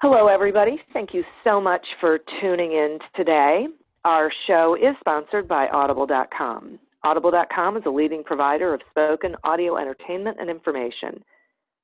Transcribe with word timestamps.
Hello, 0.00 0.28
everybody. 0.28 0.80
Thank 0.92 1.12
you 1.12 1.24
so 1.42 1.60
much 1.60 1.84
for 2.00 2.20
tuning 2.40 2.70
in 2.70 3.00
today. 3.16 3.66
Our 4.04 4.30
show 4.46 4.76
is 4.76 4.94
sponsored 5.00 5.48
by 5.48 5.66
Audible.com. 5.66 6.78
Audible.com 7.02 7.76
is 7.76 7.82
a 7.84 7.90
leading 7.90 8.22
provider 8.22 8.72
of 8.72 8.80
spoken 8.90 9.34
audio 9.42 9.76
entertainment 9.76 10.36
and 10.38 10.48
information. 10.48 11.20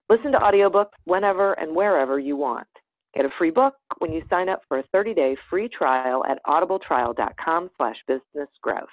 Listen 0.08 0.30
to 0.30 0.38
audiobooks 0.38 0.94
whenever 1.06 1.54
and 1.54 1.74
wherever 1.74 2.20
you 2.20 2.36
want. 2.36 2.68
Get 3.16 3.24
a 3.24 3.30
free 3.36 3.50
book 3.50 3.74
when 3.98 4.12
you 4.12 4.22
sign 4.30 4.48
up 4.48 4.62
for 4.68 4.78
a 4.78 4.84
30-day 4.94 5.36
free 5.50 5.68
trial 5.68 6.24
at 6.24 6.38
audibletrial.com 6.46 7.70
slash 7.76 7.96
businessgrowth. 8.08 8.86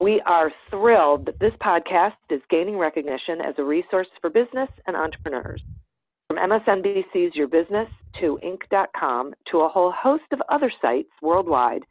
We 0.00 0.20
are 0.26 0.52
thrilled 0.68 1.24
that 1.24 1.40
this 1.40 1.54
podcast 1.62 2.12
is 2.28 2.42
gaining 2.50 2.76
recognition 2.76 3.40
as 3.40 3.54
a 3.56 3.64
resource 3.64 4.08
for 4.20 4.28
business 4.28 4.68
and 4.86 4.94
entrepreneurs. 4.94 5.62
From 6.28 6.38
MSNBC's 6.38 7.36
Your 7.36 7.46
Business 7.46 7.88
to 8.20 8.38
Inc.com 8.44 9.32
to 9.52 9.58
a 9.60 9.68
whole 9.68 9.92
host 9.92 10.24
of 10.32 10.42
other 10.48 10.72
sites 10.82 11.10
worldwide, 11.22 11.82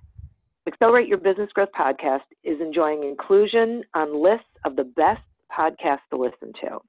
Accelerate 0.68 1.08
Your 1.08 1.20
Business 1.20 1.50
Growth 1.54 1.70
podcast 1.74 2.24
is 2.44 2.60
enjoying 2.60 3.04
inclusion 3.04 3.84
on 3.94 4.22
lists 4.22 4.46
of 4.66 4.76
the 4.76 4.84
best 4.84 5.22
podcasts 5.58 6.00
to 6.10 6.18
listen 6.18 6.52
to. 6.62 6.80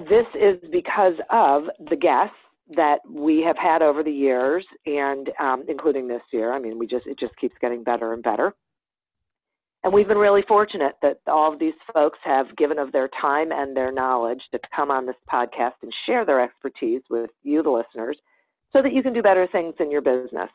This 0.00 0.26
is 0.34 0.58
because 0.70 1.14
of 1.30 1.64
the 1.88 1.96
guests 1.96 2.36
that 2.76 2.98
we 3.08 3.40
have 3.40 3.56
had 3.56 3.80
over 3.80 4.02
the 4.02 4.10
years, 4.10 4.66
and 4.84 5.30
um, 5.40 5.64
including 5.68 6.06
this 6.06 6.22
year. 6.32 6.52
I 6.52 6.58
mean, 6.58 6.78
we 6.78 6.86
just 6.86 7.06
it 7.06 7.18
just 7.18 7.36
keeps 7.36 7.54
getting 7.62 7.82
better 7.82 8.12
and 8.12 8.22
better. 8.22 8.54
And 9.84 9.92
we've 9.92 10.08
been 10.08 10.16
really 10.16 10.42
fortunate 10.48 10.96
that 11.02 11.20
all 11.26 11.52
of 11.52 11.58
these 11.58 11.74
folks 11.92 12.18
have 12.24 12.56
given 12.56 12.78
of 12.78 12.90
their 12.90 13.10
time 13.20 13.52
and 13.52 13.76
their 13.76 13.92
knowledge 13.92 14.40
to 14.52 14.58
come 14.74 14.90
on 14.90 15.04
this 15.04 15.14
podcast 15.30 15.74
and 15.82 15.92
share 16.06 16.24
their 16.24 16.40
expertise 16.40 17.02
with 17.10 17.28
you, 17.42 17.62
the 17.62 17.70
listeners, 17.70 18.16
so 18.72 18.80
that 18.80 18.94
you 18.94 19.02
can 19.02 19.12
do 19.12 19.20
better 19.20 19.46
things 19.46 19.74
in 19.78 19.90
your 19.90 20.00
business. 20.00 20.48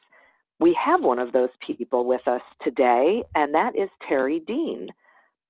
We 0.60 0.76
have 0.84 1.04
one 1.04 1.20
of 1.20 1.32
those 1.32 1.50
people 1.66 2.06
with 2.06 2.28
us 2.28 2.42
today, 2.64 3.24
and 3.36 3.54
that 3.54 3.76
is 3.76 3.90
Terry 4.08 4.40
Dean. 4.48 4.90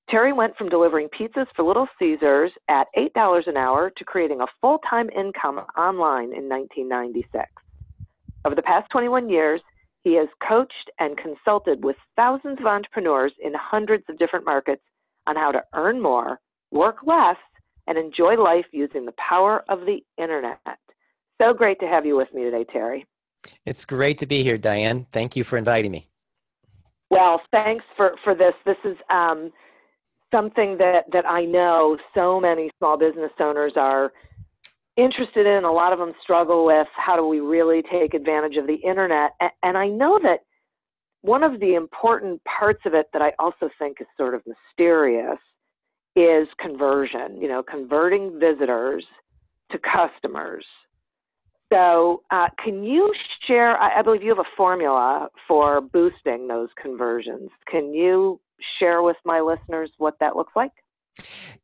Terry 0.09 0.33
went 0.33 0.57
from 0.57 0.67
delivering 0.67 1.07
pizzas 1.07 1.47
for 1.55 1.63
Little 1.63 1.87
Caesars 1.99 2.51
at 2.67 2.87
$8 2.97 3.47
an 3.47 3.55
hour 3.55 3.91
to 3.95 4.03
creating 4.03 4.41
a 4.41 4.47
full 4.59 4.79
time 4.89 5.09
income 5.11 5.59
online 5.77 6.33
in 6.33 6.49
1996. 6.49 7.45
Over 8.43 8.55
the 8.55 8.61
past 8.61 8.91
21 8.91 9.29
years, 9.29 9.61
he 10.03 10.15
has 10.15 10.27
coached 10.47 10.89
and 10.99 11.17
consulted 11.17 11.83
with 11.83 11.95
thousands 12.15 12.59
of 12.59 12.65
entrepreneurs 12.65 13.33
in 13.43 13.53
hundreds 13.53 14.03
of 14.09 14.17
different 14.17 14.45
markets 14.45 14.81
on 15.27 15.35
how 15.35 15.51
to 15.51 15.63
earn 15.73 16.01
more, 16.01 16.39
work 16.71 16.97
less, 17.05 17.37
and 17.87 17.97
enjoy 17.97 18.35
life 18.35 18.65
using 18.71 19.05
the 19.05 19.13
power 19.13 19.63
of 19.67 19.81
the 19.81 19.99
internet. 20.17 20.59
So 21.41 21.53
great 21.53 21.79
to 21.79 21.87
have 21.87 22.05
you 22.05 22.15
with 22.15 22.33
me 22.33 22.43
today, 22.43 22.65
Terry. 22.71 23.05
It's 23.65 23.85
great 23.85 24.19
to 24.19 24.25
be 24.25 24.43
here, 24.43 24.57
Diane. 24.57 25.05
Thank 25.11 25.35
you 25.35 25.43
for 25.43 25.57
inviting 25.57 25.91
me. 25.91 26.09
Well, 27.09 27.41
thanks 27.51 27.83
for, 27.97 28.15
for 28.23 28.35
this. 28.35 28.53
This 28.65 28.77
is 28.85 28.97
um, 29.09 29.51
something 30.31 30.77
that, 30.77 31.05
that 31.11 31.25
I 31.25 31.45
know 31.45 31.97
so 32.13 32.39
many 32.39 32.69
small 32.77 32.97
business 32.97 33.31
owners 33.39 33.73
are 33.75 34.11
interested 34.99 35.45
in. 35.45 35.63
A 35.63 35.71
lot 35.71 35.93
of 35.93 35.99
them 35.99 36.13
struggle 36.21 36.65
with 36.65 36.87
how 36.95 37.15
do 37.15 37.25
we 37.25 37.39
really 37.39 37.81
take 37.91 38.13
advantage 38.13 38.57
of 38.57 38.67
the 38.67 38.75
internet. 38.75 39.31
And 39.63 39.77
I 39.77 39.87
know 39.87 40.19
that 40.23 40.39
one 41.21 41.43
of 41.43 41.59
the 41.59 41.75
important 41.75 42.41
parts 42.43 42.81
of 42.85 42.93
it 42.93 43.07
that 43.13 43.21
I 43.21 43.33
also 43.39 43.69
think 43.77 43.97
is 43.99 44.07
sort 44.17 44.35
of 44.35 44.41
mysterious 44.45 45.39
is 46.15 46.47
conversion, 46.59 47.41
you 47.41 47.47
know, 47.47 47.63
converting 47.63 48.39
visitors 48.39 49.05
to 49.71 49.79
customers. 49.79 50.65
So, 51.71 52.23
uh, 52.31 52.47
can 52.63 52.83
you 52.83 53.13
share? 53.45 53.77
I, 53.77 53.99
I 53.99 54.01
believe 54.01 54.23
you 54.23 54.29
have 54.29 54.39
a 54.39 54.57
formula 54.57 55.29
for 55.47 55.81
boosting 55.81 56.47
those 56.47 56.69
conversions. 56.81 57.51
Can 57.69 57.93
you 57.93 58.39
share 58.79 59.03
with 59.03 59.17
my 59.23 59.39
listeners 59.39 59.91
what 59.97 60.15
that 60.19 60.35
looks 60.35 60.53
like? 60.55 60.71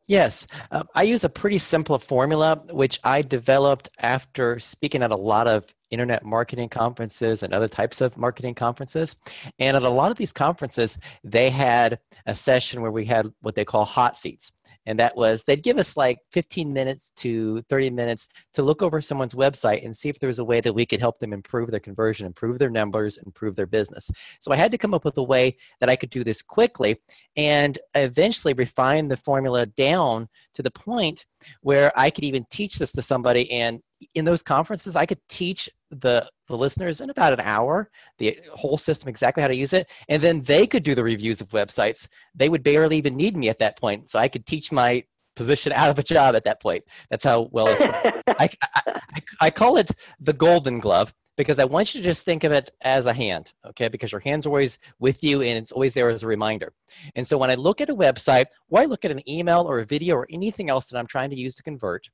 Yes, 0.07 0.45
uh, 0.71 0.83
I 0.93 1.03
use 1.03 1.23
a 1.23 1.29
pretty 1.29 1.57
simple 1.57 1.97
formula 1.97 2.61
which 2.71 2.99
I 3.03 3.23
developed 3.23 3.89
after 3.99 4.59
speaking 4.59 5.01
at 5.01 5.11
a 5.11 5.15
lot 5.15 5.47
of 5.47 5.65
internet 5.89 6.23
marketing 6.23 6.69
conferences 6.69 7.41
and 7.41 7.53
other 7.53 7.67
types 7.67 8.01
of 8.01 8.15
marketing 8.17 8.53
conferences. 8.53 9.15
And 9.57 9.75
at 9.75 9.83
a 9.83 9.89
lot 9.89 10.11
of 10.11 10.17
these 10.17 10.31
conferences, 10.31 10.97
they 11.23 11.49
had 11.49 11.99
a 12.25 12.35
session 12.35 12.81
where 12.81 12.91
we 12.91 13.05
had 13.05 13.27
what 13.41 13.55
they 13.55 13.65
call 13.65 13.85
hot 13.85 14.17
seats 14.17 14.51
and 14.85 14.99
that 14.99 15.15
was 15.15 15.43
they'd 15.43 15.63
give 15.63 15.77
us 15.77 15.97
like 15.97 16.19
15 16.31 16.71
minutes 16.71 17.11
to 17.17 17.61
30 17.69 17.89
minutes 17.89 18.27
to 18.53 18.61
look 18.61 18.81
over 18.81 19.01
someone's 19.01 19.33
website 19.33 19.83
and 19.85 19.95
see 19.95 20.09
if 20.09 20.19
there 20.19 20.27
was 20.27 20.39
a 20.39 20.43
way 20.43 20.61
that 20.61 20.73
we 20.73 20.85
could 20.85 20.99
help 20.99 21.19
them 21.19 21.33
improve 21.33 21.71
their 21.71 21.79
conversion, 21.79 22.25
improve 22.25 22.59
their 22.59 22.69
numbers, 22.69 23.17
improve 23.25 23.55
their 23.55 23.65
business. 23.65 24.09
So 24.39 24.51
I 24.51 24.55
had 24.55 24.71
to 24.71 24.77
come 24.77 24.93
up 24.93 25.05
with 25.05 25.17
a 25.17 25.23
way 25.23 25.57
that 25.79 25.89
I 25.89 25.95
could 25.95 26.09
do 26.09 26.23
this 26.23 26.41
quickly 26.41 26.99
and 27.35 27.77
eventually 27.95 28.53
refine 28.53 29.07
the 29.07 29.17
formula 29.17 29.65
down 29.65 30.27
to 30.53 30.61
the 30.61 30.71
point 30.71 31.25
where 31.61 31.91
I 31.95 32.09
could 32.09 32.23
even 32.23 32.45
teach 32.49 32.77
this 32.77 32.91
to 32.93 33.01
somebody 33.01 33.51
and 33.51 33.81
in 34.13 34.25
those 34.25 34.43
conferences 34.43 34.95
I 34.95 35.05
could 35.05 35.19
teach 35.29 35.69
the 35.89 36.29
the 36.47 36.55
listeners 36.55 37.01
in 37.01 37.09
about 37.09 37.33
an 37.33 37.39
hour 37.39 37.89
the 38.17 38.39
whole 38.53 38.77
system 38.77 39.09
exactly 39.09 39.41
how 39.41 39.47
to 39.47 39.55
use 39.55 39.73
it. 39.73 39.89
And 40.09 40.21
then 40.21 40.41
they 40.41 40.67
could 40.67 40.83
do 40.83 40.95
the 40.95 41.03
reviews 41.03 41.41
of 41.41 41.49
websites. 41.49 42.07
They 42.35 42.49
would 42.49 42.63
barely 42.63 42.97
even 42.97 43.15
need 43.15 43.35
me 43.35 43.49
at 43.49 43.59
that 43.59 43.79
point. 43.79 44.09
So 44.09 44.19
i 44.19 44.27
could 44.27 44.45
teach 44.45 44.71
my 44.71 45.03
position 45.35 45.71
out 45.73 45.89
of 45.89 45.99
a 45.99 46.03
job 46.03 46.35
at 46.35 46.43
that 46.43 46.61
point 46.61 46.83
that's 47.09 47.23
how 47.23 47.49
well 47.51 47.67
it's 47.67 47.81
I, 48.39 48.49
I, 48.75 49.01
I 49.41 49.49
call 49.49 49.77
it 49.77 49.91
the 50.19 50.33
golden 50.33 50.79
glove 50.79 51.13
because 51.37 51.59
I 51.59 51.65
want 51.65 51.93
you 51.93 52.01
to 52.01 52.07
just 52.07 52.23
think 52.23 52.43
of 52.43 52.51
it 52.51 52.71
as 52.81 53.05
a 53.05 53.13
hand, 53.13 53.51
okay? 53.65 53.87
Because 53.87 54.11
your 54.11 54.21
hand's 54.21 54.45
always 54.45 54.79
with 54.99 55.23
you 55.23 55.41
and 55.41 55.57
it's 55.57 55.71
always 55.71 55.93
there 55.93 56.09
as 56.09 56.23
a 56.23 56.27
reminder. 56.27 56.73
And 57.15 57.27
so 57.27 57.37
when 57.37 57.51
I 57.51 57.55
look 57.55 57.81
at 57.81 57.89
a 57.89 57.95
website 57.95 58.45
or 58.69 58.81
I 58.81 58.85
look 58.85 59.05
at 59.05 59.11
an 59.11 59.27
email 59.29 59.61
or 59.61 59.79
a 59.79 59.85
video 59.85 60.15
or 60.15 60.27
anything 60.31 60.69
else 60.69 60.87
that 60.87 60.97
I'm 60.97 61.07
trying 61.07 61.29
to 61.31 61.35
use 61.35 61.55
to 61.55 61.63
convert, 61.63 62.09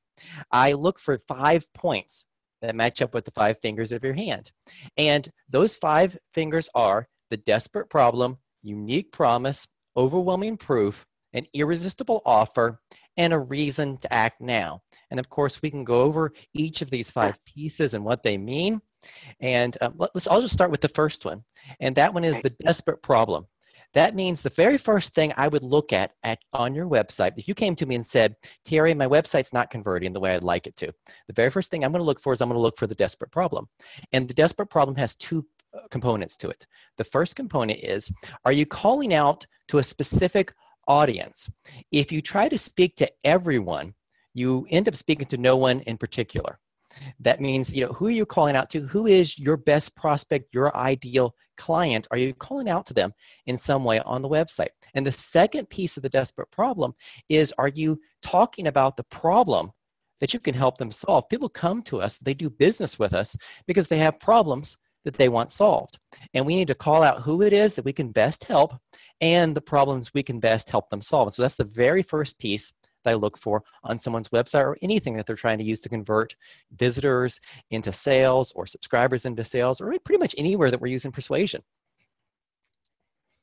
I 0.50 0.72
look 0.72 0.98
for 0.98 1.18
five 1.18 1.64
points 1.72 2.26
that 2.62 2.74
match 2.74 3.02
up 3.02 3.14
with 3.14 3.24
the 3.24 3.30
five 3.32 3.58
fingers 3.60 3.92
of 3.92 4.02
your 4.02 4.14
hand. 4.14 4.50
And 4.96 5.30
those 5.48 5.74
five 5.74 6.16
fingers 6.34 6.68
are 6.74 7.08
the 7.30 7.36
desperate 7.36 7.90
problem, 7.90 8.38
unique 8.62 9.12
promise, 9.12 9.66
overwhelming 9.96 10.56
proof, 10.56 11.04
an 11.32 11.46
irresistible 11.54 12.22
offer, 12.26 12.80
and 13.16 13.32
a 13.32 13.38
reason 13.38 13.98
to 13.98 14.12
act 14.12 14.40
now. 14.40 14.82
And 15.10 15.20
of 15.20 15.28
course, 15.28 15.60
we 15.62 15.70
can 15.70 15.84
go 15.84 16.00
over 16.02 16.32
each 16.54 16.82
of 16.82 16.90
these 16.90 17.10
five 17.10 17.38
pieces 17.44 17.94
and 17.94 18.04
what 18.04 18.22
they 18.22 18.38
mean. 18.38 18.80
And 19.40 19.76
um, 19.80 19.94
let's, 19.98 20.26
I'll 20.26 20.40
just 20.40 20.54
start 20.54 20.70
with 20.70 20.80
the 20.80 20.88
first 20.88 21.24
one. 21.24 21.42
And 21.80 21.94
that 21.96 22.12
one 22.12 22.24
is 22.24 22.40
the 22.40 22.50
desperate 22.64 23.02
problem. 23.02 23.46
That 23.94 24.14
means 24.14 24.40
the 24.40 24.50
very 24.50 24.78
first 24.78 25.14
thing 25.14 25.34
I 25.36 25.48
would 25.48 25.62
look 25.62 25.92
at, 25.92 26.12
at 26.22 26.38
on 26.54 26.74
your 26.74 26.86
website, 26.86 27.32
if 27.36 27.46
you 27.46 27.54
came 27.54 27.76
to 27.76 27.84
me 27.84 27.94
and 27.94 28.06
said, 28.06 28.34
Terry, 28.64 28.94
my 28.94 29.06
website's 29.06 29.52
not 29.52 29.70
converting 29.70 30.14
the 30.14 30.20
way 30.20 30.34
I'd 30.34 30.44
like 30.44 30.66
it 30.66 30.76
to, 30.76 30.94
the 31.26 31.34
very 31.34 31.50
first 31.50 31.70
thing 31.70 31.84
I'm 31.84 31.92
going 31.92 32.00
to 32.00 32.06
look 32.06 32.20
for 32.20 32.32
is 32.32 32.40
I'm 32.40 32.48
going 32.48 32.56
to 32.56 32.62
look 32.62 32.78
for 32.78 32.86
the 32.86 32.94
desperate 32.94 33.30
problem. 33.30 33.68
And 34.12 34.26
the 34.26 34.34
desperate 34.34 34.70
problem 34.70 34.96
has 34.96 35.14
two 35.16 35.44
uh, 35.74 35.88
components 35.90 36.38
to 36.38 36.48
it. 36.48 36.66
The 36.96 37.04
first 37.04 37.36
component 37.36 37.80
is, 37.80 38.10
are 38.46 38.52
you 38.52 38.64
calling 38.64 39.12
out 39.12 39.46
to 39.68 39.78
a 39.78 39.82
specific 39.82 40.54
audience? 40.88 41.48
If 41.90 42.12
you 42.12 42.20
try 42.20 42.48
to 42.48 42.58
speak 42.58 42.96
to 42.96 43.10
everyone, 43.24 43.94
you 44.34 44.66
end 44.70 44.88
up 44.88 44.96
speaking 44.96 45.26
to 45.28 45.36
no 45.36 45.56
one 45.56 45.80
in 45.80 45.98
particular. 45.98 46.58
That 47.20 47.40
means, 47.40 47.72
you 47.72 47.86
know, 47.86 47.92
who 47.92 48.06
are 48.06 48.10
you 48.10 48.26
calling 48.26 48.56
out 48.56 48.68
to? 48.70 48.86
Who 48.86 49.06
is 49.06 49.38
your 49.38 49.56
best 49.56 49.94
prospect, 49.96 50.52
your 50.52 50.76
ideal 50.76 51.34
client? 51.56 52.06
Are 52.10 52.18
you 52.18 52.34
calling 52.34 52.68
out 52.68 52.86
to 52.86 52.94
them 52.94 53.12
in 53.46 53.56
some 53.56 53.84
way 53.84 54.00
on 54.00 54.22
the 54.22 54.28
website? 54.28 54.70
And 54.94 55.06
the 55.06 55.12
second 55.12 55.70
piece 55.70 55.96
of 55.96 56.02
the 56.02 56.08
desperate 56.08 56.50
problem 56.50 56.94
is 57.28 57.52
are 57.58 57.68
you 57.68 57.98
talking 58.22 58.66
about 58.66 58.96
the 58.96 59.04
problem 59.04 59.70
that 60.20 60.34
you 60.34 60.40
can 60.40 60.54
help 60.54 60.78
them 60.78 60.90
solve? 60.90 61.28
People 61.28 61.48
come 61.48 61.82
to 61.84 62.00
us, 62.00 62.18
they 62.18 62.34
do 62.34 62.50
business 62.50 62.98
with 62.98 63.14
us 63.14 63.36
because 63.66 63.86
they 63.86 63.98
have 63.98 64.20
problems 64.20 64.76
that 65.04 65.14
they 65.14 65.28
want 65.28 65.50
solved. 65.50 65.98
And 66.34 66.46
we 66.46 66.54
need 66.54 66.68
to 66.68 66.74
call 66.74 67.02
out 67.02 67.22
who 67.22 67.42
it 67.42 67.52
is 67.52 67.74
that 67.74 67.84
we 67.84 67.92
can 67.92 68.12
best 68.12 68.44
help 68.44 68.74
and 69.22 69.56
the 69.56 69.60
problems 69.60 70.12
we 70.12 70.22
can 70.22 70.40
best 70.40 70.68
help 70.68 70.90
them 70.90 71.00
solve. 71.00 71.28
And 71.28 71.34
so 71.34 71.42
that's 71.42 71.54
the 71.54 71.64
very 71.64 72.02
first 72.02 72.38
piece 72.38 72.72
that 73.04 73.12
I 73.12 73.14
look 73.14 73.38
for 73.38 73.62
on 73.84 73.98
someone's 73.98 74.28
website 74.28 74.64
or 74.64 74.76
anything 74.82 75.16
that 75.16 75.26
they're 75.26 75.36
trying 75.36 75.58
to 75.58 75.64
use 75.64 75.80
to 75.80 75.88
convert 75.88 76.34
visitors 76.72 77.40
into 77.70 77.92
sales 77.92 78.52
or 78.54 78.66
subscribers 78.66 79.24
into 79.24 79.44
sales 79.44 79.80
or 79.80 79.94
pretty 80.04 80.18
much 80.18 80.34
anywhere 80.36 80.70
that 80.70 80.80
we're 80.80 80.88
using 80.88 81.12
persuasion. 81.12 81.62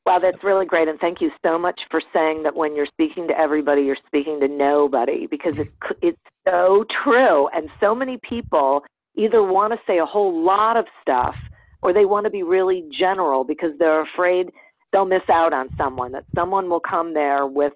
Wow, 0.06 0.20
that's 0.20 0.44
really 0.44 0.66
great. 0.66 0.88
And 0.88 1.00
thank 1.00 1.22
you 1.22 1.32
so 1.46 1.58
much 1.58 1.80
for 1.92 2.02
saying 2.14 2.44
that 2.44 2.56
when 2.56 2.76
you're 2.76 2.88
speaking 2.88 3.28
to 3.28 3.38
everybody, 3.38 3.84
you're 3.84 3.98
speaking 4.08 4.40
to 4.42 4.48
nobody 4.48 5.28
because 5.28 5.58
it, 5.60 5.68
mm-hmm. 5.68 5.94
it's 6.02 6.18
so 6.50 6.84
true. 7.04 7.48
And 7.50 7.70
so 7.80 7.94
many 7.94 8.18
people 8.28 8.84
either 9.16 9.44
want 9.44 9.72
to 9.74 9.80
say 9.86 10.00
a 10.00 10.06
whole 10.06 10.44
lot 10.44 10.78
of 10.78 10.86
stuff 11.02 11.36
or 11.82 11.94
they 11.94 12.06
want 12.06 12.26
to 12.26 12.30
be 12.30 12.44
really 12.44 12.90
general 12.98 13.44
because 13.44 13.72
they're 13.78 14.02
afraid 14.02 14.50
they'll 14.92 15.06
miss 15.06 15.28
out 15.30 15.54
on 15.54 15.70
someone, 15.78 16.12
that 16.14 16.26
someone 16.36 16.70
will 16.70 16.80
come 16.80 17.14
there 17.14 17.46
with 17.46 17.74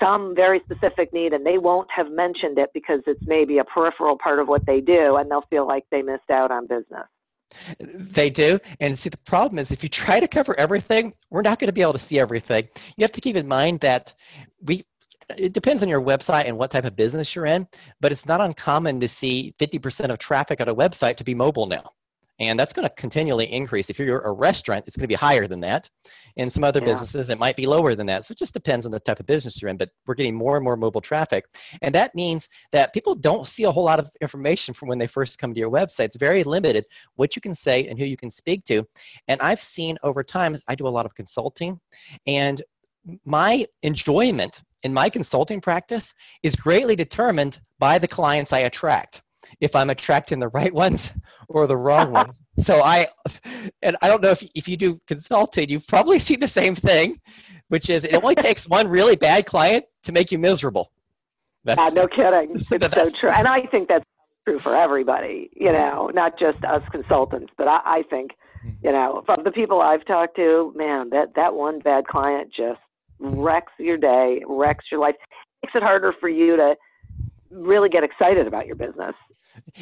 some 0.00 0.34
very 0.34 0.60
specific 0.60 1.12
need 1.12 1.32
and 1.32 1.44
they 1.44 1.58
won't 1.58 1.88
have 1.90 2.10
mentioned 2.10 2.58
it 2.58 2.70
because 2.74 3.00
it's 3.06 3.22
maybe 3.26 3.58
a 3.58 3.64
peripheral 3.64 4.18
part 4.18 4.38
of 4.38 4.48
what 4.48 4.64
they 4.66 4.80
do 4.80 5.16
and 5.16 5.30
they'll 5.30 5.46
feel 5.48 5.66
like 5.66 5.84
they 5.90 6.02
missed 6.02 6.30
out 6.30 6.50
on 6.50 6.66
business. 6.66 7.06
They 7.78 8.30
do. 8.30 8.58
And 8.80 8.98
see, 8.98 9.08
the 9.08 9.16
problem 9.18 9.58
is 9.58 9.70
if 9.70 9.82
you 9.82 9.88
try 9.88 10.20
to 10.20 10.28
cover 10.28 10.58
everything, 10.58 11.14
we're 11.30 11.42
not 11.42 11.58
going 11.58 11.68
to 11.68 11.72
be 11.72 11.82
able 11.82 11.92
to 11.92 11.98
see 11.98 12.18
everything. 12.18 12.68
You 12.96 13.02
have 13.02 13.12
to 13.12 13.20
keep 13.20 13.36
in 13.36 13.46
mind 13.46 13.80
that 13.80 14.12
we, 14.62 14.84
it 15.36 15.52
depends 15.52 15.82
on 15.82 15.88
your 15.88 16.00
website 16.00 16.46
and 16.46 16.58
what 16.58 16.70
type 16.70 16.84
of 16.84 16.96
business 16.96 17.34
you're 17.34 17.46
in, 17.46 17.66
but 18.00 18.12
it's 18.12 18.26
not 18.26 18.40
uncommon 18.40 19.00
to 19.00 19.08
see 19.08 19.54
50% 19.58 20.10
of 20.10 20.18
traffic 20.18 20.60
on 20.60 20.68
a 20.68 20.74
website 20.74 21.16
to 21.16 21.24
be 21.24 21.34
mobile 21.34 21.66
now 21.66 21.88
and 22.40 22.58
that's 22.58 22.72
going 22.72 22.88
to 22.88 22.94
continually 22.94 23.50
increase. 23.52 23.90
If 23.90 23.98
you're 23.98 24.20
a 24.20 24.32
restaurant, 24.32 24.84
it's 24.86 24.96
going 24.96 25.04
to 25.04 25.08
be 25.08 25.14
higher 25.14 25.46
than 25.46 25.60
that. 25.60 25.88
In 26.36 26.50
some 26.50 26.64
other 26.64 26.80
yeah. 26.80 26.86
businesses, 26.86 27.30
it 27.30 27.38
might 27.38 27.56
be 27.56 27.66
lower 27.66 27.94
than 27.94 28.06
that. 28.08 28.24
So 28.24 28.32
it 28.32 28.38
just 28.38 28.54
depends 28.54 28.86
on 28.86 28.92
the 28.92 28.98
type 29.00 29.20
of 29.20 29.26
business 29.26 29.62
you're 29.62 29.70
in, 29.70 29.76
but 29.76 29.90
we're 30.06 30.14
getting 30.14 30.34
more 30.34 30.56
and 30.56 30.64
more 30.64 30.76
mobile 30.76 31.00
traffic. 31.00 31.44
And 31.82 31.94
that 31.94 32.14
means 32.14 32.48
that 32.72 32.92
people 32.92 33.14
don't 33.14 33.46
see 33.46 33.64
a 33.64 33.70
whole 33.70 33.84
lot 33.84 34.00
of 34.00 34.10
information 34.20 34.74
from 34.74 34.88
when 34.88 34.98
they 34.98 35.06
first 35.06 35.38
come 35.38 35.54
to 35.54 35.60
your 35.60 35.70
website. 35.70 36.06
It's 36.06 36.16
very 36.16 36.42
limited 36.42 36.86
what 37.14 37.36
you 37.36 37.42
can 37.42 37.54
say 37.54 37.86
and 37.86 37.98
who 37.98 38.04
you 38.04 38.16
can 38.16 38.30
speak 38.30 38.64
to. 38.66 38.84
And 39.28 39.40
I've 39.40 39.62
seen 39.62 39.96
over 40.02 40.24
time, 40.24 40.56
I 40.66 40.74
do 40.74 40.88
a 40.88 40.88
lot 40.88 41.06
of 41.06 41.14
consulting, 41.14 41.80
and 42.26 42.62
my 43.24 43.66
enjoyment 43.82 44.62
in 44.82 44.92
my 44.92 45.08
consulting 45.08 45.60
practice 45.60 46.14
is 46.42 46.56
greatly 46.56 46.96
determined 46.96 47.60
by 47.78 47.98
the 47.98 48.08
clients 48.08 48.52
I 48.52 48.60
attract 48.60 49.22
if 49.60 49.74
I'm 49.76 49.90
attracting 49.90 50.38
the 50.38 50.48
right 50.48 50.72
ones 50.72 51.12
or 51.48 51.66
the 51.66 51.76
wrong 51.76 52.12
ones. 52.12 52.40
So 52.62 52.82
I, 52.82 53.08
and 53.82 53.96
I 54.02 54.08
don't 54.08 54.22
know 54.22 54.30
if, 54.30 54.42
if 54.54 54.68
you 54.68 54.76
do 54.76 55.00
consulting, 55.06 55.68
you've 55.68 55.86
probably 55.86 56.18
seen 56.18 56.40
the 56.40 56.48
same 56.48 56.74
thing, 56.74 57.20
which 57.68 57.90
is 57.90 58.04
it 58.04 58.14
only 58.14 58.34
takes 58.36 58.68
one 58.68 58.88
really 58.88 59.16
bad 59.16 59.46
client 59.46 59.84
to 60.04 60.12
make 60.12 60.32
you 60.32 60.38
miserable. 60.38 60.90
That's, 61.64 61.78
yeah, 61.78 61.88
no 61.88 62.08
kidding. 62.08 62.56
It's 62.70 62.94
so 62.94 63.10
true. 63.10 63.30
And 63.30 63.48
I 63.48 63.66
think 63.66 63.88
that's 63.88 64.04
true 64.46 64.60
for 64.60 64.74
everybody, 64.74 65.50
you 65.54 65.68
mm-hmm. 65.68 65.96
know, 65.96 66.10
not 66.14 66.38
just 66.38 66.62
us 66.64 66.82
consultants, 66.90 67.52
but 67.56 67.66
I, 67.68 67.80
I 67.84 68.02
think, 68.10 68.32
mm-hmm. 68.64 68.86
you 68.86 68.92
know, 68.92 69.22
from 69.26 69.44
the 69.44 69.50
people 69.50 69.80
I've 69.80 70.04
talked 70.04 70.36
to, 70.36 70.72
man, 70.76 71.10
that, 71.10 71.34
that 71.36 71.54
one 71.54 71.78
bad 71.80 72.06
client 72.06 72.50
just 72.54 72.80
mm-hmm. 73.20 73.40
wrecks 73.40 73.72
your 73.78 73.96
day, 73.96 74.42
wrecks 74.46 74.84
your 74.90 75.00
life, 75.00 75.14
makes 75.62 75.74
it 75.74 75.82
harder 75.82 76.14
for 76.20 76.28
you 76.28 76.56
to 76.56 76.76
really 77.50 77.88
get 77.88 78.04
excited 78.04 78.46
about 78.46 78.66
your 78.66 78.76
business 78.76 79.14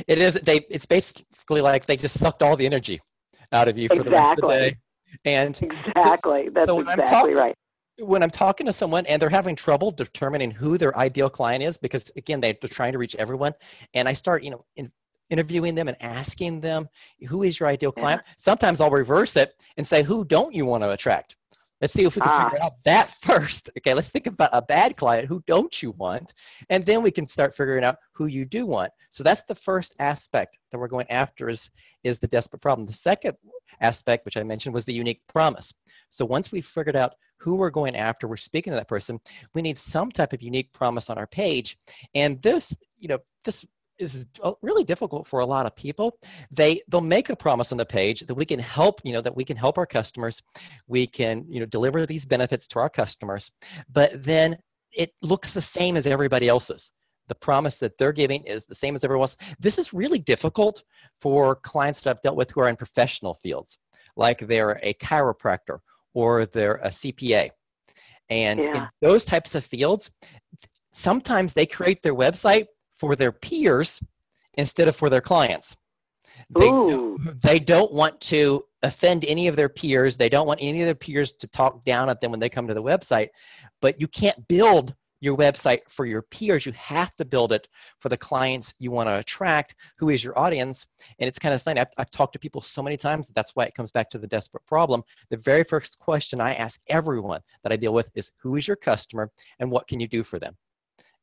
it 0.06 0.18
is 0.18 0.34
they 0.42 0.66
it's 0.70 0.86
basically 0.86 1.60
like 1.60 1.86
they 1.86 1.96
just 1.96 2.18
sucked 2.18 2.42
all 2.42 2.56
the 2.56 2.66
energy 2.66 3.00
out 3.52 3.68
of 3.68 3.76
you 3.76 3.88
for 3.88 3.94
exactly. 3.94 4.10
the 4.10 4.16
rest 4.16 4.42
of 4.42 4.48
the 4.48 4.56
day 4.56 4.76
and 5.24 5.62
exactly 5.62 6.48
that's 6.48 6.66
so 6.66 6.80
exactly 6.80 7.34
right 7.34 7.54
when 7.98 8.22
I'm 8.22 8.30
talking 8.30 8.66
to 8.66 8.72
someone 8.72 9.06
and 9.06 9.20
they're 9.20 9.28
having 9.28 9.54
trouble 9.54 9.90
determining 9.90 10.50
who 10.50 10.78
their 10.78 10.96
ideal 10.96 11.28
client 11.28 11.62
is, 11.62 11.76
because 11.76 12.10
again, 12.16 12.40
they're 12.40 12.54
trying 12.54 12.92
to 12.92 12.98
reach 12.98 13.14
everyone, 13.16 13.52
and 13.94 14.08
I 14.08 14.12
start, 14.12 14.42
you 14.42 14.50
know, 14.50 14.64
in, 14.76 14.90
interviewing 15.30 15.74
them 15.74 15.88
and 15.88 15.96
asking 16.00 16.60
them, 16.60 16.88
who 17.28 17.42
is 17.42 17.58
your 17.58 17.68
ideal 17.68 17.92
client? 17.92 18.22
Yeah. 18.24 18.32
Sometimes 18.36 18.80
I'll 18.80 18.90
reverse 18.90 19.36
it 19.36 19.54
and 19.76 19.86
say, 19.86 20.02
who 20.02 20.24
don't 20.24 20.54
you 20.54 20.66
want 20.66 20.82
to 20.82 20.90
attract? 20.90 21.36
Let's 21.82 21.94
see 21.94 22.04
if 22.04 22.14
we 22.14 22.22
can 22.22 22.30
ah. 22.32 22.48
figure 22.48 22.64
out 22.64 22.74
that 22.84 23.10
first. 23.22 23.68
Okay, 23.76 23.92
let's 23.92 24.08
think 24.08 24.28
about 24.28 24.50
a 24.52 24.62
bad 24.62 24.96
client. 24.96 25.26
Who 25.26 25.42
don't 25.48 25.82
you 25.82 25.90
want? 25.98 26.32
And 26.70 26.86
then 26.86 27.02
we 27.02 27.10
can 27.10 27.26
start 27.26 27.56
figuring 27.56 27.82
out 27.82 27.96
who 28.12 28.26
you 28.26 28.44
do 28.44 28.64
want. 28.66 28.92
So 29.10 29.24
that's 29.24 29.42
the 29.42 29.54
first 29.56 29.96
aspect 29.98 30.58
that 30.70 30.78
we're 30.78 30.86
going 30.86 31.10
after 31.10 31.50
is, 31.50 31.68
is 32.04 32.20
the 32.20 32.28
desperate 32.28 32.62
problem. 32.62 32.86
The 32.86 32.92
second 32.92 33.36
aspect, 33.80 34.24
which 34.24 34.36
I 34.36 34.44
mentioned, 34.44 34.74
was 34.74 34.84
the 34.84 34.94
unique 34.94 35.22
promise. 35.26 35.74
So 36.08 36.24
once 36.24 36.52
we've 36.52 36.64
figured 36.64 36.94
out 36.94 37.14
who 37.38 37.56
we're 37.56 37.70
going 37.70 37.96
after, 37.96 38.28
we're 38.28 38.36
speaking 38.36 38.70
to 38.70 38.76
that 38.76 38.86
person, 38.86 39.18
we 39.52 39.62
need 39.62 39.76
some 39.76 40.12
type 40.12 40.32
of 40.32 40.40
unique 40.40 40.72
promise 40.72 41.10
on 41.10 41.18
our 41.18 41.26
page. 41.26 41.76
And 42.14 42.40
this, 42.42 42.72
you 43.00 43.08
know, 43.08 43.18
this 43.44 43.66
is 44.02 44.26
uh, 44.42 44.52
really 44.62 44.84
difficult 44.84 45.26
for 45.26 45.40
a 45.40 45.46
lot 45.46 45.66
of 45.66 45.74
people. 45.74 46.18
They 46.50 46.82
they'll 46.88 47.00
make 47.00 47.30
a 47.30 47.36
promise 47.36 47.72
on 47.72 47.78
the 47.78 47.86
page 47.86 48.20
that 48.20 48.34
we 48.34 48.44
can 48.44 48.58
help, 48.58 49.00
you 49.04 49.12
know, 49.12 49.20
that 49.20 49.34
we 49.34 49.44
can 49.44 49.56
help 49.56 49.78
our 49.78 49.86
customers, 49.86 50.42
we 50.88 51.06
can, 51.06 51.44
you 51.48 51.60
know, 51.60 51.66
deliver 51.66 52.06
these 52.06 52.26
benefits 52.26 52.66
to 52.68 52.78
our 52.78 52.90
customers, 52.90 53.50
but 53.92 54.22
then 54.22 54.58
it 54.92 55.12
looks 55.22 55.52
the 55.52 55.60
same 55.60 55.96
as 55.96 56.06
everybody 56.06 56.48
else's. 56.48 56.90
The 57.28 57.34
promise 57.36 57.78
that 57.78 57.96
they're 57.98 58.12
giving 58.12 58.44
is 58.44 58.66
the 58.66 58.74
same 58.74 58.94
as 58.94 59.04
everyone 59.04 59.24
else. 59.24 59.36
This 59.58 59.78
is 59.78 59.94
really 59.94 60.18
difficult 60.18 60.82
for 61.20 61.54
clients 61.54 62.00
that 62.00 62.10
I've 62.10 62.20
dealt 62.20 62.36
with 62.36 62.50
who 62.50 62.60
are 62.60 62.68
in 62.68 62.76
professional 62.76 63.34
fields, 63.42 63.78
like 64.16 64.40
they're 64.40 64.78
a 64.82 64.92
chiropractor 64.94 65.78
or 66.14 66.46
they're 66.46 66.76
a 66.76 66.88
CPA. 66.88 67.50
And 68.28 68.62
yeah. 68.62 68.76
in 68.76 68.88
those 69.00 69.24
types 69.24 69.54
of 69.54 69.64
fields, 69.64 70.10
sometimes 70.92 71.52
they 71.52 71.66
create 71.66 72.02
their 72.02 72.14
website 72.14 72.66
for 73.02 73.16
their 73.16 73.32
peers 73.32 74.00
instead 74.54 74.86
of 74.86 74.94
for 74.94 75.10
their 75.10 75.20
clients. 75.20 75.76
They, 76.56 76.70
they 77.42 77.58
don't 77.58 77.92
want 77.92 78.20
to 78.20 78.64
offend 78.84 79.24
any 79.24 79.48
of 79.48 79.56
their 79.56 79.68
peers. 79.68 80.16
They 80.16 80.28
don't 80.28 80.46
want 80.46 80.60
any 80.62 80.82
of 80.82 80.86
their 80.86 80.94
peers 80.94 81.32
to 81.32 81.48
talk 81.48 81.84
down 81.84 82.08
at 82.08 82.20
them 82.20 82.30
when 82.30 82.38
they 82.38 82.48
come 82.48 82.68
to 82.68 82.74
the 82.74 82.82
website. 82.82 83.30
But 83.80 84.00
you 84.00 84.06
can't 84.06 84.46
build 84.46 84.94
your 85.18 85.36
website 85.36 85.80
for 85.88 86.06
your 86.06 86.22
peers. 86.22 86.64
You 86.64 86.70
have 86.74 87.12
to 87.16 87.24
build 87.24 87.50
it 87.50 87.66
for 87.98 88.08
the 88.08 88.16
clients 88.16 88.72
you 88.78 88.92
want 88.92 89.08
to 89.08 89.18
attract, 89.18 89.74
who 89.98 90.10
is 90.10 90.22
your 90.22 90.38
audience. 90.38 90.86
And 91.18 91.26
it's 91.26 91.40
kind 91.40 91.56
of 91.56 91.62
funny. 91.62 91.80
I've, 91.80 91.92
I've 91.98 92.10
talked 92.12 92.34
to 92.34 92.38
people 92.38 92.62
so 92.62 92.84
many 92.84 92.96
times. 92.96 93.32
That's 93.34 93.56
why 93.56 93.64
it 93.64 93.74
comes 93.74 93.90
back 93.90 94.10
to 94.10 94.18
the 94.18 94.28
desperate 94.28 94.64
problem. 94.64 95.02
The 95.30 95.38
very 95.38 95.64
first 95.64 95.98
question 95.98 96.40
I 96.40 96.54
ask 96.54 96.80
everyone 96.86 97.40
that 97.64 97.72
I 97.72 97.76
deal 97.76 97.94
with 97.94 98.10
is 98.14 98.30
who 98.40 98.54
is 98.54 98.68
your 98.68 98.76
customer 98.76 99.28
and 99.58 99.72
what 99.72 99.88
can 99.88 99.98
you 99.98 100.06
do 100.06 100.22
for 100.22 100.38
them? 100.38 100.56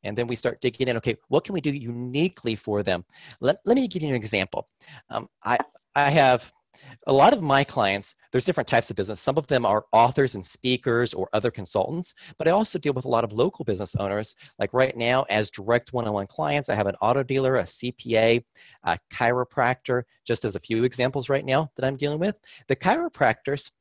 And 0.03 0.17
then 0.17 0.27
we 0.27 0.35
start 0.35 0.61
digging 0.61 0.87
in 0.87 0.97
okay 0.97 1.15
what 1.27 1.43
can 1.43 1.53
we 1.53 1.61
do 1.61 1.71
uniquely 1.71 2.55
for 2.55 2.83
them? 2.83 3.03
Let, 3.39 3.57
let 3.65 3.75
me 3.75 3.87
give 3.87 4.01
you 4.01 4.09
an 4.09 4.15
example. 4.15 4.67
Um, 5.09 5.27
I, 5.43 5.57
I 5.95 6.09
have 6.09 6.51
a 7.07 7.13
lot 7.13 7.33
of 7.33 7.41
my 7.41 7.63
clients 7.63 8.15
there's 8.31 8.45
different 8.45 8.67
types 8.67 8.89
of 8.89 8.95
business. 8.95 9.19
Some 9.19 9.37
of 9.37 9.47
them 9.47 9.65
are 9.65 9.85
authors 9.91 10.35
and 10.35 10.45
speakers 10.45 11.13
or 11.13 11.29
other 11.33 11.51
consultants 11.51 12.13
but 12.37 12.47
i 12.47 12.51
also 12.51 12.79
deal 12.79 12.93
with 12.93 13.05
a 13.05 13.09
lot 13.09 13.23
of 13.23 13.33
local 13.33 13.65
business 13.65 13.95
owners. 13.95 14.35
Like 14.59 14.73
right 14.73 14.95
now 14.95 15.25
as 15.29 15.49
direct 15.49 15.93
one-on-one 15.93 16.27
clients 16.27 16.69
i 16.69 16.75
have 16.75 16.87
an 16.87 16.95
auto 17.01 17.23
dealer 17.23 17.57
a 17.57 17.63
cpa 17.63 18.43
a 18.83 18.99
chiropractor 19.11 20.03
just 20.25 20.45
as 20.45 20.55
a 20.55 20.59
few 20.59 20.83
examples 20.83 21.29
right 21.29 21.45
now 21.45 21.69
that 21.75 21.85
i'm 21.85 21.97
dealing 21.97 22.19
with. 22.19 22.35
The 22.67 22.75
chiropractors 22.75 23.71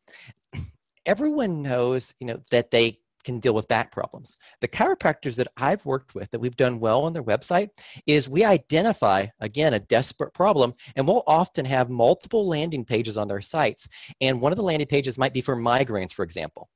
everyone 1.07 1.63
knows 1.63 2.15
you 2.21 2.27
know 2.27 2.41
that 2.51 2.71
they 2.71 2.99
can 3.25 3.41
deal 3.41 3.55
with 3.55 3.69
back 3.69 3.91
problems. 3.93 4.37
The 4.61 4.69
chiropractors 4.69 5.35
that 5.37 5.49
I've 5.57 5.85
worked 5.85 6.15
with 6.15 6.31
that 6.31 6.39
we've 6.39 6.57
done 6.57 6.81
well 6.81 7.03
on 7.03 7.13
their 7.13 7.25
website 7.25 7.71
is 8.07 8.29
we 8.29 8.45
identify, 8.45 9.27
again, 9.41 9.75
a 9.75 9.81
desperate 9.81 10.33
problem, 10.35 10.75
and 10.97 11.07
we'll 11.07 11.25
often 11.27 11.65
have 11.65 11.91
multiple 11.91 12.47
landing 12.47 12.85
pages 12.85 13.17
on 13.17 13.29
their 13.29 13.41
sites. 13.41 13.89
And 14.21 14.41
one 14.41 14.53
of 14.53 14.57
the 14.57 14.63
landing 14.63 14.89
pages 14.89 15.19
might 15.19 15.35
be 15.35 15.43
for 15.43 15.57
migraines, 15.57 16.13
for 16.13 16.23
example. 16.23 16.69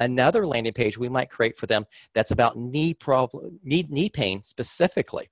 Another 0.00 0.46
landing 0.46 0.72
page 0.72 0.96
we 0.96 1.08
might 1.08 1.30
create 1.30 1.58
for 1.58 1.66
them 1.66 1.84
that's 2.14 2.30
about 2.30 2.56
knee 2.56 2.94
problem, 2.94 3.58
knee, 3.64 3.86
knee 3.88 4.08
pain 4.08 4.42
specifically. 4.44 5.28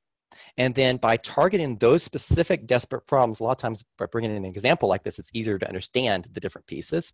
And 0.58 0.74
then 0.74 0.96
by 0.96 1.16
targeting 1.18 1.76
those 1.76 2.02
specific 2.02 2.66
desperate 2.66 3.06
problems, 3.06 3.40
a 3.40 3.44
lot 3.44 3.52
of 3.52 3.58
times 3.58 3.84
by 3.98 4.06
bringing 4.06 4.30
in 4.30 4.38
an 4.38 4.44
example 4.44 4.88
like 4.88 5.02
this, 5.02 5.18
it's 5.18 5.30
easier 5.34 5.58
to 5.58 5.68
understand 5.68 6.28
the 6.32 6.40
different 6.40 6.66
pieces. 6.66 7.12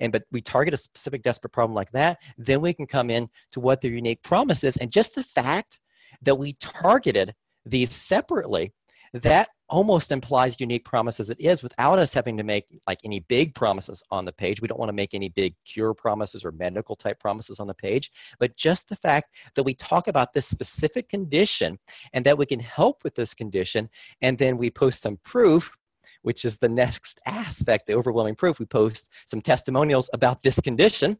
And 0.00 0.12
but 0.12 0.24
we 0.30 0.40
target 0.40 0.74
a 0.74 0.76
specific 0.76 1.22
desperate 1.22 1.52
problem 1.52 1.74
like 1.74 1.90
that, 1.92 2.18
then 2.38 2.60
we 2.60 2.72
can 2.72 2.86
come 2.86 3.10
in 3.10 3.28
to 3.52 3.60
what 3.60 3.80
their 3.80 3.90
unique 3.90 4.22
promise 4.22 4.62
is. 4.64 4.76
And 4.76 4.90
just 4.90 5.14
the 5.14 5.24
fact 5.24 5.80
that 6.22 6.36
we 6.36 6.52
targeted 6.54 7.34
these 7.66 7.92
separately, 7.92 8.72
that 9.12 9.48
almost 9.74 10.12
implies 10.12 10.60
unique 10.60 10.84
promises 10.84 11.30
it 11.30 11.40
is 11.40 11.64
without 11.64 11.98
us 11.98 12.14
having 12.14 12.36
to 12.36 12.44
make 12.44 12.80
like 12.86 13.00
any 13.02 13.18
big 13.18 13.52
promises 13.56 14.04
on 14.12 14.24
the 14.24 14.30
page. 14.30 14.60
We 14.60 14.68
don't 14.68 14.78
want 14.78 14.88
to 14.88 14.94
make 15.02 15.14
any 15.14 15.30
big 15.30 15.56
cure 15.64 15.92
promises 15.92 16.44
or 16.44 16.52
medical 16.52 16.94
type 16.94 17.18
promises 17.18 17.58
on 17.58 17.66
the 17.66 17.74
page, 17.74 18.12
but 18.38 18.56
just 18.56 18.88
the 18.88 18.94
fact 18.94 19.34
that 19.56 19.64
we 19.64 19.74
talk 19.74 20.06
about 20.06 20.32
this 20.32 20.46
specific 20.46 21.08
condition 21.08 21.76
and 22.12 22.24
that 22.24 22.38
we 22.38 22.46
can 22.46 22.60
help 22.60 23.02
with 23.02 23.16
this 23.16 23.34
condition, 23.34 23.90
and 24.22 24.38
then 24.38 24.56
we 24.56 24.70
post 24.70 25.02
some 25.02 25.18
proof 25.24 25.76
which 26.22 26.44
is 26.44 26.56
the 26.56 26.68
next 26.68 27.18
aspect, 27.26 27.86
the 27.86 27.94
overwhelming 27.94 28.36
proof. 28.36 28.58
We 28.58 28.66
post 28.66 29.10
some 29.26 29.40
testimonials 29.40 30.08
about 30.12 30.42
this 30.42 30.58
condition 30.60 31.18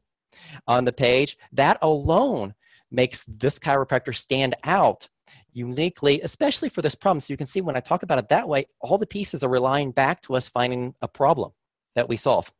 on 0.66 0.84
the 0.84 0.92
page. 0.92 1.37
That 1.52 1.78
alone 1.82 2.54
makes 2.90 3.25
this 3.26 3.58
chiropractor 3.58 4.14
stand 4.14 4.54
out 4.64 5.08
uniquely, 5.54 6.20
especially 6.20 6.68
for 6.68 6.82
this 6.82 6.94
problem. 6.94 7.20
So 7.20 7.32
you 7.32 7.37
can 7.37 7.46
see 7.46 7.61
when 7.61 7.76
I 7.76 7.80
talk 7.80 8.02
about 8.02 8.18
it 8.18 8.28
that 8.28 8.46
way, 8.46 8.66
all 8.80 8.99
the 8.99 9.06
pieces 9.06 9.42
are 9.42 9.49
relying 9.49 9.92
back 9.92 10.20
to 10.23 10.34
us 10.34 10.49
finding 10.49 10.94
a 11.00 11.08
problem 11.08 11.52
that 11.94 12.08
we 12.08 12.16
solve. 12.16 12.52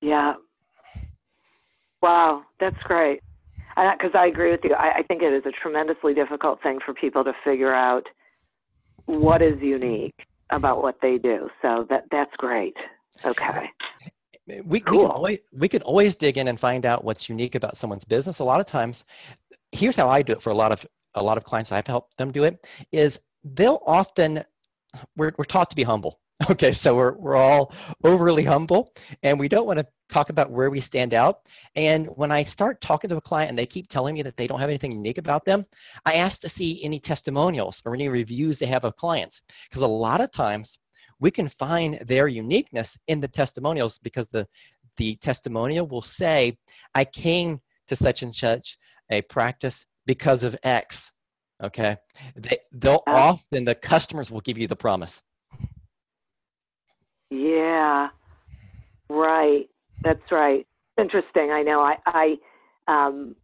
Yeah. 0.00 0.34
Wow, 2.00 2.42
that's 2.60 2.80
great. 2.84 3.20
Because 3.76 4.12
I 4.14 4.26
agree 4.26 4.52
with 4.52 4.60
you. 4.62 4.74
I, 4.74 4.98
I 4.98 5.02
think 5.02 5.22
it 5.22 5.32
is 5.32 5.42
a 5.46 5.50
tremendously 5.50 6.14
difficult 6.14 6.62
thing 6.62 6.78
for 6.84 6.94
people 6.94 7.24
to 7.24 7.32
figure 7.42 7.74
out 7.74 8.06
what 9.06 9.42
is 9.42 9.60
unique 9.60 10.14
about 10.50 10.82
what 10.82 10.96
they 11.02 11.18
do. 11.18 11.50
So 11.60 11.86
that 11.90 12.04
that's 12.10 12.30
great. 12.36 12.76
Okay. 13.24 13.70
We, 14.46 14.56
cool. 14.56 14.64
we, 14.66 14.80
can 14.80 15.10
always, 15.10 15.38
we 15.52 15.68
could 15.68 15.82
always 15.82 16.14
dig 16.14 16.36
in 16.36 16.48
and 16.48 16.60
find 16.60 16.84
out 16.84 17.02
what's 17.02 17.28
unique 17.28 17.54
about 17.54 17.76
someone's 17.76 18.04
business. 18.04 18.40
A 18.40 18.44
lot 18.44 18.60
of 18.60 18.66
times, 18.66 19.04
here's 19.72 19.96
how 19.96 20.08
I 20.08 20.22
do 20.22 20.34
it 20.34 20.42
for 20.42 20.50
a 20.50 20.54
lot 20.54 20.70
of 20.70 20.86
a 21.14 21.22
lot 21.22 21.36
of 21.36 21.44
clients 21.44 21.72
I've 21.72 21.86
helped 21.86 22.16
them 22.16 22.32
do 22.32 22.44
it 22.44 22.66
is 22.92 23.20
they'll 23.44 23.82
often 23.86 24.44
we're, 25.16 25.32
we're 25.36 25.44
taught 25.44 25.70
to 25.70 25.76
be 25.76 25.82
humble. 25.82 26.20
Okay, 26.50 26.72
so 26.72 26.96
we're, 26.96 27.12
we're 27.12 27.36
all 27.36 27.72
overly 28.02 28.42
humble 28.42 28.92
and 29.22 29.38
we 29.38 29.48
don't 29.48 29.66
want 29.66 29.78
to 29.78 29.86
talk 30.08 30.30
about 30.30 30.50
where 30.50 30.68
we 30.68 30.80
stand 30.80 31.14
out. 31.14 31.46
And 31.76 32.06
when 32.16 32.32
I 32.32 32.42
start 32.42 32.80
talking 32.80 33.08
to 33.10 33.16
a 33.16 33.20
client 33.20 33.50
and 33.50 33.58
they 33.58 33.66
keep 33.66 33.88
telling 33.88 34.14
me 34.14 34.22
that 34.22 34.36
they 34.36 34.48
don't 34.48 34.60
have 34.60 34.68
anything 34.68 34.90
unique 34.90 35.18
about 35.18 35.44
them, 35.44 35.64
I 36.04 36.14
ask 36.14 36.40
to 36.40 36.48
see 36.48 36.82
any 36.82 36.98
testimonials 36.98 37.80
or 37.86 37.94
any 37.94 38.08
reviews 38.08 38.58
they 38.58 38.66
have 38.66 38.84
of 38.84 38.96
clients. 38.96 39.42
Because 39.70 39.82
a 39.82 39.86
lot 39.86 40.20
of 40.20 40.32
times 40.32 40.80
we 41.20 41.30
can 41.30 41.48
find 41.48 42.00
their 42.04 42.26
uniqueness 42.26 42.98
in 43.06 43.20
the 43.20 43.28
testimonials 43.28 44.00
because 44.00 44.26
the, 44.28 44.46
the 44.96 45.16
testimonial 45.16 45.86
will 45.86 46.02
say, 46.02 46.58
I 46.96 47.04
came 47.04 47.60
to 47.88 47.96
such 47.96 48.22
and 48.22 48.34
such 48.34 48.76
a 49.10 49.22
practice 49.22 49.86
because 50.06 50.44
of 50.44 50.56
X. 50.62 51.12
Okay. 51.62 51.96
They, 52.36 52.58
they'll 52.72 53.02
often, 53.06 53.64
the 53.64 53.74
customers 53.74 54.30
will 54.30 54.40
give 54.40 54.58
you 54.58 54.68
the 54.68 54.76
promise. 54.76 55.22
Yeah. 57.30 58.08
Right. 59.08 59.68
That's 60.02 60.30
right. 60.30 60.66
Interesting. 60.98 61.50
I 61.50 61.62
know. 61.62 61.80
I, 61.80 61.96
I, 62.06 62.36
um, 62.88 63.36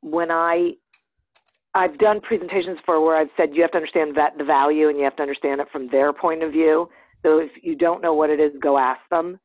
when 0.00 0.30
I, 0.30 0.72
I've 1.74 1.96
done 1.98 2.20
presentations 2.20 2.78
for 2.84 3.02
where 3.02 3.16
I've 3.16 3.30
said 3.36 3.50
you 3.54 3.62
have 3.62 3.70
to 3.70 3.78
understand 3.78 4.16
that 4.16 4.36
the 4.36 4.44
value 4.44 4.88
and 4.88 4.98
you 4.98 5.04
have 5.04 5.16
to 5.16 5.22
understand 5.22 5.60
it 5.60 5.68
from 5.72 5.86
their 5.88 6.12
point 6.12 6.42
of 6.42 6.52
view. 6.52 6.88
So 7.22 7.38
if 7.38 7.50
you 7.62 7.76
don't 7.76 8.02
know 8.02 8.14
what 8.14 8.30
it 8.30 8.40
is, 8.40 8.52
go 8.60 8.78
ask 8.78 9.00
them 9.10 9.38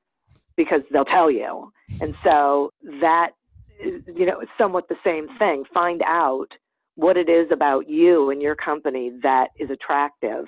because 0.58 0.82
they'll 0.92 1.06
tell 1.06 1.32
you. 1.32 1.72
And 2.02 2.16
so 2.24 2.72
that 3.02 3.32
you 3.80 4.26
know, 4.26 4.42
somewhat 4.58 4.88
the 4.90 4.96
same 5.04 5.28
thing. 5.38 5.64
Find 5.74 6.02
out 6.06 6.48
what 6.96 7.18
it 7.18 7.30
is 7.30 7.48
about 7.52 7.90
you 7.90 8.32
and 8.32 8.42
your 8.42 8.56
company 8.56 9.12
that 9.22 9.50
is 9.60 9.70
attractive 9.70 10.46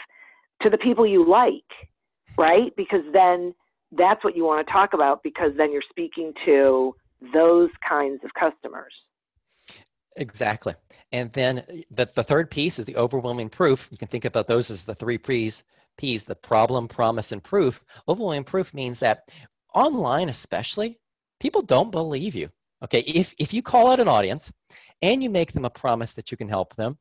to 0.62 0.70
the 0.70 0.78
people 0.78 1.06
you 1.06 1.28
like, 1.28 1.64
right? 2.38 2.76
Because 2.76 3.04
then 3.14 3.54
that's 3.92 4.24
what 4.24 4.36
you 4.36 4.46
want 4.46 4.66
to 4.66 4.72
talk 4.72 4.94
about 4.94 5.24
because 5.24 5.52
then 5.58 5.72
you're 5.72 5.84
speaking 5.90 6.34
to 6.46 6.96
those 7.34 7.70
kinds 7.88 8.24
of 8.24 8.34
customers. 8.34 8.94
Exactly. 10.16 10.76
And 11.12 11.32
then 11.34 11.60
uh, 11.60 11.64
the, 11.92 12.10
the 12.14 12.24
third 12.24 12.52
piece 12.52 12.80
is 12.80 12.86
the 12.86 12.98
overwhelming 12.98 13.50
proof. 13.50 13.88
You 13.92 13.98
can 13.98 14.08
think 14.08 14.26
about 14.26 14.48
those 14.48 14.70
as 14.70 14.84
the 14.84 14.96
three 14.96 15.18
P's, 15.18 15.64
P's, 15.98 16.24
the 16.24 16.36
problem, 16.36 16.88
promise, 16.88 17.32
and 17.32 17.44
proof. 17.44 17.82
Overwhelming 18.08 18.44
proof 18.44 18.74
means 18.74 19.00
that 19.00 19.30
online 19.74 20.30
especially, 20.30 21.00
people 21.40 21.62
don't 21.62 21.92
believe 21.92 22.36
you. 22.36 22.50
Okay, 22.84 23.00
if, 23.00 23.34
if 23.38 23.54
you 23.54 23.62
call 23.62 23.92
out 23.92 24.00
an 24.00 24.08
audience 24.08 24.52
and 25.02 25.22
you 25.22 25.30
make 25.30 25.52
them 25.52 25.66
a 25.66 25.70
promise 25.70 26.14
that 26.14 26.32
you 26.32 26.38
can 26.38 26.48
help 26.48 26.76
them, 26.76 26.98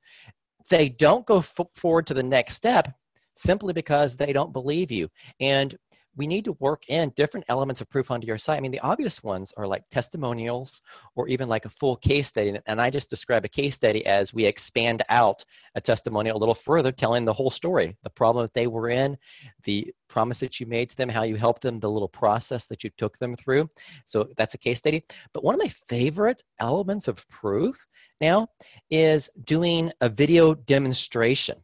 they 0.68 0.88
don't 0.88 1.26
go 1.26 1.38
f- 1.38 1.56
forward 1.75 2.06
to 2.08 2.14
the 2.14 2.23
next 2.23 2.56
step 2.56 2.94
simply 3.37 3.73
because 3.73 4.16
they 4.16 4.32
don't 4.32 4.52
believe 4.52 4.90
you. 4.90 5.08
And 5.40 5.76
we 6.18 6.26
need 6.26 6.44
to 6.44 6.56
work 6.58 6.82
in 6.88 7.12
different 7.14 7.46
elements 7.48 7.80
of 7.80 7.88
proof 7.88 8.10
onto 8.10 8.26
your 8.26 8.38
site. 8.38 8.58
I 8.58 8.60
mean, 8.60 8.72
the 8.72 8.80
obvious 8.80 9.22
ones 9.22 9.52
are 9.56 9.68
like 9.68 9.84
testimonials 9.90 10.82
or 11.14 11.28
even 11.28 11.48
like 11.48 11.64
a 11.64 11.70
full 11.70 11.96
case 11.96 12.26
study. 12.26 12.58
And 12.66 12.80
I 12.80 12.90
just 12.90 13.08
describe 13.08 13.44
a 13.44 13.48
case 13.48 13.76
study 13.76 14.04
as 14.04 14.34
we 14.34 14.44
expand 14.44 15.04
out 15.10 15.44
a 15.76 15.80
testimonial 15.80 16.37
a 16.37 16.40
little 16.40 16.56
further, 16.56 16.90
telling 16.90 17.25
the 17.25 17.32
whole 17.32 17.50
story, 17.50 17.96
the 18.02 18.10
problem 18.10 18.44
that 18.44 18.52
they 18.52 18.66
were 18.66 18.90
in, 18.90 19.16
the 19.62 19.94
promise 20.08 20.40
that 20.40 20.58
you 20.58 20.66
made 20.66 20.90
to 20.90 20.96
them, 20.96 21.08
how 21.08 21.22
you 21.22 21.37
helped 21.37 21.62
them, 21.62 21.78
the 21.78 21.88
little 21.88 22.08
process 22.08 22.66
that 22.66 22.82
you 22.82 22.90
took 22.98 23.16
them 23.18 23.37
through. 23.37 23.70
So 24.04 24.28
that's 24.37 24.54
a 24.54 24.58
case 24.58 24.78
study. 24.78 25.04
But 25.32 25.44
one 25.44 25.54
of 25.54 25.60
my 25.60 25.72
favorite 25.88 26.42
elements 26.58 27.06
of 27.06 27.25
proof 27.28 27.76
now 28.20 28.48
is 28.90 29.30
doing 29.44 29.92
a 30.00 30.08
video 30.08 30.54
demonstration. 30.54 31.62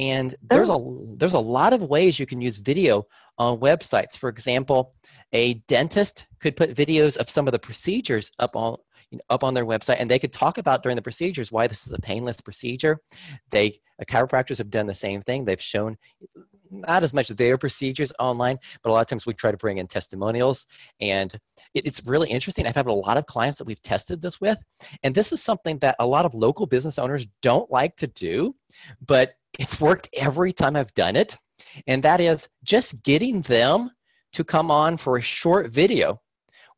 And 0.00 0.34
oh. 0.34 0.54
there's 0.54 0.70
oh. 0.70 1.12
a 1.12 1.16
there's 1.16 1.34
a 1.34 1.38
lot 1.38 1.72
of 1.72 1.82
ways 1.82 2.18
you 2.18 2.26
can 2.26 2.40
use 2.40 2.56
video 2.56 3.06
on 3.38 3.60
websites. 3.60 4.16
For 4.16 4.28
example, 4.28 4.94
a 5.32 5.54
dentist 5.68 6.26
could 6.40 6.56
put 6.56 6.74
videos 6.74 7.16
of 7.18 7.30
some 7.30 7.46
of 7.46 7.52
the 7.52 7.58
procedures 7.58 8.32
up 8.38 8.56
on 8.56 8.78
you 9.10 9.18
know, 9.18 9.22
up 9.30 9.44
on 9.44 9.54
their 9.54 9.66
website, 9.66 9.96
and 9.98 10.10
they 10.10 10.18
could 10.18 10.32
talk 10.32 10.58
about 10.58 10.82
during 10.82 10.96
the 10.96 11.02
procedures 11.02 11.50
why 11.50 11.66
this 11.66 11.86
is 11.86 11.92
a 11.92 11.98
painless 11.98 12.40
procedure. 12.40 12.98
They 13.50 13.80
uh, 14.00 14.04
chiropractors 14.04 14.58
have 14.58 14.70
done 14.70 14.86
the 14.86 14.94
same 14.94 15.20
thing. 15.22 15.44
They've 15.44 15.60
shown 15.60 15.96
not 16.70 17.02
as 17.02 17.12
much 17.12 17.28
their 17.30 17.58
procedures 17.58 18.12
online, 18.20 18.56
but 18.82 18.90
a 18.90 18.92
lot 18.92 19.00
of 19.00 19.08
times 19.08 19.26
we 19.26 19.34
try 19.34 19.50
to 19.50 19.56
bring 19.56 19.78
in 19.78 19.88
testimonials, 19.88 20.66
and 21.00 21.32
it, 21.74 21.86
it's 21.86 22.04
really 22.06 22.30
interesting. 22.30 22.66
I've 22.66 22.76
had 22.76 22.86
a 22.86 22.92
lot 22.92 23.16
of 23.16 23.26
clients 23.26 23.58
that 23.58 23.66
we've 23.66 23.82
tested 23.82 24.22
this 24.22 24.40
with, 24.40 24.58
and 25.02 25.14
this 25.14 25.32
is 25.32 25.42
something 25.42 25.78
that 25.78 25.96
a 25.98 26.06
lot 26.06 26.24
of 26.24 26.34
local 26.34 26.66
business 26.66 26.98
owners 26.98 27.26
don't 27.42 27.70
like 27.70 27.96
to 27.96 28.06
do, 28.06 28.54
but 29.06 29.34
it's 29.58 29.80
worked 29.80 30.08
every 30.12 30.52
time 30.52 30.76
I've 30.76 30.94
done 30.94 31.16
it. 31.16 31.36
And 31.86 32.02
that 32.02 32.20
is 32.20 32.48
just 32.64 33.02
getting 33.02 33.42
them 33.42 33.90
to 34.32 34.44
come 34.44 34.70
on 34.70 34.96
for 34.96 35.16
a 35.16 35.22
short 35.22 35.70
video 35.70 36.20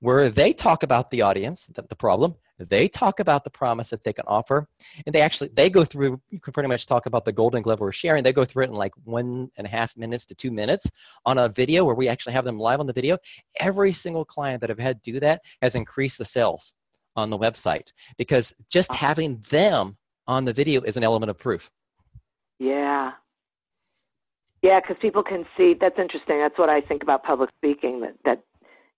where 0.03 0.31
they 0.31 0.53
talk 0.53 0.83
about 0.83 1.09
the 1.11 1.23
audience, 1.23 1.67
the, 1.75 1.83
the 1.83 1.95
problem, 1.95 2.35
they 2.59 2.89
talk 2.89 3.21
about 3.21 3.45
the 3.45 3.51
promise 3.51 3.91
that 3.91 4.03
they 4.03 4.13
can 4.13 4.25
offer, 4.27 4.67
and 5.07 5.15
they 5.15 5.21
actually 5.21 5.51
they 5.55 5.71
go 5.71 5.85
through. 5.85 6.21
You 6.31 6.41
can 6.41 6.53
pretty 6.53 6.69
much 6.69 6.87
talk 6.87 7.07
about 7.07 7.25
the 7.25 7.31
Golden 7.33 7.63
Glove 7.63 7.79
we're 7.79 7.93
sharing. 7.93 8.25
They 8.25 8.33
go 8.33 8.45
through 8.45 8.65
it 8.65 8.71
in 8.71 8.75
like 8.75 8.93
one 9.05 9.49
and 9.57 9.67
a 9.67 9.71
half 9.71 9.97
minutes 9.97 10.27
to 10.27 10.35
two 10.35 10.51
minutes 10.51 10.91
on 11.25 11.39
a 11.39 11.49
video 11.49 11.85
where 11.85 11.95
we 11.95 12.09
actually 12.09 12.33
have 12.33 12.45
them 12.45 12.59
live 12.59 12.81
on 12.81 12.87
the 12.89 12.93
video. 12.93 13.17
Every 13.61 13.93
single 13.93 14.25
client 14.25 14.61
that 14.61 14.73
I've 14.73 14.79
had 14.79 15.01
do 15.03 15.21
that 15.21 15.41
has 15.63 15.77
increased 15.77 16.19
the 16.19 16.25
sales 16.25 16.75
on 17.15 17.31
the 17.31 17.39
website 17.39 17.93
because 18.19 18.53
just 18.69 18.93
having 18.93 19.41
them 19.51 19.97
on 20.27 20.45
the 20.45 20.53
video 20.53 20.81
is 20.83 20.97
an 20.97 21.05
element 21.05 21.31
of 21.31 21.39
proof. 21.39 21.71
Yeah. 22.59 23.13
Yeah, 24.63 24.81
because 24.81 24.97
people 25.01 25.23
can 25.23 25.47
see. 25.57 25.75
That's 25.81 25.99
interesting. 25.99 26.39
That's 26.41 26.59
what 26.59 26.69
I 26.69 26.81
think 26.81 27.05
about 27.05 27.23
public 27.23 27.51
speaking. 27.59 28.01
That 28.01 28.15
that 28.25 28.43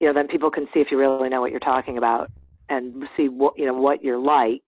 you 0.05 0.13
know, 0.13 0.21
then 0.21 0.29
people 0.29 0.51
can 0.51 0.67
see 0.75 0.81
if 0.81 0.89
you 0.91 0.99
really 0.99 1.31
know 1.31 1.41
what 1.41 1.51
you're 1.51 1.61
talking 1.61 1.97
about 1.97 2.31
and 2.69 3.05
see 3.17 3.31
what 3.31 3.55
you 3.57 3.65
know 3.65 3.73
what 3.73 4.05
you're 4.05 4.19
like, 4.19 4.63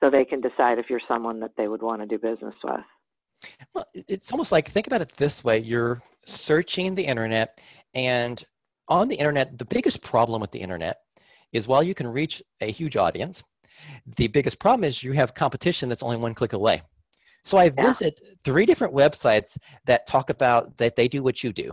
so 0.00 0.10
they 0.10 0.24
can 0.24 0.40
decide 0.40 0.80
if 0.80 0.90
you're 0.90 1.00
someone 1.06 1.38
that 1.38 1.52
they 1.56 1.68
would 1.68 1.80
want 1.80 2.02
to 2.02 2.06
do 2.06 2.18
business 2.18 2.54
with. 2.64 2.80
Well, 3.74 3.86
it's 3.94 4.32
almost 4.32 4.50
like 4.50 4.68
think 4.68 4.88
about 4.88 5.00
it 5.00 5.12
this 5.16 5.44
way: 5.44 5.60
you're 5.60 6.02
searching 6.26 6.96
the 6.96 7.04
internet, 7.04 7.60
and 7.94 8.44
on 8.88 9.06
the 9.06 9.14
internet, 9.14 9.56
the 9.56 9.64
biggest 9.64 10.02
problem 10.02 10.40
with 10.40 10.50
the 10.50 10.58
internet 10.58 11.02
is 11.52 11.68
while 11.68 11.84
you 11.84 11.94
can 11.94 12.08
reach 12.08 12.42
a 12.60 12.72
huge 12.72 12.96
audience, 12.96 13.44
the 14.16 14.26
biggest 14.26 14.58
problem 14.58 14.82
is 14.82 15.04
you 15.04 15.12
have 15.12 15.32
competition 15.32 15.88
that's 15.88 16.02
only 16.02 16.16
one 16.16 16.34
click 16.34 16.54
away. 16.54 16.82
So 17.44 17.56
I 17.56 17.70
yeah. 17.76 17.86
visit 17.86 18.20
three 18.44 18.66
different 18.66 18.92
websites 18.92 19.56
that 19.86 20.08
talk 20.08 20.28
about 20.28 20.76
that 20.78 20.96
they 20.96 21.06
do 21.06 21.22
what 21.22 21.44
you 21.44 21.52
do. 21.52 21.70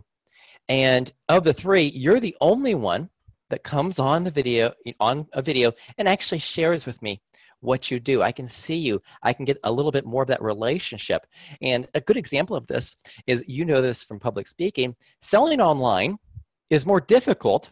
And 0.70 1.12
of 1.28 1.44
the 1.44 1.54
three, 1.54 1.88
you're 1.88 2.20
the 2.20 2.38
only 2.40 2.76
one 2.76 3.10
that 3.50 3.64
comes 3.64 3.98
on 4.00 4.24
the 4.24 4.32
video 4.32 4.72
on 5.00 5.28
a 5.34 5.42
video 5.42 5.74
and 5.98 6.08
actually 6.08 6.40
shares 6.40 6.86
with 6.86 7.02
me 7.02 7.20
what 7.62 7.92
you 7.92 8.00
do. 8.00 8.22
I 8.22 8.32
can 8.32 8.48
see 8.48 8.76
you. 8.76 9.02
I 9.24 9.34
can 9.34 9.46
get 9.46 9.58
a 9.64 9.72
little 9.72 9.92
bit 9.92 10.06
more 10.06 10.22
of 10.22 10.30
that 10.30 10.42
relationship. 10.42 11.26
And 11.62 11.88
a 11.96 12.02
good 12.02 12.18
example 12.18 12.56
of 12.56 12.68
this 12.68 12.96
is 13.28 13.44
you 13.48 13.66
know 13.66 13.82
this 13.82 14.04
from 14.04 14.20
public 14.20 14.48
speaking, 14.48 14.96
selling 15.22 15.60
online 15.60 16.18
is 16.70 16.86
more 16.86 17.02
difficult 17.02 17.72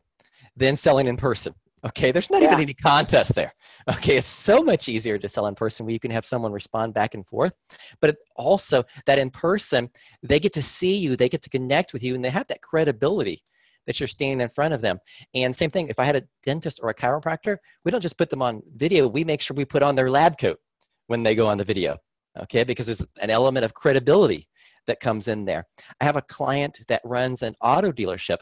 than 0.55 0.75
selling 0.75 1.07
in 1.07 1.17
person. 1.17 1.53
Okay, 1.87 2.11
there's 2.11 2.29
not 2.29 2.41
yeah. 2.41 2.49
even 2.49 2.61
any 2.61 2.73
contest 2.73 3.35
there. 3.35 3.53
Okay, 3.89 4.17
it's 4.17 4.27
so 4.27 4.61
much 4.61 4.89
easier 4.89 5.17
to 5.17 5.29
sell 5.29 5.47
in 5.47 5.55
person 5.55 5.85
where 5.85 5.93
you 5.93 5.99
can 5.99 6.11
have 6.11 6.25
someone 6.25 6.51
respond 6.51 6.93
back 6.93 7.13
and 7.13 7.25
forth. 7.25 7.53
But 8.01 8.17
also 8.35 8.83
that 9.05 9.17
in 9.17 9.31
person, 9.31 9.89
they 10.23 10.41
get 10.41 10.51
to 10.53 10.61
see 10.61 10.97
you, 10.97 11.15
they 11.15 11.29
get 11.29 11.41
to 11.43 11.49
connect 11.49 11.93
with 11.93 12.03
you, 12.03 12.13
and 12.13 12.25
they 12.25 12.29
have 12.29 12.47
that 12.47 12.61
credibility 12.61 13.41
that 13.85 13.97
you're 13.97 14.07
standing 14.07 14.41
in 14.41 14.49
front 14.49 14.73
of 14.73 14.81
them. 14.81 14.99
And 15.35 15.55
same 15.55 15.71
thing, 15.71 15.87
if 15.87 15.99
I 15.99 16.03
had 16.03 16.17
a 16.17 16.23
dentist 16.43 16.81
or 16.83 16.89
a 16.89 16.93
chiropractor, 16.93 17.59
we 17.85 17.91
don't 17.91 18.01
just 18.01 18.17
put 18.17 18.29
them 18.29 18.41
on 18.41 18.61
video, 18.75 19.07
we 19.07 19.23
make 19.23 19.39
sure 19.39 19.55
we 19.55 19.63
put 19.63 19.83
on 19.83 19.95
their 19.95 20.11
lab 20.11 20.37
coat 20.37 20.59
when 21.05 21.23
they 21.23 21.33
go 21.33 21.47
on 21.47 21.57
the 21.57 21.63
video. 21.63 21.95
Okay, 22.37 22.65
because 22.65 22.87
there's 22.87 23.05
an 23.21 23.29
element 23.29 23.63
of 23.63 23.73
credibility 23.73 24.49
that 24.87 24.99
comes 24.99 25.29
in 25.29 25.45
there. 25.45 25.65
I 26.01 26.05
have 26.05 26.17
a 26.17 26.21
client 26.23 26.81
that 26.89 27.01
runs 27.05 27.41
an 27.41 27.55
auto 27.61 27.93
dealership 27.93 28.39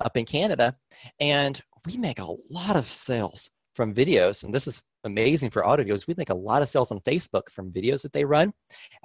up 0.00 0.16
in 0.16 0.24
Canada, 0.24 0.76
and 1.20 1.62
we 1.88 1.96
make 1.96 2.18
a 2.18 2.34
lot 2.50 2.76
of 2.76 2.90
sales 2.90 3.48
from 3.74 3.94
videos, 3.94 4.44
and 4.44 4.54
this 4.54 4.66
is 4.66 4.82
amazing 5.04 5.48
for 5.48 5.66
auto 5.66 5.82
dealers. 5.82 6.06
We 6.06 6.14
make 6.18 6.28
a 6.28 6.34
lot 6.34 6.60
of 6.60 6.68
sales 6.68 6.90
on 6.90 7.00
Facebook 7.00 7.48
from 7.50 7.72
videos 7.72 8.02
that 8.02 8.12
they 8.12 8.26
run 8.26 8.52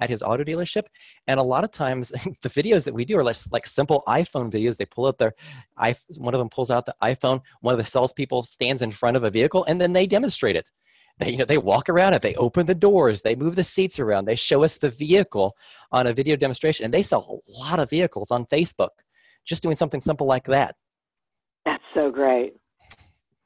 at 0.00 0.10
his 0.10 0.22
auto 0.22 0.44
dealership, 0.44 0.82
and 1.26 1.40
a 1.40 1.42
lot 1.42 1.64
of 1.64 1.70
times 1.70 2.08
the 2.42 2.50
videos 2.50 2.84
that 2.84 2.92
we 2.92 3.06
do 3.06 3.16
are 3.16 3.24
like, 3.24 3.36
like 3.50 3.66
simple 3.66 4.02
iPhone 4.06 4.52
videos. 4.52 4.76
They 4.76 4.84
pull 4.84 5.06
out 5.06 5.16
their, 5.16 5.32
one 6.18 6.34
of 6.34 6.38
them 6.38 6.50
pulls 6.50 6.70
out 6.70 6.84
the 6.84 6.94
iPhone. 7.02 7.40
One 7.62 7.72
of 7.72 7.78
the 7.78 7.90
salespeople 7.90 8.42
stands 8.42 8.82
in 8.82 8.90
front 8.90 9.16
of 9.16 9.24
a 9.24 9.30
vehicle, 9.30 9.64
and 9.64 9.80
then 9.80 9.94
they 9.94 10.06
demonstrate 10.06 10.56
it. 10.56 10.70
They, 11.18 11.30
you 11.30 11.36
know, 11.38 11.46
they 11.46 11.58
walk 11.58 11.88
around 11.88 12.12
it, 12.12 12.20
they 12.20 12.34
open 12.34 12.66
the 12.66 12.74
doors, 12.74 13.22
they 13.22 13.36
move 13.36 13.54
the 13.54 13.64
seats 13.64 13.98
around, 13.98 14.26
they 14.26 14.34
show 14.34 14.62
us 14.62 14.76
the 14.76 14.90
vehicle 14.90 15.54
on 15.90 16.08
a 16.08 16.12
video 16.12 16.36
demonstration, 16.36 16.84
and 16.84 16.92
they 16.92 17.04
sell 17.04 17.40
a 17.48 17.50
lot 17.50 17.78
of 17.78 17.88
vehicles 17.88 18.30
on 18.30 18.44
Facebook 18.46 18.90
just 19.46 19.62
doing 19.62 19.76
something 19.76 20.02
simple 20.02 20.26
like 20.26 20.44
that. 20.46 20.74
That's 21.64 21.84
so 21.94 22.10
great. 22.10 22.54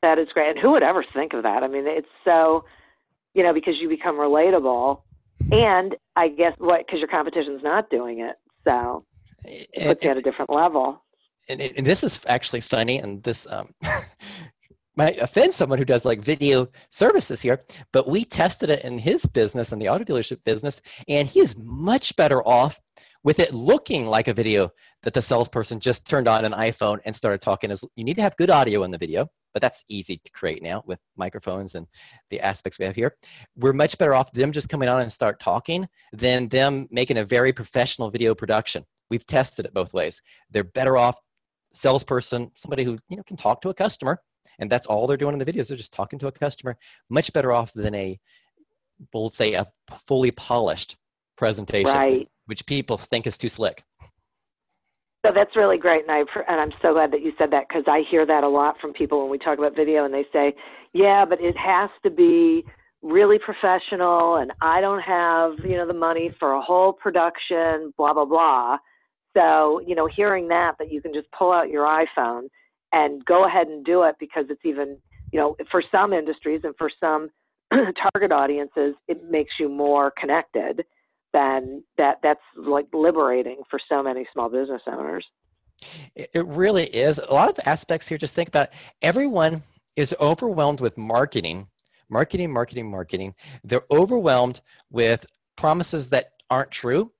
That 0.03 0.19
is 0.19 0.29
great. 0.33 0.51
And 0.51 0.59
who 0.59 0.73
would 0.73 0.83
ever 0.83 1.05
think 1.15 1.33
of 1.33 1.43
that? 1.43 1.63
I 1.63 1.69
mean, 1.69 1.85
it's 1.87 2.09
so, 2.25 2.65
you 3.35 3.43
know, 3.43 3.53
because 3.53 3.75
you 3.81 3.89
become 3.89 4.17
relatable, 4.17 5.03
and 5.51 5.97
I 6.17 6.29
guess 6.29 6.55
what 6.59 6.87
because 6.87 7.01
your 7.01 7.09
competition's 7.09 7.63
not 7.63 7.91
doing 7.91 8.21
it, 8.21 8.37
so 8.65 9.05
it 9.45 9.69
puts 9.75 10.05
you 10.05 10.11
at 10.11 10.17
a 10.17 10.23
different 10.23 10.51
level. 10.51 11.03
And, 11.49 11.61
and 11.61 11.87
this 11.87 12.05
is 12.05 12.21
actually 12.27 12.61
funny, 12.61 12.99
and 12.99 13.23
this 13.23 13.47
um, 13.51 13.75
might 14.97 15.19
offend 15.19 15.55
someone 15.55 15.79
who 15.79 15.85
does 15.85 16.05
like 16.05 16.21
video 16.21 16.69
services 16.91 17.41
here, 17.41 17.61
but 17.93 18.09
we 18.09 18.25
tested 18.25 18.69
it 18.69 18.85
in 18.85 18.99
his 18.99 19.25
business, 19.25 19.73
in 19.73 19.79
the 19.79 19.89
auto 19.89 20.05
dealership 20.05 20.43
business, 20.45 20.81
and 21.09 21.27
he 21.27 21.41
is 21.41 21.57
much 21.57 22.15
better 22.17 22.47
off 22.47 22.79
with 23.25 23.41
it 23.41 23.55
looking 23.55 24.07
like 24.07 24.29
a 24.29 24.35
video 24.35 24.71
that 25.03 25.15
the 25.15 25.23
salesperson 25.23 25.81
just 25.81 26.07
turned 26.07 26.29
on 26.29 26.45
an 26.45 26.53
iPhone 26.53 26.99
and 27.05 27.15
started 27.15 27.41
talking. 27.41 27.71
As 27.71 27.83
you 27.95 28.05
need 28.05 28.17
to 28.17 28.23
have 28.23 28.37
good 28.37 28.51
audio 28.51 28.83
in 28.83 28.91
the 28.91 28.99
video, 28.99 29.29
but 29.53 29.63
that's 29.63 29.85
easy 29.89 30.21
to 30.25 30.31
create 30.33 30.63
now 30.63 30.83
with 30.87 30.99
microphones 31.17 31.75
and 31.75 31.87
the 32.31 32.41
aspects 32.41 32.79
we 32.79 32.85
have 32.85 32.97
here. 32.97 33.17
We're 33.57 33.73
much 33.73 33.99
better 33.99 34.15
off 34.15 34.33
them 34.33 34.53
just 34.53 34.69
coming 34.69 34.89
on 34.89 35.03
and 35.03 35.13
start 35.13 35.41
talking 35.41 35.89
than 36.13 36.49
them 36.49 36.87
making 36.91 37.19
a 37.19 37.25
very 37.25 37.53
professional 37.53 38.11
video 38.11 38.35
production. 38.35 38.85
We've 39.11 39.27
tested 39.27 39.67
it 39.67 39.75
both 39.75 39.93
ways. 39.93 40.21
They're 40.51 40.65
better 40.65 40.97
off 40.97 41.19
salesperson, 41.75 42.51
somebody 42.55 42.85
who 42.85 42.99
you 43.09 43.17
know 43.17 43.23
can 43.25 43.37
talk 43.37 43.61
to 43.63 43.71
a 43.71 43.75
customer, 43.75 44.21
and 44.59 44.71
that's 44.71 44.87
all 44.87 45.07
they're 45.07 45.17
doing 45.17 45.33
in 45.33 45.39
the 45.39 45.45
videos. 45.45 45.69
They're 45.69 45.77
just 45.77 45.93
talking 45.93 46.19
to 46.21 46.27
a 46.29 46.33
customer. 46.33 46.77
Much 47.09 47.33
better 47.33 47.53
off 47.53 47.73
than 47.73 47.95
a, 47.95 48.19
we'll 49.13 49.31
say, 49.31 49.55
a 49.55 49.67
fully 50.07 50.31
polished 50.33 50.97
presentation, 51.37 51.95
right. 51.95 52.29
which 52.47 52.67
people 52.67 52.99
think 52.99 53.27
is 53.27 53.39
too 53.39 53.49
slick. 53.49 53.83
So 55.27 55.33
that's 55.35 55.57
really 55.57 55.79
great, 55.79 56.03
and, 56.03 56.13
I, 56.13 56.19
and 56.49 56.61
I'm 56.61 56.71
so 56.81 56.93
glad 56.93 57.11
that 57.11 57.23
you 57.23 57.33
said 57.39 57.51
that 57.51 57.65
because 57.69 57.83
I 57.89 58.03
hear 58.09 58.25
that 58.25 58.45
a 58.45 58.49
lot 58.49 58.77
from 58.81 58.93
people 58.93 59.21
when 59.21 59.31
we 59.31 59.39
talk 59.39 59.59
about 59.59 59.75
video, 59.75 60.05
and 60.05 60.15
they 60.15 60.25
say, 60.33 60.55
"Yeah, 60.93 61.25
but 61.25 61.41
it 61.41 61.57
has 61.57 61.91
to 62.05 62.11
be 62.11 62.65
really 63.03 63.39
professional, 63.39 64.37
and 64.37 64.53
I 64.61 64.81
don't 64.81 65.01
have 65.01 65.55
you 65.65 65.77
know 65.77 65.89
the 65.89 65.93
money 65.93 66.31
for 66.39 66.53
a 66.53 66.63
whole 66.63 66.93
production, 66.93 67.93
blah 67.97 68.15
blah 68.15 68.27
blah." 68.27 68.79
So 69.37 69.81
you 69.85 69.97
know, 69.97 70.07
hearing 70.15 70.47
that 70.49 70.77
that 70.79 70.93
you 70.93 71.03
can 71.03 71.13
just 71.13 71.27
pull 71.33 71.53
out 71.53 71.69
your 71.69 71.85
iPhone 71.85 72.43
and 72.93 73.25
go 73.25 73.45
ahead 73.45 73.67
and 73.67 73.85
do 73.85 74.05
it 74.05 74.15
because 74.21 74.45
it's 74.49 74.65
even 74.65 74.99
you 75.33 75.41
know 75.41 75.57
for 75.69 75.83
some 75.91 76.13
industries 76.13 76.61
and 76.63 76.77
for 76.79 76.91
some 77.01 77.29
target 77.73 78.31
audiences, 78.31 78.95
it 79.09 79.29
makes 79.29 79.55
you 79.59 79.69
more 79.69 80.13
connected 80.13 80.85
then 81.33 81.83
that 81.97 82.19
that's 82.23 82.41
like 82.57 82.87
liberating 82.93 83.63
for 83.71 83.79
so 83.89 84.03
many 84.03 84.27
small 84.33 84.49
business 84.49 84.83
owners. 84.87 85.25
It 86.17 86.47
really 86.47 86.87
is. 86.87 87.19
A 87.19 87.33
lot 87.33 87.49
of 87.49 87.59
aspects 87.65 88.09
here, 88.09 88.19
just 88.19 88.35
think 88.35 88.49
about 88.49 88.71
everyone 89.01 89.63
is 89.95 90.15
overwhelmed 90.21 90.81
with 90.81 90.97
marketing, 90.99 91.69
marketing, 92.09 92.53
marketing, 92.53 92.91
marketing. 92.91 93.35
They're 93.63 93.85
overwhelmed 93.91 94.61
with 94.91 95.25
promises 95.57 96.09
that 96.09 96.33
aren't 96.51 96.71
true. 96.71 97.13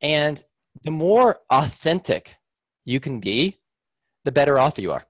And 0.00 0.42
the 0.84 0.90
more 0.90 1.40
authentic 1.50 2.34
you 2.84 2.98
can 2.98 3.20
be, 3.20 3.60
the 4.24 4.32
better 4.32 4.58
off 4.58 4.78
you 4.78 4.92
are. 4.92 5.04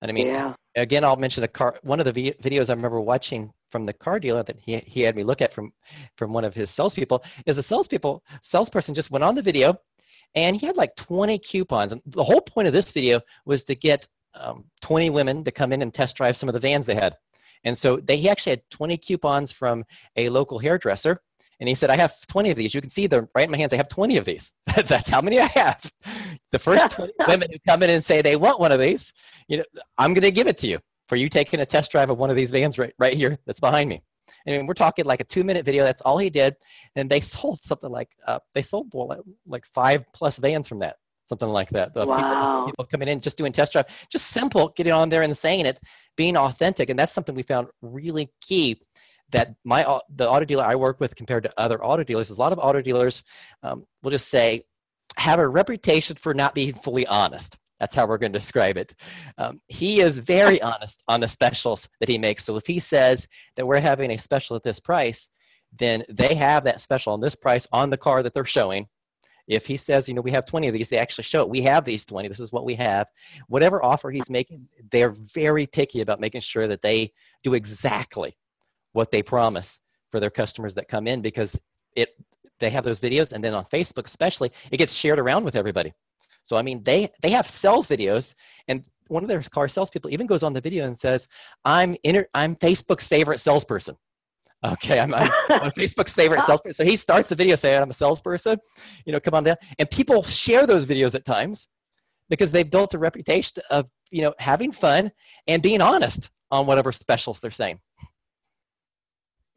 And 0.00 0.10
I 0.10 0.12
mean, 0.12 0.28
yeah. 0.28 0.54
again, 0.76 1.04
I'll 1.04 1.16
mention 1.16 1.44
a 1.44 1.48
car. 1.48 1.76
One 1.82 2.00
of 2.00 2.06
the 2.06 2.12
videos 2.42 2.68
I 2.68 2.74
remember 2.74 3.00
watching 3.00 3.52
from 3.74 3.86
the 3.86 3.92
car 3.92 4.20
dealer 4.20 4.44
that 4.44 4.56
he, 4.60 4.78
he 4.86 5.00
had 5.00 5.16
me 5.16 5.24
look 5.24 5.42
at 5.42 5.52
from 5.52 5.72
from 6.16 6.32
one 6.32 6.44
of 6.44 6.54
his 6.54 6.70
salespeople 6.70 7.24
is 7.44 7.58
a 7.58 7.62
salespeople 7.62 8.22
salesperson 8.40 8.94
just 8.94 9.10
went 9.10 9.24
on 9.24 9.34
the 9.34 9.42
video 9.42 9.76
and 10.36 10.54
he 10.54 10.64
had 10.64 10.76
like 10.76 10.94
20 10.94 11.40
coupons. 11.40 11.90
And 11.90 12.00
the 12.06 12.22
whole 12.22 12.40
point 12.40 12.68
of 12.68 12.72
this 12.72 12.92
video 12.92 13.20
was 13.46 13.64
to 13.64 13.74
get 13.74 14.06
um, 14.34 14.64
20 14.82 15.10
women 15.10 15.42
to 15.42 15.50
come 15.50 15.72
in 15.72 15.82
and 15.82 15.92
test 15.92 16.16
drive 16.16 16.36
some 16.36 16.48
of 16.48 16.52
the 16.52 16.60
vans 16.60 16.86
they 16.86 16.94
had. 16.94 17.16
And 17.64 17.76
so 17.76 17.96
they 17.96 18.16
he 18.16 18.28
actually 18.28 18.50
had 18.50 18.62
20 18.70 18.96
coupons 18.98 19.50
from 19.50 19.84
a 20.14 20.28
local 20.28 20.60
hairdresser 20.60 21.18
and 21.58 21.68
he 21.68 21.74
said 21.74 21.90
i 21.90 21.96
have 21.96 22.14
20 22.28 22.52
of 22.52 22.56
these. 22.56 22.74
You 22.74 22.80
can 22.80 22.90
see 22.90 23.08
them 23.08 23.28
right 23.34 23.46
in 23.46 23.50
my 23.50 23.58
hands 23.58 23.72
i 23.72 23.76
have 23.76 23.88
20 23.88 24.18
of 24.18 24.24
these. 24.24 24.52
That's 24.86 25.10
how 25.10 25.20
many 25.20 25.40
i 25.40 25.46
have. 25.46 25.90
The 26.52 26.60
first 26.60 26.90
20 26.96 27.12
women 27.26 27.48
who 27.50 27.58
come 27.68 27.82
in 27.82 27.90
and 27.90 28.04
say 28.04 28.22
they 28.22 28.36
want 28.36 28.60
one 28.60 28.70
of 28.70 28.78
these 28.78 29.12
you 29.48 29.56
know 29.56 29.64
i'm 29.98 30.14
going 30.14 30.22
to 30.22 30.30
give 30.30 30.46
it 30.46 30.58
to 30.58 30.68
you 30.68 30.78
for 31.08 31.16
you 31.16 31.28
taking 31.28 31.60
a 31.60 31.66
test 31.66 31.90
drive 31.90 32.10
of 32.10 32.18
one 32.18 32.30
of 32.30 32.36
these 32.36 32.50
vans 32.50 32.78
right, 32.78 32.94
right 32.98 33.14
here 33.14 33.38
that's 33.46 33.60
behind 33.60 33.88
me. 33.88 34.02
And 34.46 34.66
we're 34.66 34.74
talking 34.74 35.04
like 35.04 35.20
a 35.20 35.24
two 35.24 35.44
minute 35.44 35.64
video. 35.64 35.84
That's 35.84 36.02
all 36.02 36.18
he 36.18 36.30
did. 36.30 36.56
And 36.96 37.10
they 37.10 37.20
sold 37.34 37.62
something 37.62 37.90
like, 37.90 38.10
uh, 38.26 38.38
they 38.54 38.62
sold 38.62 38.92
like 39.46 39.66
five 39.66 40.04
plus 40.12 40.38
vans 40.38 40.68
from 40.68 40.78
that, 40.80 40.96
something 41.24 41.48
like 41.48 41.70
that. 41.70 41.94
The 41.94 42.06
wow. 42.06 42.16
people, 42.16 42.66
people 42.66 42.84
coming 42.86 43.08
in 43.08 43.20
just 43.20 43.38
doing 43.38 43.52
test 43.52 43.72
drive, 43.72 43.86
just 44.10 44.28
simple, 44.28 44.72
getting 44.76 44.92
on 44.92 45.08
there 45.08 45.22
and 45.22 45.36
saying 45.36 45.66
it, 45.66 45.80
being 46.16 46.36
authentic. 46.36 46.90
And 46.90 46.98
that's 46.98 47.12
something 47.12 47.34
we 47.34 47.42
found 47.42 47.68
really 47.82 48.30
key 48.40 48.80
that 49.32 49.54
my 49.64 50.00
the 50.14 50.28
auto 50.28 50.44
dealer 50.44 50.64
I 50.64 50.76
work 50.76 51.00
with 51.00 51.16
compared 51.16 51.42
to 51.44 51.52
other 51.58 51.82
auto 51.84 52.04
dealers 52.04 52.30
is 52.30 52.36
a 52.36 52.40
lot 52.40 52.52
of 52.52 52.58
auto 52.58 52.80
dealers 52.80 53.22
um, 53.62 53.84
will 54.02 54.10
just 54.10 54.28
say 54.28 54.64
have 55.16 55.38
a 55.38 55.48
reputation 55.48 56.16
for 56.16 56.34
not 56.34 56.54
being 56.54 56.74
fully 56.74 57.06
honest. 57.06 57.56
That's 57.80 57.94
how 57.94 58.06
we're 58.06 58.18
going 58.18 58.32
to 58.32 58.38
describe 58.38 58.76
it. 58.76 58.94
Um, 59.38 59.60
he 59.68 60.00
is 60.00 60.18
very 60.18 60.60
honest 60.62 61.02
on 61.08 61.20
the 61.20 61.28
specials 61.28 61.88
that 62.00 62.08
he 62.08 62.18
makes. 62.18 62.44
So 62.44 62.56
if 62.56 62.66
he 62.66 62.80
says 62.80 63.26
that 63.56 63.66
we're 63.66 63.80
having 63.80 64.12
a 64.12 64.18
special 64.18 64.56
at 64.56 64.62
this 64.62 64.80
price, 64.80 65.30
then 65.78 66.04
they 66.08 66.34
have 66.34 66.64
that 66.64 66.80
special 66.80 67.12
on 67.12 67.20
this 67.20 67.34
price 67.34 67.66
on 67.72 67.90
the 67.90 67.96
car 67.96 68.22
that 68.22 68.32
they're 68.32 68.44
showing. 68.44 68.88
If 69.46 69.66
he 69.66 69.76
says, 69.76 70.08
you 70.08 70.14
know, 70.14 70.22
we 70.22 70.30
have 70.30 70.46
20 70.46 70.68
of 70.68 70.74
these, 70.74 70.88
they 70.88 70.96
actually 70.98 71.24
show 71.24 71.42
it. 71.42 71.48
We 71.50 71.60
have 71.62 71.84
these 71.84 72.06
20. 72.06 72.28
This 72.28 72.40
is 72.40 72.52
what 72.52 72.64
we 72.64 72.74
have. 72.76 73.08
Whatever 73.48 73.84
offer 73.84 74.10
he's 74.10 74.30
making, 74.30 74.66
they're 74.90 75.14
very 75.34 75.66
picky 75.66 76.00
about 76.00 76.20
making 76.20 76.40
sure 76.40 76.66
that 76.66 76.80
they 76.80 77.12
do 77.42 77.54
exactly 77.54 78.36
what 78.92 79.10
they 79.10 79.22
promise 79.22 79.80
for 80.10 80.20
their 80.20 80.30
customers 80.30 80.74
that 80.74 80.88
come 80.88 81.06
in 81.06 81.20
because 81.20 81.60
it 81.94 82.16
they 82.60 82.70
have 82.70 82.84
those 82.84 83.00
videos 83.00 83.32
and 83.32 83.42
then 83.42 83.52
on 83.52 83.64
Facebook 83.66 84.06
especially, 84.06 84.50
it 84.70 84.76
gets 84.76 84.94
shared 84.94 85.18
around 85.18 85.44
with 85.44 85.56
everybody. 85.56 85.92
So 86.44 86.56
I 86.56 86.62
mean, 86.62 86.82
they 86.84 87.10
they 87.22 87.30
have 87.30 87.48
sales 87.48 87.88
videos, 87.88 88.34
and 88.68 88.84
one 89.08 89.24
of 89.24 89.28
their 89.28 89.42
car 89.42 89.66
salespeople 89.66 90.10
even 90.10 90.26
goes 90.26 90.42
on 90.42 90.52
the 90.52 90.60
video 90.60 90.86
and 90.86 90.96
says, 90.96 91.26
"I'm 91.64 91.96
inter- 92.04 92.28
I'm 92.34 92.54
Facebook's 92.56 93.06
favorite 93.06 93.40
salesperson." 93.40 93.96
Okay, 94.64 94.98
I'm, 94.98 95.12
I'm, 95.12 95.30
I'm 95.50 95.70
Facebook's 95.72 96.14
favorite 96.14 96.44
salesperson. 96.44 96.74
So 96.74 96.90
he 96.90 96.96
starts 96.96 97.28
the 97.28 97.34
video 97.34 97.56
saying, 97.56 97.82
"I'm 97.82 97.90
a 97.90 97.94
salesperson." 97.94 98.58
You 99.06 99.12
know, 99.12 99.20
come 99.20 99.34
on 99.34 99.44
down, 99.44 99.56
and 99.78 99.90
people 99.90 100.22
share 100.22 100.66
those 100.66 100.86
videos 100.86 101.14
at 101.14 101.24
times 101.24 101.66
because 102.28 102.50
they've 102.52 102.70
built 102.70 102.94
a 102.94 102.98
reputation 102.98 103.62
of 103.70 103.86
you 104.10 104.22
know 104.22 104.34
having 104.38 104.70
fun 104.70 105.10
and 105.48 105.62
being 105.62 105.80
honest 105.80 106.30
on 106.50 106.66
whatever 106.66 106.92
specials 106.92 107.40
they're 107.40 107.50
saying. 107.50 107.80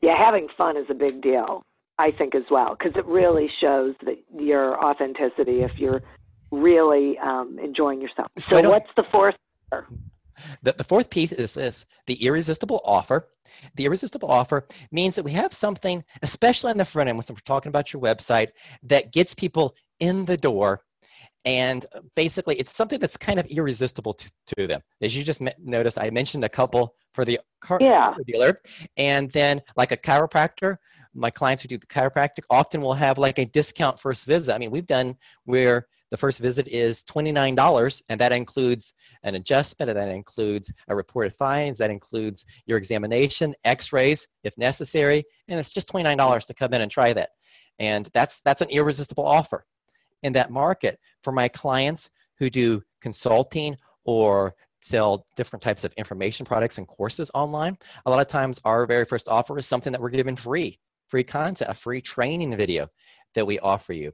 Yeah, 0.02 0.17
having 0.17 0.47
fun 0.58 0.78
is 0.78 0.86
a 0.89 0.93
big 0.93 1.21
deal. 1.21 1.63
I 2.00 2.12
think 2.12 2.36
as 2.36 2.43
well 2.52 2.76
because 2.78 2.95
it 2.95 3.06
really 3.06 3.50
shows 3.60 3.95
that 4.06 4.17
your 4.38 4.84
authenticity 4.84 5.62
if 5.63 5.71
you're 5.78 6.02
really 6.51 7.17
um, 7.19 7.60
enjoying 7.62 8.01
yourself. 8.01 8.31
So, 8.39 8.62
so 8.62 8.69
what's 8.69 8.89
the 8.95 9.03
fourth? 9.12 9.36
The, 10.62 10.73
the 10.73 10.83
fourth 10.83 11.10
piece 11.10 11.31
is 11.31 11.55
this 11.55 11.86
the 12.05 12.13
irresistible 12.25 12.81
offer. 12.86 13.29
The 13.75 13.86
irresistible 13.86 14.29
offer 14.29 14.67
means 14.91 15.15
that 15.15 15.23
we 15.23 15.31
have 15.31 15.53
something, 15.53 16.03
especially 16.21 16.71
on 16.71 16.77
the 16.77 16.86
front 16.86 17.10
end, 17.10 17.17
when 17.17 17.25
we're 17.29 17.38
talking 17.45 17.69
about 17.69 17.91
your 17.91 18.01
website, 18.01 18.49
that 18.83 19.12
gets 19.12 19.33
people 19.33 19.75
in 19.99 20.25
the 20.25 20.38
door. 20.38 20.81
And 21.45 21.86
basically, 22.15 22.55
it's 22.57 22.75
something 22.75 22.99
that's 22.99 23.15
kind 23.15 23.39
of 23.39 23.45
irresistible 23.47 24.13
to, 24.13 24.31
to 24.57 24.67
them. 24.67 24.81
As 25.01 25.15
you 25.15 25.23
just 25.23 25.41
noticed, 25.63 25.97
I 25.97 26.10
mentioned 26.10 26.43
a 26.43 26.49
couple 26.49 26.93
for 27.13 27.23
the 27.23 27.39
car 27.62 27.79
Yeah. 27.81 28.13
dealer. 28.25 28.60
And 28.97 29.31
then, 29.31 29.62
like 29.75 29.91
a 29.91 29.97
chiropractor, 29.97 30.77
my 31.13 31.31
clients 31.31 31.63
who 31.63 31.69
do 31.69 31.77
the 31.77 31.88
chiropractic 31.88 32.43
often 32.49 32.81
will 32.81 32.93
have 32.93 33.17
like 33.17 33.39
a 33.39 33.45
discount 33.45 33.99
first 33.99 34.25
visit. 34.25 34.53
I 34.53 34.57
mean, 34.57 34.71
we've 34.71 34.86
done 34.86 35.15
where 35.45 35.88
the 36.12 36.17
first 36.17 36.39
visit 36.39 36.67
is 36.67 37.04
$29 37.04 38.02
and 38.10 38.20
that 38.20 38.32
includes 38.32 38.93
an 39.24 39.36
adjustment 39.36 39.89
and 39.89 40.00
that 40.00 40.10
includes 40.10 40.72
a 40.88 40.96
reported 40.96 41.34
findings 41.34 41.78
that 41.78 41.91
includes 41.91 42.46
your 42.65 42.78
examination 42.78 43.54
x-rays 43.65 44.28
if 44.43 44.58
necessary 44.58 45.24
and 45.48 45.60
it's 45.60 45.74
just 45.74 45.91
$29 45.91 46.46
to 46.46 46.54
come 46.54 46.74
in 46.74 46.82
and 46.82 46.91
try 46.91 47.13
that. 47.13 47.30
And 47.80 48.10
that's 48.13 48.41
that's 48.41 48.62
an 48.62 48.70
irresistible 48.70 49.26
offer. 49.26 49.65
In 50.24 50.34
that 50.34 50.50
market 50.50 51.00
for 51.22 51.32
my 51.32 51.48
clients 51.48 52.10
who 52.39 52.50
do 52.50 52.82
consulting 53.02 53.78
or 54.04 54.56
sell 54.82 55.28
different 55.36 55.62
types 55.62 55.84
of 55.84 55.93
information 55.93 56.46
products 56.46 56.78
and 56.78 56.88
courses 56.88 57.30
online 57.34 57.78
a 58.06 58.10
lot 58.10 58.20
of 58.20 58.28
times 58.28 58.60
our 58.63 58.86
very 58.86 59.06
first 59.06 59.28
offer 59.28 59.58
is 59.58 59.65
something 59.65 59.91
that 59.91 60.02
we're 60.02 60.10
giving 60.10 60.36
free 60.36 60.80
free 61.08 61.24
content 61.24 61.70
a 61.70 61.74
free 61.74 62.00
training 62.00 62.56
video 62.56 62.88
that 63.36 63.46
we 63.46 63.60
offer 63.60 63.91
you 63.91 64.12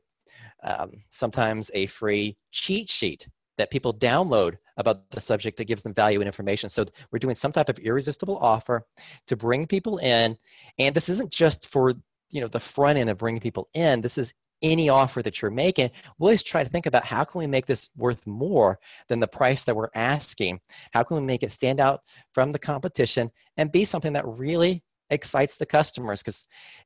um, 0.64 0.92
sometimes 1.10 1.70
a 1.74 1.88
free 1.88 2.38
cheat 2.52 2.90
sheet 2.90 3.28
that 3.58 3.72
people 3.72 3.94
download 3.94 4.58
about 4.78 5.10
the 5.12 5.22
subject 5.22 5.58
that 5.58 5.66
gives 5.66 5.84
them 5.84 5.94
value 5.94 6.20
and 6.20 6.28
information. 6.28 6.70
So 6.70 6.86
we're 7.12 7.20
doing 7.20 7.36
some 7.36 7.52
type 7.52 7.70
of 7.70 7.78
irresistible 7.80 8.38
offer 8.38 8.86
to 9.28 9.36
bring 9.36 9.68
people 9.68 10.00
in. 10.00 10.38
And 10.80 10.96
this 10.96 11.10
isn't 11.10 11.32
just 11.32 11.68
for 11.68 11.94
you 12.32 12.42
know 12.42 12.48
the 12.48 12.60
front 12.60 12.98
end 12.98 13.10
of 13.10 13.18
bringing 13.18 13.42
people 13.42 13.70
in. 13.74 14.02
This 14.02 14.18
is 14.18 14.34
any 14.64 14.90
offer 14.90 15.22
that 15.22 15.42
you're 15.42 15.52
making. 15.52 15.92
We'll 16.18 16.30
always 16.30 16.42
try 16.42 16.64
to 16.64 16.70
think 16.70 16.86
about 16.86 17.06
how 17.06 17.24
can 17.26 17.40
we 17.40 17.48
make 17.48 17.66
this 17.66 17.90
worth 17.98 18.26
more 18.26 18.80
than 19.10 19.20
the 19.20 19.28
price 19.28 19.64
that 19.64 19.76
we're 19.76 19.90
asking? 19.94 20.60
How 20.92 21.04
can 21.04 21.18
we 21.18 21.24
make 21.24 21.44
it 21.44 21.52
stand 21.52 21.80
out 21.80 22.02
from 22.34 22.52
the 22.52 22.60
competition 22.60 23.30
and 23.58 23.72
be 23.72 23.86
something 23.86 24.14
that 24.14 24.26
really 24.26 24.82
excites 25.10 25.56
the 25.56 25.66
customers? 25.66 26.22
Because 26.22 26.46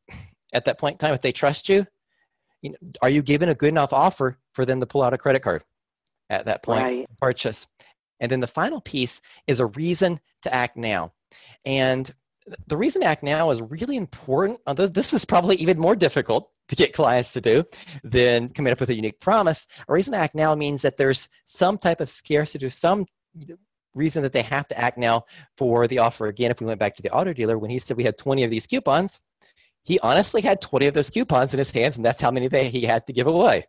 at 0.53 0.65
that 0.65 0.79
point 0.79 0.93
in 0.93 0.97
time, 0.97 1.13
if 1.13 1.21
they 1.21 1.31
trust 1.31 1.69
you, 1.69 1.85
you 2.61 2.71
know, 2.71 2.77
are 3.01 3.09
you 3.09 3.21
giving 3.21 3.49
a 3.49 3.55
good 3.55 3.69
enough 3.69 3.93
offer 3.93 4.37
for 4.53 4.65
them 4.65 4.79
to 4.79 4.85
pull 4.85 5.03
out 5.03 5.13
a 5.13 5.17
credit 5.17 5.41
card 5.41 5.63
at 6.29 6.45
that 6.45 6.63
point? 6.63 6.83
Right. 6.83 7.05
purchase. 7.19 7.67
And 8.19 8.31
then 8.31 8.39
the 8.39 8.47
final 8.47 8.81
piece 8.81 9.21
is 9.45 9.59
a 9.59 9.67
reason 9.67 10.19
to 10.41 10.53
act 10.53 10.75
now. 10.75 11.13
And 11.65 12.11
the 12.67 12.77
reason 12.77 13.01
to 13.01 13.07
act 13.07 13.23
now 13.23 13.51
is 13.51 13.61
really 13.61 13.97
important 13.97 14.59
although 14.67 14.87
this 14.87 15.13
is 15.13 15.25
probably 15.25 15.57
even 15.57 15.77
more 15.77 15.95
difficult 15.95 16.49
to 16.69 16.75
get 16.75 16.93
clients 16.93 17.33
to 17.33 17.41
do 17.41 17.63
than 18.03 18.49
coming 18.49 18.71
up 18.71 18.79
with 18.79 18.89
a 18.89 18.95
unique 18.95 19.19
promise. 19.19 19.67
A 19.87 19.93
reason 19.93 20.13
to 20.13 20.19
act 20.19 20.35
now 20.35 20.55
means 20.55 20.81
that 20.81 20.97
there's 20.97 21.27
some 21.45 21.77
type 21.77 22.01
of 22.01 22.09
scarcity 22.09 22.69
some 22.69 23.05
reason 23.93 24.21
that 24.21 24.31
they 24.31 24.41
have 24.43 24.67
to 24.67 24.79
act 24.79 24.97
now 24.97 25.25
for 25.57 25.87
the 25.87 25.99
offer. 25.99 26.27
Again 26.27 26.51
if 26.51 26.59
we 26.59 26.67
went 26.67 26.79
back 26.79 26.95
to 26.95 27.01
the 27.01 27.11
auto 27.11 27.33
dealer 27.33 27.57
when 27.57 27.69
he 27.69 27.79
said 27.79 27.97
we 27.97 28.03
had 28.03 28.17
20 28.17 28.43
of 28.43 28.49
these 28.49 28.65
coupons 28.65 29.19
he 29.87 29.97
honestly 29.99 30.41
had 30.41 30.59
20 30.59 30.87
of 30.87 30.93
those 30.93 31.09
coupons 31.09 31.53
in 31.53 31.59
his 31.59 31.71
hands 31.71 31.95
and 31.95 32.05
that's 32.05 32.21
how 32.21 32.29
many 32.29 32.49
they, 32.49 32.67
he 32.67 32.81
had 32.81 33.07
to 33.07 33.13
give 33.13 33.25
away. 33.25 33.65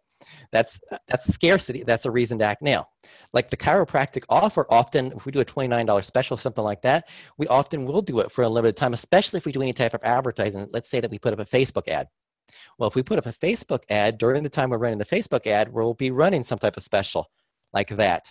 That's 0.51 0.81
that's 1.07 1.33
scarcity. 1.33 1.85
That's 1.85 2.07
a 2.07 2.11
reason 2.11 2.41
to 2.41 2.45
act 2.45 2.61
now. 2.61 2.89
Like 3.33 3.51
the 3.51 3.57
chiropractic 3.57 4.25
offer 4.29 4.67
often 4.69 5.13
if 5.13 5.27
we 5.27 5.31
do 5.31 5.39
a 5.39 5.45
$29 5.45 6.05
special 6.05 6.37
something 6.37 6.65
like 6.65 6.83
that 6.83 7.05
we 7.37 7.47
often 7.47 7.85
will 7.85 8.03
do 8.03 8.19
it 8.19 8.33
for 8.33 8.43
a 8.43 8.49
limited 8.49 8.77
time 8.77 8.95
especially 8.95 9.37
if 9.37 9.47
we 9.47 9.53
do 9.53 9.63
any 9.63 9.73
type 9.73 9.95
of 9.95 10.03
advertising. 10.03 10.67
Let's 10.73 10.91
say 10.91 10.99
that 10.99 11.11
we 11.11 11.21
put 11.21 11.35
up 11.35 11.39
a 11.39 11.45
facebook 11.45 11.87
ad. 11.87 12.09
Well 12.81 12.89
if 12.89 12.97
we 12.97 13.05
put 13.05 13.19
up 13.19 13.27
a 13.27 13.33
facebook 13.33 13.85
ad 13.89 14.19
during 14.19 14.43
the 14.43 14.49
time 14.49 14.71
we're 14.71 14.79
running 14.79 14.99
the 14.99 15.05
facebook 15.05 15.47
ad 15.47 15.73
we'll 15.73 15.95
be 15.95 16.11
running 16.11 16.43
some 16.43 16.59
type 16.59 16.77
of 16.77 16.83
special 16.83 17.27
like 17.73 17.91
that 17.91 18.29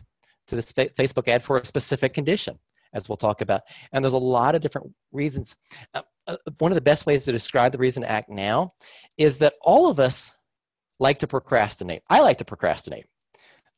to 0.47 0.57
this 0.57 0.73
fa- 0.73 0.89
facebook 0.89 1.29
ad 1.29 1.41
for 1.41 1.57
a 1.57 1.65
specific 1.65 2.13
condition 2.13 2.59
as 2.93 3.07
we'll 3.09 3.17
talk 3.17 3.41
about 3.41 3.61
and 3.91 4.03
there's 4.03 4.13
a 4.13 4.17
lot 4.17 4.55
of 4.55 4.61
different 4.61 4.91
reasons 5.11 5.55
uh, 5.93 6.01
uh, 6.27 6.37
one 6.59 6.71
of 6.71 6.75
the 6.75 6.81
best 6.81 7.05
ways 7.05 7.23
to 7.25 7.31
describe 7.31 7.71
the 7.71 7.77
reason 7.77 8.03
to 8.03 8.11
act 8.11 8.29
now 8.29 8.69
is 9.17 9.37
that 9.37 9.53
all 9.61 9.89
of 9.89 9.99
us 9.99 10.33
like 10.99 11.19
to 11.19 11.27
procrastinate. 11.27 12.01
I 12.09 12.19
like 12.21 12.37
to 12.39 12.45
procrastinate. 12.45 13.05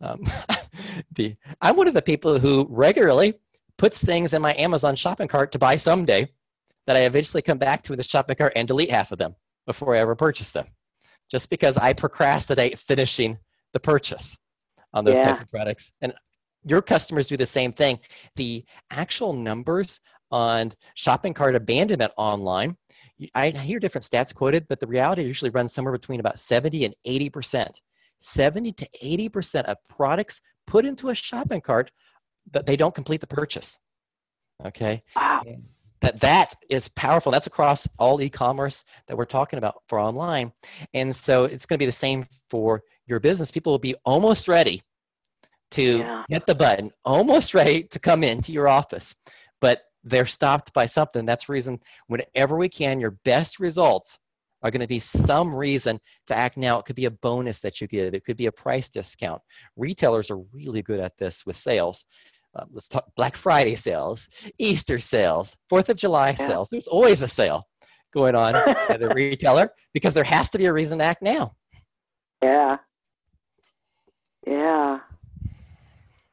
Um, 0.02 0.24
the, 1.16 1.36
I'm 1.62 1.76
one 1.76 1.88
of 1.88 1.94
the 1.94 2.02
people 2.02 2.40
who 2.40 2.66
regularly 2.70 3.36
puts 3.78 4.04
things 4.04 4.34
in 4.34 4.42
my 4.42 4.56
Amazon 4.56 4.96
shopping 4.96 5.28
cart 5.28 5.52
to 5.52 5.60
buy 5.60 5.78
someday 5.78 6.30
that 6.88 6.98
I 6.98 7.02
eventually 7.02 7.42
come 7.42 7.58
back 7.58 7.84
to 7.84 7.94
in 7.94 7.98
the 7.98 8.04
shopping 8.04 8.36
cart 8.36 8.54
and 8.56 8.68
delete 8.68 8.92
half 8.92 9.12
of 9.12 9.18
them 9.18 9.36
before 9.66 9.96
I 9.96 10.00
ever 10.00 10.16
purchase 10.16 10.52
them, 10.52 10.68
just 11.30 11.50
because 11.50 11.78
I 11.78 11.94
procrastinate 11.94 12.80
finishing 12.80 13.38
the 13.74 13.80
purchase 13.80 14.38
on 14.94 15.06
those 15.06 15.18
Yeah. 15.18 15.28
types 15.28 15.42
of 15.42 15.50
products. 15.50 15.92
And 16.02 16.14
your 16.66 16.82
customers 16.82 17.28
do 17.28 17.38
the 17.38 17.46
same 17.46 17.72
thing. 17.72 18.00
The 18.36 18.66
actual 18.92 19.34
numbers 19.34 20.00
on 20.32 20.74
shopping 20.96 21.34
cart 21.34 21.56
abandonment 21.56 22.14
online, 22.18 22.78
I 23.36 23.50
hear 23.50 23.80
different 23.80 24.06
stats 24.06 24.34
quoted, 24.34 24.68
but 24.68 24.80
the 24.80 24.88
reality 24.88 25.24
usually 25.24 25.52
runs 25.52 25.74
somewhere 25.74 25.92
between 25.92 26.20
about 26.20 26.40
70 26.40 26.86
and 26.86 26.96
80 27.06 27.30
percent. 27.30 27.82
70 28.20 28.74
to 28.74 28.90
80 29.02 29.30
percent 29.30 29.68
of 29.68 29.78
products 29.88 30.42
put 30.68 30.86
into 30.86 31.10
a 31.10 31.16
shopping 31.16 31.62
cart 31.62 31.92
that 32.52 32.66
they 32.66 32.76
don't 32.76 32.94
complete 32.96 33.22
the 33.22 33.28
purchase. 33.28 33.78
Okay, 34.66 35.02
Wow. 35.16 35.42
that 36.02 36.20
that 36.20 36.56
is 36.70 36.90
powerful. 36.90 37.32
That's 37.32 37.48
across 37.48 37.88
all 37.98 38.22
e-commerce 38.22 38.84
that 39.08 39.18
we're 39.18 39.26
talking 39.26 39.58
about 39.58 39.82
for 39.88 40.00
online, 40.00 40.52
and 40.94 41.16
so 41.16 41.46
it's 41.46 41.66
going 41.66 41.78
to 41.78 41.82
be 41.82 41.86
the 41.86 41.92
same 41.94 42.28
for 42.50 42.84
your 43.08 43.22
business. 43.22 43.52
People 43.52 43.72
will 43.72 43.80
be 43.80 43.96
almost 44.06 44.50
ready 44.50 44.84
to 45.72 46.00
Yeah. 46.00 46.24
hit 46.30 46.46
the 46.46 46.56
button, 46.56 46.92
almost 47.06 47.54
ready 47.54 47.84
to 47.84 48.00
come 48.00 48.24
into 48.24 48.52
your 48.52 48.68
office, 48.68 49.16
but 49.62 49.82
they're 50.04 50.26
stopped 50.26 50.74
by 50.74 50.86
something. 50.86 51.26
That's 51.26 51.46
the 51.48 51.54
reason 51.54 51.80
whenever 52.08 52.58
we 52.58 52.70
can, 52.70 53.00
your 53.00 53.18
best 53.26 53.60
results 53.60 54.18
are 54.62 54.72
going 54.72 54.82
to 54.82 54.88
be 54.88 55.00
some 55.00 55.54
reason 55.56 56.00
to 56.28 56.36
act 56.38 56.58
now. 56.58 56.80
It 56.80 56.86
could 56.86 56.96
be 56.96 57.06
a 57.06 57.12
bonus 57.12 57.60
that 57.62 57.80
you 57.80 57.88
give. 57.88 58.14
It 58.14 58.26
could 58.26 58.38
be 58.38 58.48
a 58.48 58.52
price 58.52 58.90
discount. 58.90 59.42
Retailers 59.78 60.30
are 60.32 60.40
really 60.54 60.82
good 60.82 61.00
at 61.00 61.18
this 61.18 61.46
with 61.46 61.56
sales. 61.56 62.06
Uh, 62.56 62.66
let's 62.72 62.88
talk 62.88 63.06
Black 63.16 63.36
Friday 63.38 63.76
sales, 63.76 64.28
Easter 64.58 65.00
sales, 65.00 65.56
Fourth 65.70 65.88
of 65.90 65.98
July 65.98 66.30
Yeah. 66.40 66.48
sales. 66.48 66.70
There's 66.70 66.88
always 66.88 67.22
a 67.22 67.28
sale 67.28 67.68
going 68.12 68.36
on 68.36 68.56
at 68.90 69.02
a 69.04 69.14
retailer 69.14 69.70
because 69.94 70.14
there 70.14 70.24
has 70.24 70.50
to 70.50 70.58
be 70.58 70.66
a 70.66 70.74
reason 70.74 70.98
to 71.00 71.06
act 71.06 71.22
now. 71.22 71.56
Yeah. 72.42 72.78
Yeah. 74.48 75.00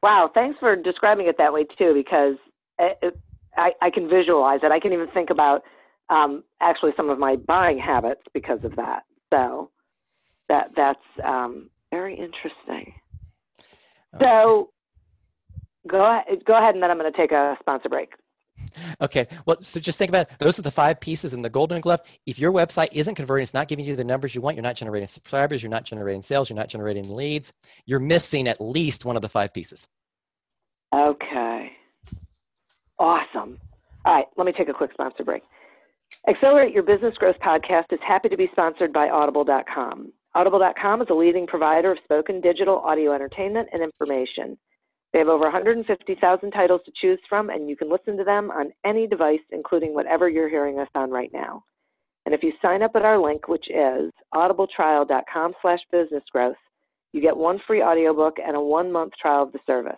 Wow. 0.02 0.30
Thanks 0.32 0.58
for 0.58 0.76
describing 0.76 1.26
it 1.26 1.36
that 1.38 1.52
way 1.52 1.64
too, 1.78 1.92
because 1.94 2.36
it, 2.78 2.98
it, 3.02 3.20
I, 3.56 3.72
I 3.80 3.90
can 3.90 4.08
visualize 4.08 4.60
it. 4.62 4.70
I 4.70 4.80
can 4.80 4.92
even 4.92 5.08
think 5.08 5.30
about 5.30 5.62
um, 6.10 6.44
actually 6.60 6.92
some 6.96 7.10
of 7.10 7.18
my 7.18 7.36
buying 7.36 7.78
habits 7.78 8.22
because 8.32 8.60
of 8.62 8.76
that. 8.76 9.02
So 9.32 9.70
that 10.48 10.70
that's 10.76 10.98
um, 11.24 11.70
very 11.90 12.14
interesting. 12.14 12.94
So 14.20 14.70
go 15.88 16.04
ahead, 16.04 16.44
go 16.44 16.56
ahead, 16.56 16.74
and 16.74 16.82
then 16.82 16.90
I'm 16.90 16.98
going 16.98 17.10
to 17.10 17.16
take 17.16 17.32
a 17.32 17.56
sponsor 17.60 17.88
break. 17.88 18.12
Okay, 19.00 19.26
well, 19.46 19.56
so 19.60 19.80
just 19.80 19.98
think 19.98 20.08
about 20.08 20.30
it. 20.30 20.38
those 20.38 20.58
are 20.58 20.62
the 20.62 20.70
five 20.70 21.00
pieces 21.00 21.34
in 21.34 21.42
the 21.42 21.50
golden 21.50 21.80
glove. 21.80 22.00
If 22.26 22.38
your 22.38 22.52
website 22.52 22.88
isn't 22.92 23.14
converting, 23.14 23.42
it's 23.42 23.54
not 23.54 23.68
giving 23.68 23.84
you 23.84 23.96
the 23.96 24.04
numbers 24.04 24.34
you 24.34 24.40
want, 24.40 24.56
you're 24.56 24.62
not 24.62 24.76
generating 24.76 25.06
subscribers, 25.08 25.62
you're 25.62 25.70
not 25.70 25.84
generating 25.84 26.22
sales, 26.22 26.48
you're 26.48 26.56
not 26.56 26.68
generating 26.68 27.08
leads, 27.14 27.52
you're 27.86 28.00
missing 28.00 28.48
at 28.48 28.60
least 28.60 29.04
one 29.04 29.16
of 29.16 29.22
the 29.22 29.28
five 29.28 29.52
pieces. 29.52 29.86
Okay. 30.94 31.72
Awesome. 32.98 33.58
All 34.04 34.14
right, 34.14 34.26
let 34.36 34.46
me 34.46 34.52
take 34.52 34.68
a 34.68 34.72
quick 34.72 34.92
sponsor 34.92 35.24
break. 35.24 35.42
Accelerate 36.28 36.72
Your 36.72 36.82
Business 36.82 37.14
Growth 37.16 37.36
podcast 37.44 37.92
is 37.92 37.98
happy 38.06 38.28
to 38.28 38.36
be 38.36 38.48
sponsored 38.52 38.92
by 38.92 39.08
Audible.com. 39.08 40.12
Audible.com 40.34 41.02
is 41.02 41.08
a 41.10 41.14
leading 41.14 41.46
provider 41.46 41.92
of 41.92 41.98
spoken 42.04 42.40
digital 42.40 42.78
audio 42.78 43.12
entertainment 43.12 43.68
and 43.72 43.82
information. 43.82 44.56
They 45.16 45.20
have 45.20 45.28
over 45.28 45.44
150,000 45.44 46.50
titles 46.50 46.82
to 46.84 46.92
choose 47.00 47.18
from, 47.26 47.48
and 47.48 47.70
you 47.70 47.74
can 47.74 47.90
listen 47.90 48.18
to 48.18 48.24
them 48.24 48.50
on 48.50 48.70
any 48.84 49.06
device, 49.06 49.40
including 49.50 49.94
whatever 49.94 50.28
you're 50.28 50.50
hearing 50.50 50.78
us 50.78 50.90
on 50.94 51.10
right 51.10 51.30
now. 51.32 51.64
And 52.26 52.34
if 52.34 52.42
you 52.42 52.52
sign 52.60 52.82
up 52.82 52.90
at 52.94 53.06
our 53.06 53.18
link, 53.18 53.48
which 53.48 53.64
is 53.70 54.12
audibletrial.com 54.34 55.54
slash 55.62 55.78
businessgrowth, 55.90 56.56
you 57.14 57.22
get 57.22 57.34
one 57.34 57.58
free 57.66 57.82
audiobook 57.82 58.36
and 58.46 58.54
a 58.54 58.60
one-month 58.60 59.14
trial 59.18 59.44
of 59.44 59.52
the 59.52 59.58
service. 59.66 59.96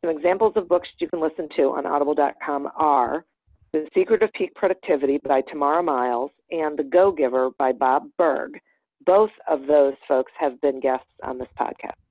Some 0.00 0.16
examples 0.16 0.52
of 0.54 0.68
books 0.68 0.88
you 1.00 1.08
can 1.08 1.20
listen 1.20 1.48
to 1.56 1.62
on 1.72 1.84
audible.com 1.84 2.68
are 2.76 3.24
The 3.72 3.88
Secret 3.96 4.22
of 4.22 4.32
Peak 4.34 4.54
Productivity 4.54 5.18
by 5.26 5.40
Tamara 5.50 5.82
Myles 5.82 6.30
and 6.52 6.78
The 6.78 6.84
Go 6.84 7.10
Giver 7.10 7.50
by 7.58 7.72
Bob 7.72 8.04
Burg. 8.16 8.60
Both 9.04 9.32
of 9.48 9.66
those 9.66 9.94
folks 10.06 10.30
have 10.38 10.60
been 10.60 10.78
guests 10.78 11.10
on 11.24 11.36
this 11.36 11.48
podcast. 11.58 12.05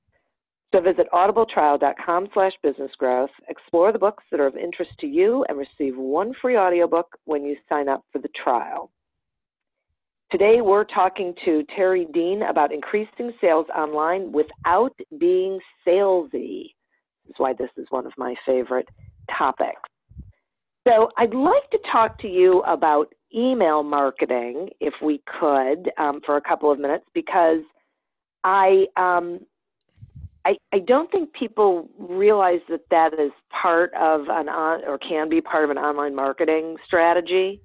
So 0.73 0.81
visit 0.81 1.07
audibletrial.com 1.13 2.27
slash 2.33 2.51
businessgrowth, 2.63 3.29
explore 3.47 3.91
the 3.91 3.99
books 3.99 4.23
that 4.31 4.39
are 4.39 4.47
of 4.47 4.57
interest 4.57 4.91
to 4.99 5.07
you, 5.07 5.45
and 5.47 5.57
receive 5.57 5.95
one 5.97 6.33
free 6.41 6.57
audiobook 6.57 7.07
when 7.25 7.43
you 7.45 7.55
sign 7.69 7.87
up 7.87 8.03
for 8.11 8.19
the 8.19 8.29
trial. 8.43 8.91
Today, 10.31 10.59
we're 10.59 10.83
talking 10.83 11.33
to 11.45 11.63
Terry 11.75 12.07
Dean 12.11 12.41
about 12.49 12.73
increasing 12.73 13.31
sales 13.39 13.67
online 13.77 14.31
without 14.31 14.93
being 15.17 15.59
salesy. 15.87 16.73
This 17.25 17.29
is 17.29 17.35
why 17.37 17.53
this 17.53 17.69
is 17.77 17.85
one 17.89 18.05
of 18.05 18.13
my 18.17 18.35
favorite 18.45 18.89
topics. 19.37 19.79
So 20.87 21.09
I'd 21.17 21.33
like 21.33 21.69
to 21.71 21.79
talk 21.91 22.19
to 22.19 22.27
you 22.27 22.61
about 22.63 23.13
email 23.35 23.81
marketing, 23.83 24.69
if 24.79 24.93
we 25.01 25.21
could, 25.39 25.91
um, 25.97 26.21
for 26.25 26.37
a 26.37 26.41
couple 26.41 26.71
of 26.71 26.79
minutes, 26.79 27.05
because 27.13 27.61
I, 28.43 28.85
um, 28.97 29.39
I 30.45 30.57
I 30.71 30.79
don't 30.79 31.11
think 31.11 31.33
people 31.33 31.89
realize 31.97 32.61
that 32.69 32.81
that 32.91 33.13
is 33.13 33.31
part 33.49 33.93
of 33.95 34.21
an 34.29 34.49
on 34.49 34.83
or 34.85 34.97
can 34.97 35.29
be 35.29 35.41
part 35.41 35.63
of 35.63 35.69
an 35.69 35.77
online 35.77 36.15
marketing 36.15 36.77
strategy, 36.85 37.61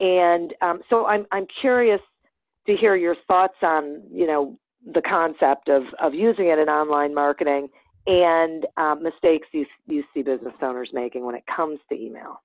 and 0.00 0.54
um, 0.62 0.80
so 0.88 1.06
I'm 1.06 1.26
I'm 1.30 1.46
curious 1.60 2.00
to 2.66 2.76
hear 2.76 2.96
your 2.96 3.16
thoughts 3.26 3.56
on 3.62 4.02
you 4.10 4.26
know 4.26 4.58
the 4.92 5.02
concept 5.02 5.68
of 5.68 5.82
of 6.00 6.14
using 6.14 6.48
it 6.48 6.58
in 6.58 6.68
online 6.68 7.14
marketing 7.14 7.68
and 8.06 8.66
um, 8.76 9.02
mistakes 9.02 9.48
you 9.52 9.66
you 9.86 10.02
see 10.14 10.22
business 10.22 10.54
owners 10.62 10.90
making 10.92 11.24
when 11.24 11.34
it 11.34 11.44
comes 11.46 11.78
to 11.90 11.94
email 11.94 12.40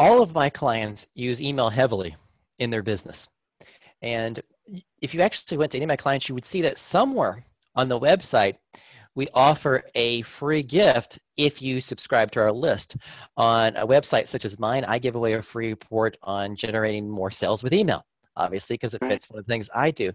all 0.00 0.22
of 0.22 0.34
my 0.34 0.48
clients 0.48 1.06
use 1.14 1.40
email 1.40 1.68
heavily 1.68 2.16
in 2.58 2.70
their 2.70 2.82
business. 2.82 3.28
And 4.02 4.42
if 5.00 5.12
you 5.12 5.20
actually 5.20 5.58
went 5.58 5.72
to 5.72 5.78
any 5.78 5.84
of 5.84 5.88
my 5.88 5.96
clients, 5.96 6.28
you 6.28 6.34
would 6.34 6.44
see 6.44 6.62
that 6.62 6.78
somewhere 6.78 7.44
on 7.74 7.88
the 7.88 7.98
website, 7.98 8.56
we 9.14 9.28
offer 9.34 9.82
a 9.94 10.22
free 10.22 10.62
gift 10.62 11.18
if 11.36 11.60
you 11.60 11.80
subscribe 11.80 12.30
to 12.32 12.40
our 12.40 12.52
list. 12.52 12.96
On 13.36 13.74
a 13.76 13.86
website 13.86 14.28
such 14.28 14.44
as 14.44 14.58
mine, 14.58 14.84
I 14.84 14.98
give 14.98 15.16
away 15.16 15.34
a 15.34 15.42
free 15.42 15.68
report 15.68 16.16
on 16.22 16.54
generating 16.54 17.08
more 17.08 17.30
sales 17.30 17.62
with 17.62 17.74
email, 17.74 18.04
obviously, 18.36 18.74
because 18.74 18.94
it 18.94 19.04
fits 19.04 19.28
one 19.28 19.40
of 19.40 19.46
the 19.46 19.52
things 19.52 19.68
I 19.74 19.90
do. 19.90 20.12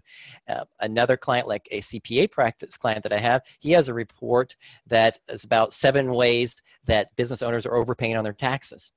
Uh, 0.48 0.64
another 0.80 1.16
client, 1.16 1.46
like 1.46 1.68
a 1.70 1.80
CPA 1.82 2.30
practice 2.30 2.76
client 2.76 3.02
that 3.02 3.12
I 3.12 3.18
have, 3.18 3.42
he 3.58 3.70
has 3.72 3.88
a 3.88 3.94
report 3.94 4.56
that 4.86 5.18
is 5.28 5.44
about 5.44 5.74
seven 5.74 6.12
ways 6.12 6.56
that 6.86 7.14
business 7.16 7.42
owners 7.42 7.66
are 7.66 7.76
overpaying 7.76 8.16
on 8.16 8.24
their 8.24 8.32
taxes 8.32 8.92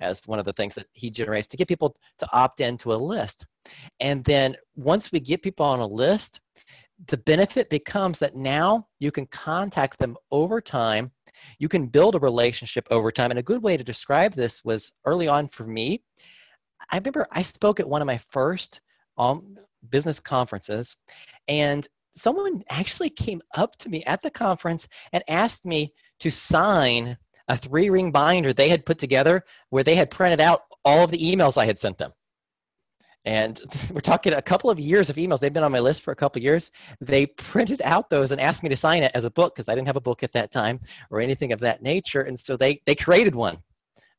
as 0.00 0.26
one 0.26 0.38
of 0.38 0.44
the 0.44 0.52
things 0.52 0.74
that 0.74 0.86
he 0.92 1.10
generates 1.10 1.46
to 1.48 1.56
get 1.56 1.68
people 1.68 1.94
to 2.18 2.28
opt 2.32 2.60
into 2.60 2.92
a 2.92 2.96
list. 2.96 3.46
And 4.00 4.24
then 4.24 4.56
once 4.76 5.12
we 5.12 5.20
get 5.20 5.42
people 5.42 5.66
on 5.66 5.80
a 5.80 5.86
list, 5.86 6.40
the 7.08 7.16
benefit 7.18 7.70
becomes 7.70 8.18
that 8.18 8.36
now 8.36 8.86
you 8.98 9.10
can 9.10 9.26
contact 9.26 9.98
them 9.98 10.16
over 10.30 10.60
time. 10.60 11.10
You 11.58 11.68
can 11.68 11.86
build 11.86 12.14
a 12.14 12.20
relationship 12.20 12.86
over 12.90 13.10
time. 13.10 13.30
And 13.30 13.38
a 13.38 13.42
good 13.42 13.62
way 13.62 13.76
to 13.76 13.84
describe 13.84 14.34
this 14.34 14.64
was 14.64 14.92
early 15.06 15.28
on 15.28 15.48
for 15.48 15.64
me. 15.64 16.02
I 16.90 16.96
remember 16.98 17.26
I 17.32 17.42
spoke 17.42 17.80
at 17.80 17.88
one 17.88 18.02
of 18.02 18.06
my 18.06 18.18
first 18.30 18.80
um, 19.16 19.56
business 19.90 20.18
conferences, 20.18 20.96
and 21.48 21.86
someone 22.16 22.62
actually 22.70 23.10
came 23.10 23.40
up 23.54 23.76
to 23.76 23.88
me 23.88 24.04
at 24.04 24.22
the 24.22 24.30
conference 24.30 24.88
and 25.12 25.22
asked 25.28 25.64
me 25.64 25.92
to 26.20 26.30
sign 26.30 27.16
a 27.48 27.56
three 27.56 27.90
ring 27.90 28.12
binder 28.12 28.52
they 28.52 28.68
had 28.68 28.86
put 28.86 28.98
together 28.98 29.44
where 29.70 29.84
they 29.84 29.94
had 29.94 30.10
printed 30.10 30.40
out 30.40 30.62
all 30.84 31.04
of 31.04 31.10
the 31.10 31.18
emails 31.18 31.56
I 31.56 31.66
had 31.66 31.78
sent 31.78 31.98
them. 31.98 32.12
And 33.24 33.60
we're 33.92 34.00
talking 34.00 34.32
a 34.32 34.42
couple 34.42 34.70
of 34.70 34.78
years 34.78 35.10
of 35.10 35.16
emails. 35.16 35.40
They've 35.40 35.52
been 35.52 35.64
on 35.64 35.72
my 35.72 35.80
list 35.80 36.02
for 36.02 36.12
a 36.12 36.16
couple 36.16 36.40
of 36.40 36.44
years. 36.44 36.70
They 37.00 37.26
printed 37.26 37.82
out 37.84 38.10
those 38.10 38.32
and 38.32 38.40
asked 38.40 38.62
me 38.62 38.68
to 38.68 38.76
sign 38.76 39.02
it 39.02 39.12
as 39.14 39.24
a 39.24 39.30
book 39.30 39.54
because 39.54 39.68
I 39.68 39.74
didn't 39.74 39.88
have 39.88 39.96
a 39.96 40.00
book 40.00 40.22
at 40.22 40.32
that 40.32 40.50
time 40.50 40.80
or 41.10 41.20
anything 41.20 41.52
of 41.52 41.60
that 41.60 41.82
nature. 41.82 42.22
And 42.22 42.38
so 42.38 42.56
they, 42.56 42.80
they 42.86 42.94
created 42.94 43.34
one 43.34 43.58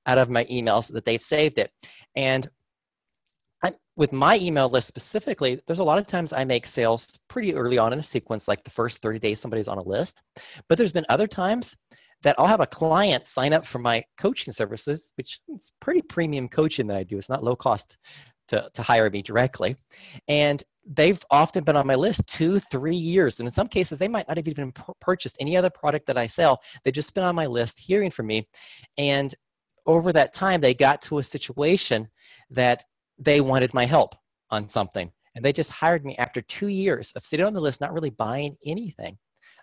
out 0.05 0.17
of 0.17 0.29
my 0.29 0.45
emails 0.45 0.91
that 0.91 1.05
they'd 1.05 1.21
saved 1.21 1.59
it. 1.59 1.71
And 2.15 2.49
I, 3.63 3.73
with 3.95 4.11
my 4.11 4.37
email 4.37 4.69
list 4.69 4.87
specifically, 4.87 5.61
there's 5.67 5.79
a 5.79 5.83
lot 5.83 5.99
of 5.99 6.07
times 6.07 6.33
I 6.33 6.43
make 6.43 6.65
sales 6.65 7.19
pretty 7.27 7.53
early 7.53 7.77
on 7.77 7.93
in 7.93 7.99
a 7.99 8.03
sequence, 8.03 8.47
like 8.47 8.63
the 8.63 8.71
first 8.71 9.01
30 9.01 9.19
days 9.19 9.39
somebody's 9.39 9.67
on 9.67 9.77
a 9.77 9.83
list. 9.83 10.21
But 10.67 10.77
there's 10.77 10.91
been 10.91 11.05
other 11.09 11.27
times 11.27 11.75
that 12.23 12.35
I'll 12.37 12.47
have 12.47 12.59
a 12.59 12.67
client 12.67 13.25
sign 13.25 13.53
up 13.53 13.65
for 13.65 13.79
my 13.79 14.03
coaching 14.19 14.53
services, 14.53 15.11
which 15.15 15.39
is 15.55 15.71
pretty 15.79 16.01
premium 16.03 16.47
coaching 16.47 16.87
that 16.87 16.97
I 16.97 17.03
do. 17.03 17.17
It's 17.17 17.29
not 17.29 17.43
low 17.43 17.55
cost 17.55 17.97
to, 18.51 18.69
to 18.73 18.81
hire 18.81 19.09
me 19.09 19.21
directly. 19.21 19.75
And 20.27 20.63
they've 20.85 21.23
often 21.31 21.63
been 21.63 21.75
on 21.77 21.87
my 21.87 21.95
list 21.95 22.27
two, 22.27 22.59
three 22.59 22.95
years. 22.95 23.39
And 23.39 23.47
in 23.47 23.51
some 23.53 23.67
cases, 23.67 23.97
they 23.97 24.07
might 24.07 24.27
not 24.27 24.37
have 24.37 24.47
even 24.47 24.73
purchased 24.99 25.37
any 25.39 25.55
other 25.55 25.69
product 25.69 26.05
that 26.07 26.17
I 26.17 26.27
sell. 26.27 26.61
They've 26.83 26.93
just 26.93 27.15
been 27.15 27.23
on 27.23 27.35
my 27.35 27.45
list 27.45 27.79
hearing 27.79 28.11
from 28.11 28.27
me. 28.27 28.47
And 28.97 29.33
over 29.85 30.11
that 30.13 30.33
time, 30.33 30.59
they 30.61 30.73
got 30.73 31.01
to 31.03 31.19
a 31.19 31.23
situation 31.23 32.07
that 32.49 32.83
they 33.17 33.41
wanted 33.41 33.73
my 33.73 33.85
help 33.85 34.15
on 34.49 34.67
something. 34.67 35.11
And 35.35 35.45
they 35.45 35.53
just 35.53 35.71
hired 35.71 36.03
me 36.03 36.15
after 36.17 36.41
two 36.41 36.67
years 36.67 37.13
of 37.15 37.25
sitting 37.25 37.45
on 37.45 37.53
the 37.53 37.61
list, 37.61 37.79
not 37.79 37.93
really 37.93 38.09
buying 38.09 38.57
anything 38.65 39.17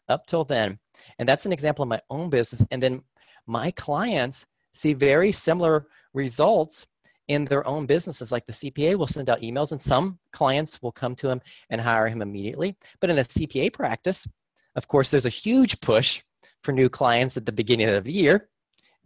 up 0.09 0.27
till 0.27 0.45
then. 0.45 0.79
And 1.19 1.29
that's 1.29 1.45
an 1.45 1.53
example 1.53 1.83
of 1.83 1.89
my 1.91 2.01
own 2.09 2.31
business. 2.31 2.65
And 2.71 2.83
then 2.83 3.03
my 3.47 3.71
clients 3.73 4.47
see 4.73 4.95
very 4.95 5.31
similar 5.31 5.89
results 6.15 6.87
in 7.29 7.45
their 7.45 7.67
own 7.67 7.87
businesses. 7.87 8.33
Like 8.33 8.47
the 8.47 8.53
CPA 8.53 8.97
will 8.97 9.07
send 9.07 9.31
out 9.31 9.41
emails, 9.41 9.73
and 9.73 9.81
some 9.81 10.19
clients 10.33 10.83
will 10.83 10.93
come 10.93 11.15
to 11.17 11.31
him 11.31 11.41
and 11.71 11.81
hire 11.81 12.09
him 12.09 12.23
immediately. 12.23 12.77
But 13.01 13.11
in 13.11 13.19
a 13.19 13.25
CPA 13.25 13.73
practice, 13.73 14.27
of 14.75 14.89
course, 14.89 15.11
there's 15.11 15.27
a 15.27 15.31
huge 15.31 15.81
push 15.81 16.23
for 16.63 16.73
new 16.73 16.89
clients 16.89 17.37
at 17.37 17.47
the 17.47 17.53
beginning 17.53 17.89
of 17.89 18.05
the 18.05 18.13
year. 18.13 18.49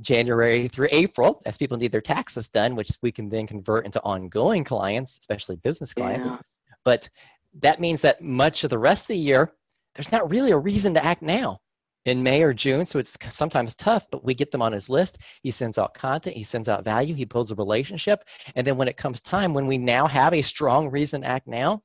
January 0.00 0.68
through 0.68 0.88
April, 0.90 1.42
as 1.46 1.56
people 1.56 1.76
need 1.76 1.92
their 1.92 2.00
taxes 2.00 2.48
done, 2.48 2.74
which 2.74 2.90
we 3.02 3.12
can 3.12 3.28
then 3.28 3.46
convert 3.46 3.84
into 3.84 4.02
ongoing 4.02 4.64
clients, 4.64 5.18
especially 5.18 5.56
business 5.56 5.94
clients. 5.94 6.26
Yeah. 6.26 6.38
But 6.84 7.08
that 7.60 7.80
means 7.80 8.00
that 8.00 8.20
much 8.20 8.64
of 8.64 8.70
the 8.70 8.78
rest 8.78 9.02
of 9.02 9.08
the 9.08 9.16
year, 9.16 9.52
there's 9.94 10.10
not 10.10 10.28
really 10.30 10.50
a 10.50 10.58
reason 10.58 10.94
to 10.94 11.04
act 11.04 11.22
now 11.22 11.60
in 12.04 12.22
May 12.22 12.42
or 12.42 12.52
June, 12.52 12.84
so 12.84 12.98
it's 12.98 13.16
sometimes 13.30 13.74
tough, 13.76 14.06
but 14.10 14.24
we 14.24 14.34
get 14.34 14.50
them 14.50 14.62
on 14.62 14.72
his 14.72 14.88
list. 14.88 15.18
He 15.42 15.50
sends 15.50 15.78
out 15.78 15.94
content, 15.94 16.36
he 16.36 16.44
sends 16.44 16.68
out 16.68 16.84
value, 16.84 17.14
he 17.14 17.24
builds 17.24 17.50
a 17.50 17.54
relationship. 17.54 18.24
And 18.56 18.66
then 18.66 18.76
when 18.76 18.88
it 18.88 18.96
comes 18.96 19.20
time, 19.20 19.54
when 19.54 19.66
we 19.66 19.78
now 19.78 20.06
have 20.06 20.34
a 20.34 20.42
strong 20.42 20.90
reason 20.90 21.22
to 21.22 21.28
act 21.28 21.46
now, 21.46 21.82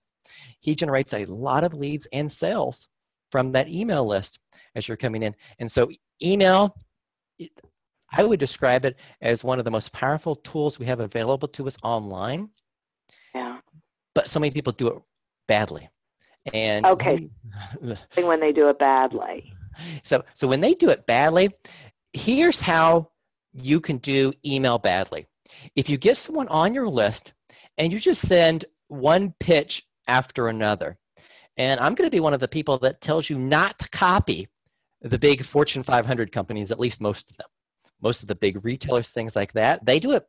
he 0.60 0.76
generates 0.76 1.14
a 1.14 1.26
lot 1.26 1.64
of 1.64 1.74
leads 1.74 2.08
and 2.12 2.32
sales 2.32 2.88
from 3.32 3.52
that 3.52 3.68
email 3.68 4.06
list 4.06 4.40
as 4.76 4.88
you're 4.88 4.98
coming 4.98 5.24
in. 5.24 5.36
And 5.60 5.72
so, 5.72 5.90
email, 6.22 6.76
I 8.12 8.24
would 8.24 8.40
describe 8.40 8.86
it 8.86 8.96
as 9.22 9.44
one 9.44 9.60
of 9.60 9.66
the 9.66 9.72
most 9.72 9.92
powerful 9.94 10.36
tools 10.38 10.80
we 10.80 10.86
have 10.86 11.00
available 11.00 11.48
to 11.50 11.68
us 11.68 11.78
online. 11.84 12.50
Yeah. 13.36 13.60
But 14.16 14.30
so 14.30 14.40
many 14.40 14.52
people 14.52 14.74
do 14.74 14.88
it 14.88 15.02
badly. 15.48 15.90
And 16.54 16.86
okay, 16.86 17.28
when 18.16 18.40
they 18.40 18.54
do 18.54 18.70
it 18.70 18.80
badly. 18.80 19.52
So, 20.04 20.24
so 20.34 20.48
when 20.48 20.62
they 20.62 20.74
do 20.74 20.90
it 20.90 21.06
badly, 21.06 21.54
here's 22.14 22.60
how 22.62 23.10
you 23.54 23.80
can 23.80 23.98
do 23.98 24.34
email 24.46 24.78
badly. 24.78 25.28
If 25.76 25.90
you 25.90 25.98
get 25.98 26.18
someone 26.18 26.48
on 26.50 26.74
your 26.74 26.88
list 26.88 27.34
and 27.78 27.92
you 27.92 28.00
just 28.00 28.28
send 28.28 28.66
one 28.88 29.34
pitch 29.40 29.86
after 30.08 30.48
another, 30.48 30.98
and 31.58 31.80
I'm 31.80 31.96
going 31.96 32.08
to 32.10 32.16
be 32.16 32.20
one 32.20 32.34
of 32.34 32.40
the 32.40 32.48
people 32.48 32.78
that 32.80 33.02
tells 33.02 33.30
you 33.30 33.40
not 33.40 33.80
to 33.80 33.90
copy 33.90 34.48
the 35.02 35.18
big 35.18 35.44
Fortune 35.44 35.84
500 35.84 36.32
companies, 36.32 36.72
at 36.72 36.80
least 36.80 37.02
most 37.02 37.32
of 37.32 37.38
them. 37.38 37.48
Most 38.02 38.22
of 38.22 38.28
the 38.28 38.36
big 38.36 38.64
retailers, 38.64 39.10
things 39.10 39.36
like 39.36 39.54
that, 39.54 39.84
they 39.86 40.00
do 40.00 40.12
it 40.12 40.28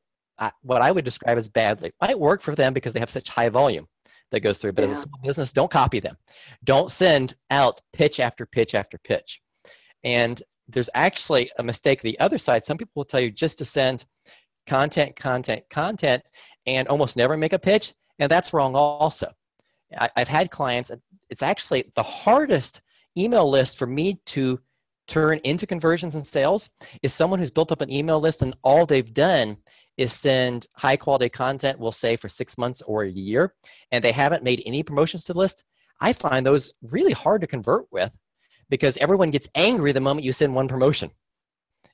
what 0.62 0.82
I 0.82 0.90
would 0.92 1.04
describe 1.04 1.36
as 1.36 1.48
badly. 1.48 1.92
Might 2.00 2.18
work 2.18 2.42
for 2.42 2.54
them 2.54 2.72
because 2.72 2.92
they 2.92 3.00
have 3.00 3.10
such 3.10 3.28
high 3.28 3.48
volume 3.48 3.88
that 4.30 4.40
goes 4.40 4.58
through. 4.58 4.72
But 4.72 4.84
yeah. 4.84 4.92
as 4.92 4.98
a 4.98 5.02
small 5.02 5.20
business, 5.22 5.52
don't 5.52 5.70
copy 5.70 6.00
them. 6.00 6.16
Don't 6.64 6.90
send 6.90 7.34
out 7.50 7.80
pitch 7.92 8.20
after 8.20 8.46
pitch 8.46 8.74
after 8.74 8.98
pitch. 8.98 9.40
And 10.04 10.42
there's 10.68 10.90
actually 10.94 11.50
a 11.58 11.62
mistake 11.62 12.02
the 12.02 12.18
other 12.20 12.38
side. 12.38 12.64
Some 12.64 12.76
people 12.76 12.92
will 12.94 13.04
tell 13.04 13.20
you 13.20 13.30
just 13.30 13.58
to 13.58 13.64
send 13.64 14.04
content, 14.66 15.16
content, 15.16 15.64
content, 15.70 16.22
and 16.66 16.86
almost 16.88 17.16
never 17.16 17.36
make 17.36 17.54
a 17.54 17.58
pitch. 17.58 17.94
And 18.18 18.30
that's 18.30 18.52
wrong 18.52 18.74
also. 18.74 19.32
I, 19.98 20.10
I've 20.16 20.28
had 20.28 20.50
clients, 20.50 20.90
it's 21.30 21.42
actually 21.42 21.90
the 21.96 22.02
hardest 22.02 22.82
email 23.16 23.50
list 23.50 23.78
for 23.78 23.86
me 23.86 24.20
to 24.26 24.60
turn 25.06 25.40
into 25.44 25.66
conversions 25.66 26.14
and 26.14 26.26
sales 26.26 26.68
is 27.02 27.14
someone 27.14 27.38
who's 27.38 27.50
built 27.50 27.72
up 27.72 27.80
an 27.80 27.90
email 27.90 28.20
list 28.20 28.42
and 28.42 28.54
all 28.62 28.84
they've 28.84 29.14
done 29.14 29.56
is 29.98 30.12
send 30.12 30.66
high 30.76 30.96
quality 30.96 31.28
content, 31.28 31.78
we'll 31.78 31.92
say 31.92 32.16
for 32.16 32.28
six 32.28 32.56
months 32.56 32.80
or 32.82 33.02
a 33.02 33.10
year, 33.10 33.52
and 33.90 34.02
they 34.02 34.12
haven't 34.12 34.44
made 34.44 34.62
any 34.64 34.82
promotions 34.82 35.24
to 35.24 35.32
the 35.32 35.38
list, 35.38 35.64
I 36.00 36.12
find 36.12 36.46
those 36.46 36.72
really 36.82 37.12
hard 37.12 37.40
to 37.42 37.46
convert 37.46 37.86
with 37.90 38.12
because 38.70 38.96
everyone 38.98 39.30
gets 39.30 39.48
angry 39.56 39.92
the 39.92 40.00
moment 40.00 40.24
you 40.24 40.32
send 40.32 40.54
one 40.54 40.68
promotion. 40.68 41.10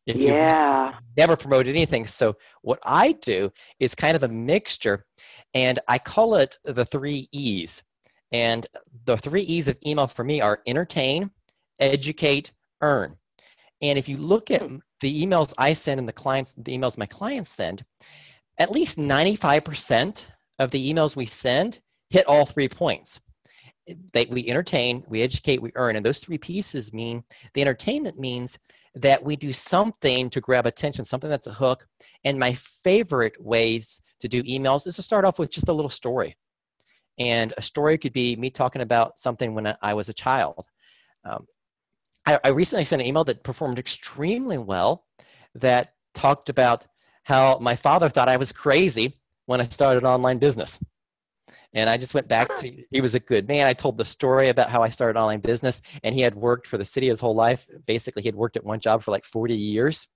If 0.06 0.16
yeah. 0.16 0.90
you 0.90 0.94
never 1.16 1.34
promoted 1.34 1.74
anything. 1.74 2.06
So 2.06 2.36
what 2.60 2.78
I 2.84 3.12
do 3.12 3.50
is 3.80 3.94
kind 3.94 4.14
of 4.14 4.22
a 4.22 4.28
mixture, 4.28 5.06
and 5.54 5.80
I 5.88 5.98
call 5.98 6.36
it 6.36 6.58
the 6.64 6.84
three 6.84 7.28
E's. 7.32 7.82
And 8.32 8.66
the 9.06 9.16
three 9.16 9.42
E's 9.42 9.68
of 9.68 9.78
email 9.86 10.06
for 10.06 10.24
me 10.24 10.42
are 10.42 10.60
entertain, 10.66 11.30
educate, 11.78 12.52
earn. 12.82 13.16
And 13.80 13.98
if 13.98 14.08
you 14.08 14.18
look 14.18 14.50
at 14.50 14.62
hmm. 14.62 14.76
The 15.04 15.26
emails 15.26 15.52
I 15.58 15.74
send 15.74 16.00
and 16.00 16.08
the 16.08 16.14
clients, 16.14 16.54
the 16.56 16.74
emails 16.76 16.96
my 16.96 17.04
clients 17.04 17.50
send, 17.50 17.84
at 18.56 18.72
least 18.72 18.96
95% 18.96 20.24
of 20.58 20.70
the 20.70 20.92
emails 20.92 21.14
we 21.14 21.26
send 21.26 21.80
hit 22.08 22.26
all 22.26 22.46
three 22.46 22.70
points. 22.70 23.20
they, 24.14 24.24
we 24.30 24.48
entertain, 24.48 25.04
we 25.06 25.20
educate, 25.20 25.60
we 25.60 25.72
earn. 25.74 25.96
And 25.96 26.06
those 26.06 26.20
three 26.20 26.38
pieces 26.38 26.94
mean 26.94 27.22
the 27.52 27.60
entertainment 27.60 28.18
means 28.18 28.58
that 28.94 29.22
we 29.22 29.36
do 29.36 29.52
something 29.52 30.30
to 30.30 30.40
grab 30.40 30.64
attention, 30.64 31.04
something 31.04 31.28
that's 31.28 31.48
a 31.48 31.52
hook. 31.52 31.86
And 32.24 32.38
my 32.38 32.56
favorite 32.82 33.38
ways 33.38 34.00
to 34.20 34.28
do 34.28 34.42
emails 34.44 34.86
is 34.86 34.96
to 34.96 35.02
start 35.02 35.26
off 35.26 35.38
with 35.38 35.50
just 35.50 35.68
a 35.68 35.72
little 35.72 35.90
story. 35.90 36.34
And 37.18 37.52
a 37.58 37.62
story 37.62 37.98
could 37.98 38.14
be 38.14 38.36
me 38.36 38.48
talking 38.48 38.80
about 38.80 39.20
something 39.20 39.54
when 39.54 39.76
I 39.82 39.92
was 39.92 40.08
a 40.08 40.14
child. 40.14 40.64
Um, 41.26 41.46
I, 42.26 42.38
I 42.44 42.48
recently 42.50 42.84
sent 42.84 43.02
an 43.02 43.08
email 43.08 43.24
that 43.24 43.42
performed 43.42 43.78
extremely 43.78 44.58
well 44.58 45.04
that 45.54 45.94
talked 46.14 46.48
about 46.48 46.86
how 47.24 47.58
my 47.60 47.76
father 47.76 48.08
thought 48.08 48.28
I 48.28 48.36
was 48.36 48.52
crazy 48.52 49.18
when 49.46 49.60
I 49.60 49.68
started 49.68 50.04
online 50.04 50.38
business. 50.38 50.78
And 51.74 51.90
I 51.90 51.96
just 51.96 52.14
went 52.14 52.28
back 52.28 52.54
to, 52.56 52.84
he 52.90 53.00
was 53.00 53.14
a 53.14 53.20
good 53.20 53.48
man. 53.48 53.66
I 53.66 53.72
told 53.72 53.98
the 53.98 54.04
story 54.04 54.48
about 54.48 54.70
how 54.70 54.82
I 54.82 54.88
started 54.88 55.18
online 55.18 55.40
business 55.40 55.82
and 56.04 56.14
he 56.14 56.20
had 56.20 56.34
worked 56.34 56.66
for 56.66 56.78
the 56.78 56.84
city 56.84 57.08
his 57.08 57.20
whole 57.20 57.34
life. 57.34 57.68
Basically, 57.86 58.22
he 58.22 58.28
had 58.28 58.36
worked 58.36 58.56
at 58.56 58.64
one 58.64 58.80
job 58.80 59.02
for 59.02 59.10
like 59.10 59.24
40 59.24 59.54
years 59.54 60.06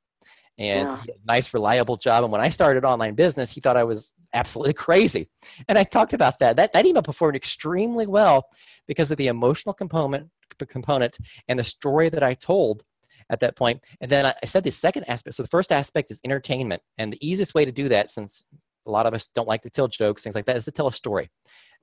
and 0.58 0.88
yeah. 0.88 1.14
nice, 1.26 1.52
reliable 1.52 1.96
job. 1.96 2.24
And 2.24 2.32
when 2.32 2.40
I 2.40 2.48
started 2.48 2.84
online 2.84 3.14
business, 3.14 3.50
he 3.50 3.60
thought 3.60 3.76
I 3.76 3.84
was 3.84 4.12
absolutely 4.34 4.74
crazy. 4.74 5.28
And 5.68 5.78
I 5.78 5.84
talked 5.84 6.12
about 6.12 6.38
that. 6.38 6.56
That, 6.56 6.72
that 6.72 6.86
email 6.86 7.02
performed 7.02 7.36
extremely 7.36 8.06
well 8.06 8.48
because 8.86 9.10
of 9.10 9.16
the 9.16 9.28
emotional 9.28 9.74
component, 9.74 10.28
component 10.68 11.18
and 11.48 11.58
the 11.58 11.64
story 11.64 12.08
that 12.08 12.22
I 12.22 12.34
told 12.34 12.82
at 13.30 13.40
that 13.40 13.56
point. 13.56 13.80
And 14.00 14.10
then 14.10 14.26
I 14.26 14.46
said 14.46 14.64
the 14.64 14.70
second 14.70 15.04
aspect. 15.08 15.36
So 15.36 15.42
the 15.42 15.48
first 15.48 15.72
aspect 15.72 16.10
is 16.10 16.20
entertainment. 16.24 16.82
And 16.98 17.12
the 17.12 17.28
easiest 17.28 17.54
way 17.54 17.64
to 17.64 17.72
do 17.72 17.88
that, 17.90 18.10
since 18.10 18.42
a 18.86 18.90
lot 18.90 19.06
of 19.06 19.14
us 19.14 19.28
don't 19.34 19.48
like 19.48 19.62
to 19.62 19.70
tell 19.70 19.88
jokes, 19.88 20.22
things 20.22 20.34
like 20.34 20.46
that, 20.46 20.56
is 20.56 20.64
to 20.64 20.70
tell 20.70 20.88
a 20.88 20.92
story. 20.92 21.30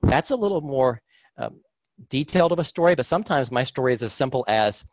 That's 0.02 0.30
a 0.30 0.36
little 0.36 0.60
more 0.60 1.00
um, 1.38 1.60
detailed 2.10 2.52
of 2.52 2.58
a 2.58 2.64
story, 2.64 2.94
but 2.94 3.06
sometimes 3.06 3.50
my 3.50 3.64
story 3.64 3.92
is 3.92 4.02
as 4.02 4.12
simple 4.12 4.44
as 4.48 4.84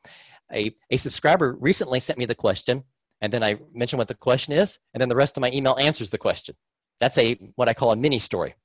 a, 0.52 0.76
a 0.92 0.98
subscriber 0.98 1.58
recently 1.60 2.00
sent 2.00 2.20
me 2.20 2.26
the 2.26 2.36
question, 2.36 2.84
and 3.22 3.32
then 3.32 3.44
I 3.44 3.58
mention 3.74 3.98
what 3.98 4.08
the 4.08 4.16
question 4.16 4.54
is, 4.54 4.78
and 4.94 5.02
then 5.02 5.10
the 5.10 5.16
rest 5.16 5.38
of 5.38 5.42
my 5.42 5.52
email 5.52 5.76
answers 5.80 6.10
the 6.10 6.18
question. 6.18 6.56
That's 7.04 7.18
a 7.18 7.34
what 7.56 7.68
I 7.68 7.74
call 7.74 7.92
a 7.92 7.98
mini 7.98 8.18
story. 8.18 8.56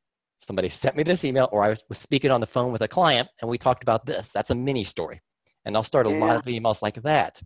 Somebody 0.47 0.69
sent 0.69 0.97
me 0.97 1.03
this 1.03 1.25
email, 1.25 1.49
or 1.51 1.65
I 1.65 1.71
was, 1.71 1.83
was 1.89 1.99
speaking 1.99 2.31
on 2.31 2.41
the 2.41 2.47
phone 2.47 2.71
with 2.71 2.83
a 2.83 2.87
client, 2.87 3.29
and 3.41 3.51
we 3.51 3.59
talked 3.59 3.83
about 3.83 4.07
this. 4.07 4.31
That's 4.33 4.51
a 4.51 4.55
mini 4.55 4.85
story. 4.85 5.21
And 5.65 5.77
I'll 5.77 5.83
start 5.83 6.07
a 6.07 6.11
yeah. 6.11 6.21
lot 6.25 6.37
of 6.37 6.45
emails 6.45 6.81
like 6.81 7.03
that. 7.03 7.43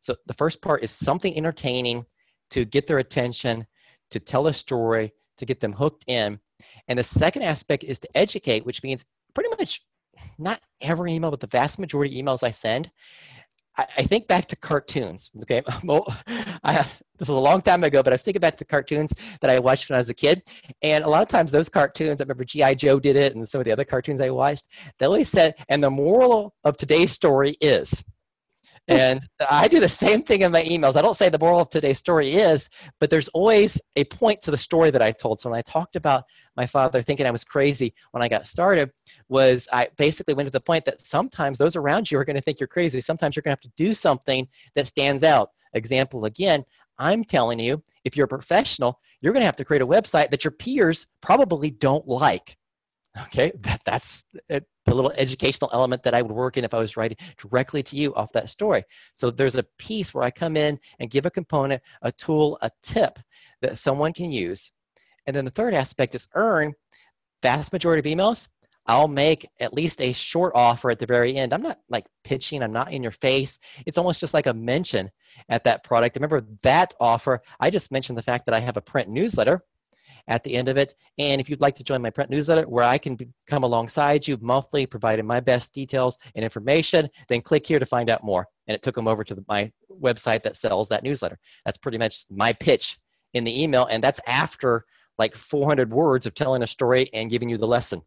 So 0.00 0.16
the 0.26 0.34
first 0.34 0.60
part 0.60 0.82
is 0.82 0.90
something 0.90 1.36
entertaining 1.36 2.04
to 2.50 2.64
get 2.64 2.88
their 2.88 2.98
attention, 2.98 3.64
to 4.10 4.18
tell 4.18 4.48
a 4.48 4.52
story, 4.52 5.12
to 5.38 5.46
get 5.46 5.60
them 5.60 5.72
hooked 5.72 6.02
in. 6.08 6.40
And 6.88 6.98
the 6.98 7.04
second 7.04 7.42
aspect 7.42 7.84
is 7.84 8.00
to 8.00 8.16
educate, 8.16 8.66
which 8.66 8.82
means 8.82 9.04
pretty 9.32 9.50
much 9.50 9.80
not 10.38 10.60
every 10.80 11.14
email, 11.14 11.30
but 11.30 11.38
the 11.38 11.46
vast 11.46 11.78
majority 11.78 12.18
of 12.18 12.26
emails 12.26 12.42
I 12.42 12.50
send. 12.50 12.90
I, 13.76 13.86
I 13.98 14.02
think 14.04 14.26
back 14.26 14.46
to 14.48 14.56
cartoons. 14.56 15.30
Okay, 15.42 15.62
well, 15.84 16.06
I, 16.64 16.86
this 17.18 17.28
is 17.28 17.28
a 17.28 17.32
long 17.32 17.62
time 17.62 17.84
ago, 17.84 18.02
but 18.02 18.12
I 18.12 18.14
was 18.14 18.22
thinking 18.22 18.40
back 18.40 18.56
to 18.58 18.64
cartoons 18.64 19.12
that 19.40 19.50
I 19.50 19.58
watched 19.58 19.88
when 19.88 19.96
I 19.96 20.00
was 20.00 20.08
a 20.08 20.14
kid. 20.14 20.42
And 20.82 21.04
a 21.04 21.08
lot 21.08 21.22
of 21.22 21.28
times, 21.28 21.50
those 21.50 21.68
cartoons, 21.68 22.20
I 22.20 22.24
remember 22.24 22.44
G.I. 22.44 22.74
Joe 22.74 22.98
did 22.98 23.16
it, 23.16 23.34
and 23.34 23.48
some 23.48 23.60
of 23.60 23.64
the 23.64 23.72
other 23.72 23.84
cartoons 23.84 24.20
I 24.20 24.30
watched, 24.30 24.64
they 24.98 25.06
always 25.06 25.28
said, 25.28 25.54
and 25.68 25.82
the 25.82 25.90
moral 25.90 26.54
of 26.64 26.76
today's 26.76 27.12
story 27.12 27.56
is 27.60 28.04
and 28.88 29.26
I 29.50 29.66
do 29.66 29.80
the 29.80 29.88
same 29.88 30.22
thing 30.22 30.42
in 30.42 30.52
my 30.52 30.62
emails. 30.62 30.96
I 30.96 31.02
don't 31.02 31.16
say 31.16 31.28
the 31.28 31.38
moral 31.38 31.60
of 31.60 31.70
today's 31.70 31.98
story 31.98 32.34
is, 32.34 32.68
but 33.00 33.10
there's 33.10 33.28
always 33.28 33.80
a 33.96 34.04
point 34.04 34.40
to 34.42 34.52
the 34.52 34.56
story 34.56 34.90
that 34.90 35.02
I 35.02 35.10
told. 35.10 35.40
So 35.40 35.50
when 35.50 35.58
I 35.58 35.62
talked 35.62 35.96
about 35.96 36.24
my 36.56 36.66
father 36.66 37.02
thinking 37.02 37.26
I 37.26 37.32
was 37.32 37.42
crazy 37.42 37.94
when 38.12 38.22
I 38.22 38.28
got 38.28 38.46
started, 38.46 38.92
was 39.28 39.68
I 39.72 39.88
basically 39.96 40.34
went 40.34 40.46
to 40.46 40.52
the 40.52 40.60
point 40.60 40.84
that 40.84 41.00
sometimes 41.00 41.58
those 41.58 41.76
around 41.76 42.10
you 42.10 42.18
are 42.18 42.24
going 42.24 42.36
to 42.36 42.42
think 42.42 42.60
you're 42.60 42.66
crazy. 42.66 43.00
Sometimes 43.00 43.34
you're 43.34 43.42
going 43.42 43.56
to 43.56 43.60
have 43.62 43.72
to 43.72 43.76
do 43.76 43.94
something 43.94 44.46
that 44.74 44.86
stands 44.86 45.22
out. 45.22 45.50
Example 45.74 46.24
again, 46.24 46.64
I'm 46.98 47.24
telling 47.24 47.58
you, 47.58 47.82
if 48.04 48.16
you're 48.16 48.24
a 48.24 48.28
professional, 48.28 49.00
you're 49.20 49.32
going 49.32 49.42
to 49.42 49.46
have 49.46 49.56
to 49.56 49.64
create 49.64 49.82
a 49.82 49.86
website 49.86 50.30
that 50.30 50.44
your 50.44 50.52
peers 50.52 51.06
probably 51.20 51.70
don't 51.70 52.06
like. 52.06 52.56
Okay, 53.26 53.52
that, 53.60 53.80
that's 53.84 54.22
the 54.48 54.62
little 54.86 55.12
educational 55.12 55.70
element 55.72 56.02
that 56.02 56.14
I 56.14 56.22
would 56.22 56.32
work 56.32 56.56
in 56.56 56.64
if 56.64 56.74
I 56.74 56.78
was 56.78 56.96
writing 56.96 57.16
directly 57.38 57.82
to 57.82 57.96
you 57.96 58.14
off 58.14 58.32
that 58.32 58.50
story. 58.50 58.84
So 59.14 59.30
there's 59.30 59.56
a 59.56 59.64
piece 59.78 60.12
where 60.12 60.24
I 60.24 60.30
come 60.30 60.56
in 60.56 60.78
and 61.00 61.10
give 61.10 61.26
a 61.26 61.30
component, 61.30 61.82
a 62.02 62.12
tool, 62.12 62.58
a 62.62 62.70
tip 62.82 63.18
that 63.62 63.78
someone 63.78 64.12
can 64.12 64.30
use. 64.30 64.70
And 65.26 65.34
then 65.34 65.44
the 65.44 65.50
third 65.50 65.74
aspect 65.74 66.14
is 66.14 66.28
earn. 66.34 66.74
Vast 67.42 67.72
majority 67.72 68.00
of 68.00 68.18
emails, 68.18 68.48
I'll 68.86 69.08
make 69.08 69.48
at 69.60 69.74
least 69.74 70.00
a 70.00 70.12
short 70.12 70.52
offer 70.54 70.90
at 70.90 70.98
the 70.98 71.06
very 71.06 71.36
end. 71.36 71.52
I'm 71.52 71.62
not 71.62 71.80
like 71.88 72.06
pitching, 72.24 72.62
I'm 72.62 72.72
not 72.72 72.92
in 72.92 73.02
your 73.02 73.12
face. 73.12 73.58
It's 73.84 73.98
almost 73.98 74.20
just 74.20 74.34
like 74.34 74.46
a 74.46 74.54
mention 74.54 75.10
at 75.48 75.64
that 75.64 75.84
product. 75.84 76.16
Remember 76.16 76.46
that 76.62 76.94
offer, 77.00 77.42
I 77.60 77.70
just 77.70 77.90
mentioned 77.90 78.16
the 78.16 78.22
fact 78.22 78.46
that 78.46 78.54
I 78.54 78.60
have 78.60 78.76
a 78.76 78.82
print 78.82 79.08
newsletter 79.08 79.62
at 80.28 80.42
the 80.42 80.54
end 80.54 80.68
of 80.68 80.76
it. 80.76 80.94
And 81.18 81.40
if 81.40 81.48
you'd 81.48 81.60
like 81.60 81.76
to 81.76 81.84
join 81.84 82.02
my 82.02 82.10
print 82.10 82.30
newsletter 82.30 82.62
where 82.62 82.84
I 82.84 82.98
can 82.98 83.16
be, 83.16 83.28
come 83.46 83.62
alongside 83.62 84.26
you 84.26 84.38
monthly, 84.40 84.86
providing 84.86 85.26
my 85.26 85.40
best 85.40 85.72
details 85.72 86.18
and 86.34 86.44
information, 86.44 87.08
then 87.28 87.42
click 87.42 87.66
here 87.66 87.78
to 87.78 87.86
find 87.86 88.10
out 88.10 88.24
more. 88.24 88.46
And 88.66 88.74
it 88.74 88.82
took 88.82 88.94
them 88.94 89.08
over 89.08 89.24
to 89.24 89.34
the, 89.34 89.44
my 89.48 89.70
website 90.00 90.42
that 90.42 90.56
sells 90.56 90.88
that 90.88 91.04
newsletter. 91.04 91.38
That's 91.64 91.78
pretty 91.78 91.98
much 91.98 92.24
my 92.30 92.52
pitch 92.52 92.98
in 93.34 93.44
the 93.44 93.62
email. 93.62 93.86
And 93.86 94.02
that's 94.02 94.20
after 94.26 94.84
like 95.18 95.34
400 95.34 95.92
words 95.92 96.26
of 96.26 96.34
telling 96.34 96.62
a 96.62 96.66
story 96.66 97.08
and 97.12 97.30
giving 97.30 97.48
you 97.48 97.56
the 97.56 97.66
lesson 97.66 98.02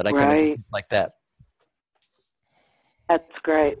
that 0.00 0.06
I 0.06 0.16
right. 0.16 0.52
of 0.54 0.60
like 0.72 0.88
that. 0.88 1.12
That's 3.08 3.24
great. 3.42 3.78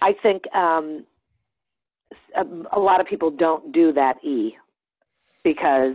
I 0.00 0.14
think 0.22 0.44
um, 0.54 1.04
a 2.34 2.78
lot 2.78 3.00
of 3.00 3.06
people 3.06 3.30
don't 3.30 3.70
do 3.70 3.92
that 3.92 4.24
E 4.24 4.56
because 5.44 5.94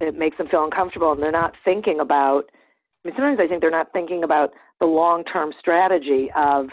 it 0.00 0.16
makes 0.16 0.38
them 0.38 0.48
feel 0.48 0.64
uncomfortable 0.64 1.12
and 1.12 1.22
they're 1.22 1.30
not 1.30 1.54
thinking 1.64 2.00
about 2.00 2.50
I 3.04 3.08
mean 3.08 3.16
sometimes 3.16 3.38
I 3.40 3.46
think 3.46 3.60
they're 3.60 3.70
not 3.70 3.92
thinking 3.92 4.24
about 4.24 4.52
the 4.80 4.86
long-term 4.86 5.52
strategy 5.58 6.30
of 6.34 6.68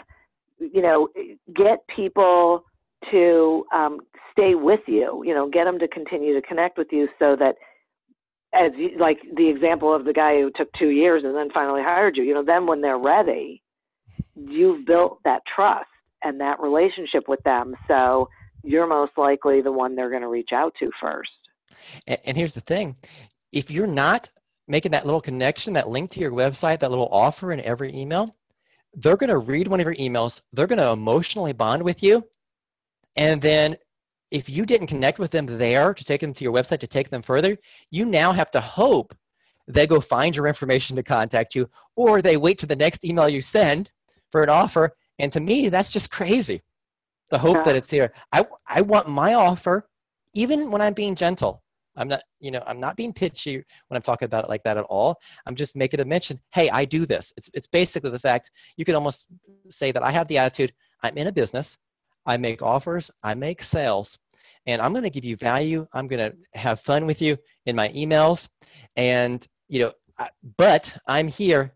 you 0.58 0.80
know 0.80 1.08
get 1.54 1.86
people 1.94 2.64
to 3.10 3.64
um, 3.74 4.00
stay 4.32 4.54
with 4.54 4.80
you 4.86 5.22
you 5.26 5.34
know 5.34 5.48
get 5.48 5.64
them 5.64 5.78
to 5.78 5.88
continue 5.88 6.34
to 6.40 6.46
connect 6.46 6.78
with 6.78 6.88
you 6.90 7.08
so 7.18 7.36
that 7.36 7.56
as 8.52 8.72
you, 8.76 8.98
like 8.98 9.18
the 9.36 9.48
example 9.48 9.94
of 9.94 10.04
the 10.04 10.12
guy 10.12 10.40
who 10.40 10.50
took 10.54 10.68
two 10.78 10.88
years 10.88 11.22
and 11.24 11.34
then 11.36 11.50
finally 11.52 11.82
hired 11.82 12.16
you 12.16 12.22
you 12.22 12.34
know 12.34 12.44
then 12.44 12.66
when 12.66 12.80
they're 12.80 12.98
ready 12.98 13.62
you've 14.34 14.84
built 14.84 15.18
that 15.24 15.42
trust 15.54 15.88
and 16.22 16.40
that 16.40 16.60
relationship 16.60 17.28
with 17.28 17.42
them 17.44 17.74
so 17.88 18.28
you're 18.62 18.86
most 18.86 19.12
likely 19.16 19.60
the 19.62 19.72
one 19.72 19.94
they're 19.94 20.10
going 20.10 20.22
to 20.22 20.28
reach 20.28 20.50
out 20.52 20.74
to 20.78 20.90
first. 21.00 21.30
And, 22.06 22.18
and 22.24 22.36
here's 22.36 22.54
the 22.54 22.60
thing 22.60 22.96
if 23.52 23.70
you're 23.70 23.86
not 23.86 24.30
making 24.68 24.92
that 24.92 25.04
little 25.04 25.20
connection, 25.20 25.74
that 25.74 25.88
link 25.88 26.10
to 26.12 26.20
your 26.20 26.30
website, 26.30 26.80
that 26.80 26.90
little 26.90 27.08
offer 27.10 27.52
in 27.52 27.60
every 27.60 27.94
email, 27.94 28.36
they're 28.94 29.16
going 29.16 29.30
to 29.30 29.38
read 29.38 29.66
one 29.68 29.80
of 29.80 29.86
your 29.86 29.96
emails, 29.96 30.40
they're 30.52 30.66
going 30.66 30.78
to 30.78 30.90
emotionally 30.90 31.52
bond 31.52 31.82
with 31.82 32.02
you, 32.02 32.24
and 33.16 33.42
then 33.42 33.76
if 34.30 34.48
you 34.48 34.64
didn't 34.64 34.86
connect 34.86 35.18
with 35.18 35.30
them 35.30 35.46
there 35.46 35.92
to 35.92 36.04
take 36.04 36.20
them 36.20 36.32
to 36.34 36.44
your 36.44 36.52
website 36.52 36.80
to 36.80 36.86
take 36.86 37.10
them 37.10 37.22
further, 37.22 37.58
you 37.90 38.04
now 38.04 38.32
have 38.32 38.50
to 38.52 38.60
hope 38.60 39.14
they 39.66 39.86
go 39.86 40.00
find 40.00 40.34
your 40.34 40.46
information 40.46 40.96
to 40.96 41.02
contact 41.02 41.54
you, 41.54 41.68
or 41.96 42.22
they 42.22 42.36
wait 42.36 42.58
to 42.58 42.66
the 42.66 42.76
next 42.76 43.04
email 43.04 43.28
you 43.28 43.42
send 43.42 43.90
for 44.32 44.42
an 44.42 44.48
offer. 44.48 44.94
And 45.18 45.32
to 45.32 45.40
me, 45.40 45.68
that's 45.68 45.92
just 45.92 46.10
crazy. 46.10 46.62
The 47.30 47.38
hope 47.38 47.58
yeah. 47.58 47.62
that 47.64 47.76
it's 47.76 47.90
here. 47.90 48.12
I, 48.32 48.44
I 48.66 48.80
want 48.80 49.08
my 49.08 49.34
offer, 49.34 49.88
even 50.34 50.70
when 50.70 50.82
I'm 50.82 50.94
being 50.94 51.14
gentle. 51.14 51.62
I'm 51.96 52.08
not, 52.08 52.22
you 52.38 52.50
know, 52.50 52.62
I'm 52.66 52.80
not 52.80 52.96
being 52.96 53.12
pitchy 53.12 53.56
when 53.56 53.96
I'm 53.96 54.02
talking 54.02 54.26
about 54.26 54.44
it 54.44 54.48
like 54.48 54.62
that 54.62 54.78
at 54.78 54.84
all. 54.84 55.18
I'm 55.46 55.56
just 55.56 55.76
making 55.76 56.00
a 56.00 56.04
mention, 56.04 56.40
hey, 56.52 56.70
I 56.70 56.84
do 56.84 57.04
this. 57.04 57.32
It's, 57.36 57.50
it's 57.52 57.66
basically 57.66 58.10
the 58.10 58.18
fact 58.18 58.50
you 58.76 58.84
could 58.84 58.94
almost 58.94 59.26
say 59.68 59.92
that 59.92 60.02
I 60.02 60.10
have 60.10 60.26
the 60.28 60.38
attitude, 60.38 60.72
I'm 61.02 61.18
in 61.18 61.26
a 61.26 61.32
business, 61.32 61.76
I 62.26 62.36
make 62.36 62.62
offers, 62.62 63.10
I 63.22 63.34
make 63.34 63.62
sales, 63.62 64.18
and 64.66 64.80
I'm 64.80 64.92
going 64.92 65.04
to 65.04 65.10
give 65.10 65.24
you 65.24 65.36
value. 65.36 65.86
I'm 65.92 66.06
going 66.06 66.30
to 66.30 66.36
have 66.54 66.80
fun 66.80 67.06
with 67.06 67.22
you 67.22 67.36
in 67.66 67.76
my 67.76 67.88
emails. 67.90 68.48
And, 68.96 69.46
you 69.68 69.80
know, 69.80 69.92
but 70.56 70.96
I'm 71.06 71.28
here 71.28 71.72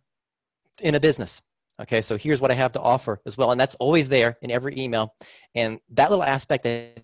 in 0.80 0.94
a 0.94 1.00
business. 1.00 1.40
Okay, 1.82 2.02
so 2.02 2.16
here's 2.16 2.40
what 2.40 2.50
I 2.50 2.54
have 2.54 2.72
to 2.72 2.80
offer 2.80 3.20
as 3.26 3.36
well. 3.36 3.50
And 3.50 3.60
that's 3.60 3.74
always 3.76 4.08
there 4.08 4.36
in 4.42 4.50
every 4.50 4.78
email. 4.78 5.14
And 5.54 5.80
that 5.90 6.10
little 6.10 6.24
aspect 6.24 6.64
that 6.64 6.98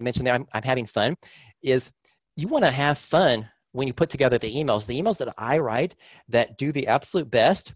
I 0.00 0.02
mentioned 0.02 0.26
there, 0.26 0.34
I'm, 0.34 0.46
I'm 0.52 0.62
having 0.62 0.86
fun, 0.86 1.16
is 1.62 1.92
you 2.34 2.48
want 2.48 2.64
to 2.64 2.70
have 2.70 2.98
fun 2.98 3.48
when 3.72 3.86
you 3.86 3.92
put 3.92 4.10
together 4.10 4.38
the 4.38 4.52
emails. 4.52 4.86
The 4.86 5.00
emails 5.00 5.18
that 5.18 5.32
I 5.38 5.58
write 5.58 5.94
that 6.28 6.58
do 6.58 6.72
the 6.72 6.88
absolute 6.88 7.30
best, 7.30 7.74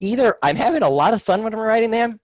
either 0.00 0.36
I'm 0.42 0.56
having 0.56 0.82
a 0.82 0.88
lot 0.88 1.14
of 1.14 1.22
fun 1.22 1.42
when 1.42 1.54
I'm 1.54 1.60
writing 1.60 1.90
them, 1.90 2.20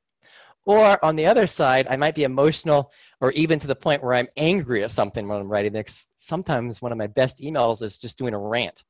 or 0.69 1.03
on 1.03 1.17
the 1.17 1.25
other 1.25 1.47
side, 1.47 1.87
I 1.89 1.97
might 1.97 2.15
be 2.15 2.25
emotional 2.25 2.93
or 3.23 3.33
even 3.33 3.59
to 3.59 3.67
the 3.67 3.75
point 3.75 4.03
where 4.03 4.13
I'm 4.13 4.29
angry 4.37 4.85
at 4.85 4.91
something 4.91 5.27
when 5.27 5.41
I'm 5.41 5.49
writing 5.49 5.73
them. 5.73 5.85
Sometimes 6.19 6.83
one 6.83 6.93
of 6.93 6.99
my 6.99 7.07
best 7.07 7.39
emails 7.39 7.83
is 7.83 7.97
just 7.97 8.19
doing 8.19 8.35
a 8.35 8.39
rant. 8.39 8.85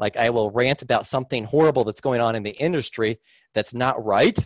Like 0.00 0.16
I 0.16 0.30
will 0.30 0.50
rant 0.50 0.82
about 0.82 1.06
something 1.06 1.44
horrible 1.44 1.84
that's 1.84 2.00
going 2.00 2.20
on 2.20 2.34
in 2.34 2.42
the 2.42 2.50
industry 2.50 3.20
that's 3.54 3.72
not 3.72 4.04
right. 4.04 4.36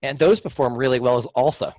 And 0.00 0.18
those 0.18 0.40
perform 0.40 0.74
really 0.74 0.98
well 0.98 1.18
as 1.18 1.26
also 1.26 1.74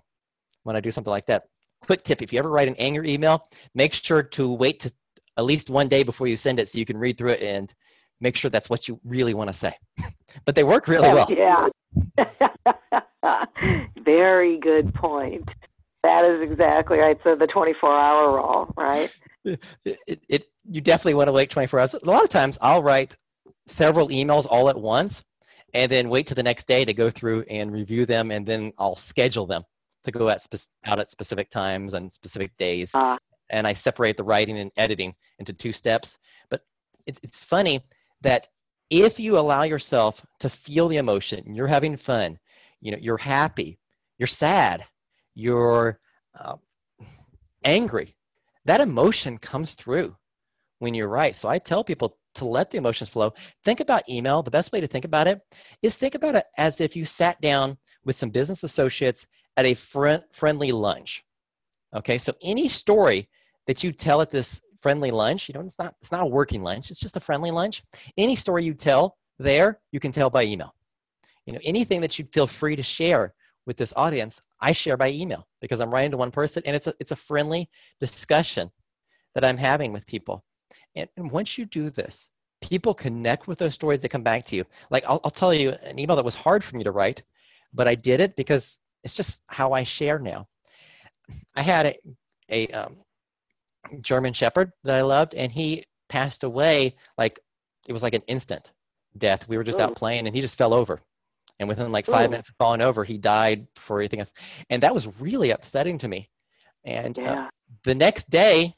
when 0.61 0.76
I 0.76 0.80
do 0.80 0.91
something 0.91 1.09
like 1.09 1.26
that. 1.26 1.45
Quick 1.82 2.03
tip, 2.03 2.22
if 2.22 2.32
you 2.32 2.38
ever 2.38 2.51
write 2.51 2.68
an 2.68 2.76
angry 2.76 3.11
email, 3.11 3.49
make 3.74 3.95
sure 3.95 4.22
to 4.22 4.53
wait 4.53 4.80
to 4.82 4.93
at 5.38 5.43
least 5.43 5.72
one 5.72 5.88
day 5.88 6.03
before 6.03 6.28
you 6.28 6.38
send 6.38 6.59
it 6.59 6.70
so 6.70 6.78
you 6.78 6.86
can 6.86 6.97
read 6.97 7.18
through 7.18 7.32
it 7.32 7.41
and 7.41 7.74
make 8.22 8.36
sure 8.36 8.51
that's 8.51 8.70
what 8.70 8.88
you 8.88 8.99
really 9.03 9.34
want 9.34 9.51
to 9.51 9.57
say. 9.57 9.76
but 10.45 10.53
they 10.53 10.64
work 10.64 10.88
really 10.88 11.09
well. 11.09 11.26
Yeah. 11.32 11.68
Very 14.04 14.60
good 14.60 14.94
point. 14.94 15.48
That 16.04 16.26
is 16.26 16.41
exactly 16.41 16.98
right. 16.98 17.18
So 17.24 17.36
the 17.36 17.48
24 17.48 17.89
hour 17.98 18.36
rule, 18.36 18.74
right? 18.78 19.14
It, 19.46 19.60
it, 20.08 20.22
it, 20.30 20.46
you 20.70 20.82
definitely 20.82 21.16
want 21.16 21.28
to 21.28 21.34
wait 21.34 21.50
24 21.50 21.80
hours. 21.80 21.94
A 21.94 22.06
lot 22.06 22.24
of 22.24 22.30
times 22.30 22.58
I'll 22.62 22.84
write 22.84 23.16
several 23.68 24.10
emails 24.10 24.46
all 24.50 24.70
at 24.70 24.80
once 24.80 25.24
and 25.74 25.91
then 25.91 26.10
wait 26.10 26.28
to 26.28 26.36
the 26.36 26.44
next 26.44 26.68
day 26.68 26.86
to 26.86 26.94
go 26.94 27.10
through 27.10 27.44
and 27.50 27.72
review 27.72 28.06
them 28.06 28.32
and 28.32 28.46
then 28.46 28.74
I'll 28.78 28.96
schedule 28.96 29.46
them 29.46 29.64
to 30.04 30.12
go 30.12 30.30
at 30.30 30.41
spe- 30.41 30.70
out 30.86 31.00
at 31.00 31.10
specific 31.10 31.50
times 31.50 31.94
and 31.94 32.12
specific 32.12 32.56
days. 32.58 32.91
Uh, 32.94 33.18
and 33.50 33.68
I 33.68 33.74
separate 33.74 34.18
the 34.18 34.24
writing 34.24 34.58
and 34.60 34.72
editing 34.78 35.14
into 35.39 35.54
two 35.54 35.72
steps. 35.72 36.18
But 36.50 36.62
it, 37.06 37.20
it's 37.24 37.44
funny 37.44 37.84
that 38.22 38.48
if 38.94 39.20
you 39.20 39.39
allow 39.39 39.64
yourself 39.64 40.24
to 40.39 40.50
feel 40.50 40.88
the 40.88 40.98
emotion, 40.98 41.56
you're 41.56 41.66
having 41.66 41.98
fun, 41.98 42.38
you 42.80 42.91
know, 42.91 42.98
you're 43.02 43.18
happy, 43.18 43.80
you're 44.20 44.28
sad, 44.28 44.86
you're 45.34 46.00
uh, 46.39 46.58
angry, 47.64 48.16
that 48.66 48.82
emotion 48.82 49.39
comes 49.39 49.74
through 49.74 50.16
when 50.78 50.94
you 50.94 51.08
write. 51.08 51.36
So 51.36 51.50
I 51.50 51.58
tell 51.58 51.84
people 51.84 52.20
to 52.36 52.46
let 52.46 52.70
the 52.70 52.78
emotions 52.78 53.10
flow. 53.10 53.34
Think 53.64 53.80
about 53.80 54.08
email. 54.08 54.44
The 54.44 54.52
best 54.52 54.72
way 54.72 54.80
to 54.80 54.88
think 54.88 55.06
about 55.06 55.28
it 55.28 55.41
is 55.82 55.96
think 55.96 56.14
about 56.14 56.36
it 56.36 56.46
as 56.58 56.80
if 56.80 56.96
you 56.96 57.04
sat 57.04 57.41
down 57.41 57.76
with 58.06 58.16
some 58.16 58.30
business 58.30 58.64
associates 58.64 59.26
at 59.58 59.66
a 59.66 59.74
friend, 59.74 60.24
friendly 60.32 60.72
lunch. 60.72 61.24
Okay, 61.96 62.20
so 62.20 62.34
any 62.44 62.70
story 62.70 63.28
that 63.66 63.84
you 63.84 63.91
tell 63.91 64.22
at 64.22 64.30
this 64.30 64.62
friendly 64.84 65.12
lunch, 65.12 65.48
you 65.48 65.54
know, 65.54 65.62
it's 65.62 65.80
not 65.80 65.96
it's 66.02 66.12
not 66.12 66.24
a 66.24 66.28
working 66.28 66.62
lunch, 66.62 66.92
it's 66.92 67.00
just 67.00 67.18
a 67.18 67.22
friendly 67.22 67.50
lunch. 67.50 67.84
Any 68.18 68.36
story 68.36 68.66
you 68.66 68.74
tell 68.74 69.18
there, 69.40 69.80
you 69.92 70.00
can 70.00 70.12
tell 70.12 70.30
by 70.30 70.44
email. 70.44 70.76
You 71.46 71.54
know, 71.54 71.60
anything 71.64 72.02
that 72.02 72.20
you 72.20 72.28
feel 72.34 72.48
free 72.48 72.76
to 72.76 72.84
share 72.84 73.34
with 73.66 73.78
this 73.78 73.94
audience, 73.96 74.42
I 74.60 74.74
share 74.74 74.98
by 74.98 75.10
email 75.10 75.48
because 75.62 75.80
I'm 75.80 75.92
writing 75.92 76.12
to 76.12 76.18
one 76.18 76.32
person 76.32 76.62
and 76.66 76.76
it's 76.76 76.88
a 76.88 76.94
it's 77.00 77.12
a 77.12 77.16
friendly 77.16 77.70
discussion 78.00 78.70
that 79.34 79.46
I'm 79.46 79.58
having 79.58 79.94
with 79.94 80.06
people. 80.06 80.44
And, 80.96 81.10
and 81.18 81.32
once 81.32 81.58
you 81.58 81.66
do 81.66 81.90
this, 81.90 82.30
people 82.62 82.94
connect 82.94 83.48
with 83.48 83.58
those 83.58 83.74
stories 83.74 84.02
that 84.02 84.10
come 84.10 84.24
back 84.24 84.46
to 84.48 84.56
you. 84.56 84.66
Like 84.92 85.06
I'll, 85.08 85.22
I'll 85.24 85.32
tell 85.32 85.54
you 85.54 85.72
an 85.72 85.98
email 85.98 86.18
that 86.18 86.26
was 86.26 86.36
hard 86.36 86.64
for 86.64 86.76
me 86.76 86.84
to 86.84 86.92
write, 86.92 87.24
but 87.74 87.88
I 87.88 87.96
did 87.96 88.20
it 88.20 88.36
because 88.36 88.78
it's 89.04 89.16
just 89.16 89.42
how 89.48 89.72
I 89.72 89.84
share 89.84 90.20
now. 90.20 90.48
I 91.56 91.62
had 91.62 91.86
a, 91.86 92.00
a 92.50 92.68
um, 92.74 92.98
German 94.02 94.34
Shepherd 94.34 94.72
that 94.84 94.96
I 94.96 95.02
loved, 95.02 95.36
and 95.36 95.52
he 95.52 95.86
passed 96.10 96.44
away 96.44 96.96
like 97.18 97.40
it 97.88 97.94
was 97.94 98.04
like 98.04 98.14
an 98.14 98.24
instant 98.28 98.72
death. 99.18 99.48
We 99.48 99.58
were 99.58 99.64
just 99.64 99.80
out 99.80 99.92
oh. 99.92 99.96
playing, 99.96 100.28
and 100.28 100.36
he 100.36 100.42
just 100.42 100.58
fell 100.58 100.74
over. 100.74 101.02
And 101.60 101.70
within 101.70 101.92
like 101.92 102.06
five 102.06 102.28
Ooh. 102.28 102.32
minutes 102.32 102.50
of 102.50 102.56
falling 102.58 102.82
over, 102.82 103.04
he 103.04 103.18
died 103.18 103.68
before 103.76 104.00
anything 104.00 104.20
else. 104.20 104.34
And 104.70 104.82
that 104.84 104.94
was 104.94 105.08
really 105.20 105.52
upsetting 105.52 105.98
to 106.00 106.08
me. 106.08 106.30
And 106.84 107.18
uh, 107.20 107.22
yeah. 107.22 107.46
uh, 107.46 107.50
the 107.84 107.96
next 107.96 108.30
day, 108.30 108.74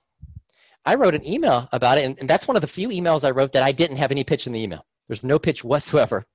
I 0.86 0.96
wrote 0.96 1.16
an 1.16 1.26
email 1.26 1.68
about 1.72 1.98
it, 1.98 2.06
and, 2.06 2.20
and, 2.20 2.30
that's 2.30 2.48
one 2.48 2.56
of 2.56 2.62
the 2.62 2.68
few 2.68 2.90
emails 2.90 3.24
I 3.24 3.32
wrote 3.32 3.52
that 3.54 3.64
I 3.64 3.72
didn't 3.72 3.98
have 3.98 4.12
any 4.12 4.24
pitch 4.24 4.46
in 4.46 4.54
the 4.54 4.62
email. 4.62 4.86
There's 5.08 5.24
no 5.24 5.40
pitch 5.40 5.64
whatsoever 5.64 6.26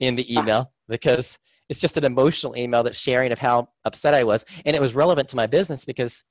in 0.00 0.14
the 0.14 0.26
ah. 0.36 0.40
email 0.40 0.72
because 0.88 1.38
it's 1.70 1.80
just 1.80 1.96
an 1.96 2.04
emotional 2.04 2.56
email 2.56 2.82
that's 2.82 2.98
sharing 2.98 3.32
of 3.32 3.38
how 3.38 3.68
upset 3.86 4.14
I 4.14 4.24
was, 4.24 4.44
and 4.66 4.76
it 4.76 4.82
was 4.82 4.94
relevant 4.94 5.28
to 5.30 5.36
my 5.36 5.46
business 5.46 5.84
because 5.84 6.22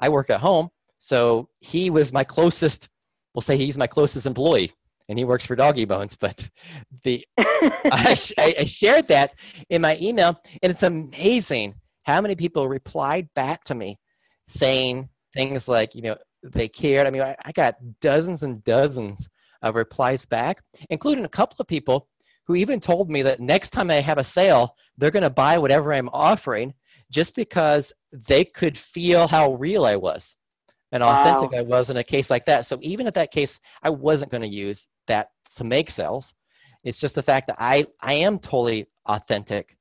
I 0.00 0.08
work 0.08 0.30
at 0.30 0.40
home. 0.40 0.70
So 1.00 1.48
he 1.60 1.90
was 1.90 2.12
my 2.12 2.22
closest. 2.22 2.88
We'll 3.34 3.42
say 3.42 3.56
he's 3.56 3.78
my 3.78 3.86
closest 3.86 4.26
employee, 4.26 4.72
and 5.08 5.18
he 5.18 5.24
works 5.24 5.46
for 5.46 5.56
Doggy 5.56 5.86
Bones. 5.86 6.14
But 6.14 6.48
the 7.02 7.26
I, 7.38 8.14
I 8.38 8.64
shared 8.66 9.08
that 9.08 9.34
in 9.70 9.82
my 9.82 9.98
email, 10.00 10.38
and 10.62 10.70
it's 10.70 10.84
amazing 10.84 11.74
how 12.04 12.20
many 12.20 12.36
people 12.36 12.68
replied 12.68 13.28
back 13.34 13.64
to 13.64 13.74
me 13.74 13.98
saying 14.46 15.08
things 15.34 15.68
like, 15.68 15.94
you 15.94 16.02
know, 16.02 16.16
they 16.42 16.68
cared. 16.68 17.06
I 17.06 17.10
mean, 17.10 17.22
I, 17.22 17.34
I 17.44 17.52
got 17.52 17.76
dozens 18.00 18.42
and 18.42 18.62
dozens 18.64 19.28
of 19.62 19.76
replies 19.76 20.26
back, 20.26 20.62
including 20.90 21.24
a 21.24 21.28
couple 21.28 21.56
of 21.60 21.66
people 21.66 22.08
who 22.46 22.56
even 22.56 22.80
told 22.80 23.10
me 23.10 23.22
that 23.22 23.40
next 23.40 23.70
time 23.70 23.90
I 23.90 24.00
have 24.00 24.18
a 24.18 24.24
sale, 24.24 24.74
they're 24.98 25.10
going 25.10 25.22
to 25.22 25.30
buy 25.30 25.56
whatever 25.56 25.92
I'm 25.92 26.08
offering 26.10 26.74
just 27.10 27.34
because 27.34 27.92
they 28.12 28.44
could 28.44 28.76
feel 28.76 29.26
how 29.26 29.54
real 29.54 29.84
I 29.84 29.96
was 29.96 30.36
and 30.92 31.02
authentic 31.02 31.52
wow. 31.52 31.58
I 31.58 31.62
was 31.62 31.90
in 31.90 31.96
a 31.96 32.04
case 32.04 32.30
like 32.30 32.46
that. 32.46 32.66
So 32.66 32.78
even 32.82 33.06
at 33.06 33.14
that 33.14 33.30
case, 33.30 33.60
I 33.82 33.90
wasn't 33.90 34.30
going 34.30 34.42
to 34.42 34.48
use 34.48 34.88
that 35.06 35.30
to 35.56 35.64
make 35.64 35.90
sales. 35.90 36.34
It's 36.84 37.00
just 37.00 37.14
the 37.14 37.22
fact 37.22 37.46
that 37.48 37.56
I, 37.58 37.86
I 38.00 38.14
am 38.14 38.38
totally 38.38 38.88
authentic 39.06 39.76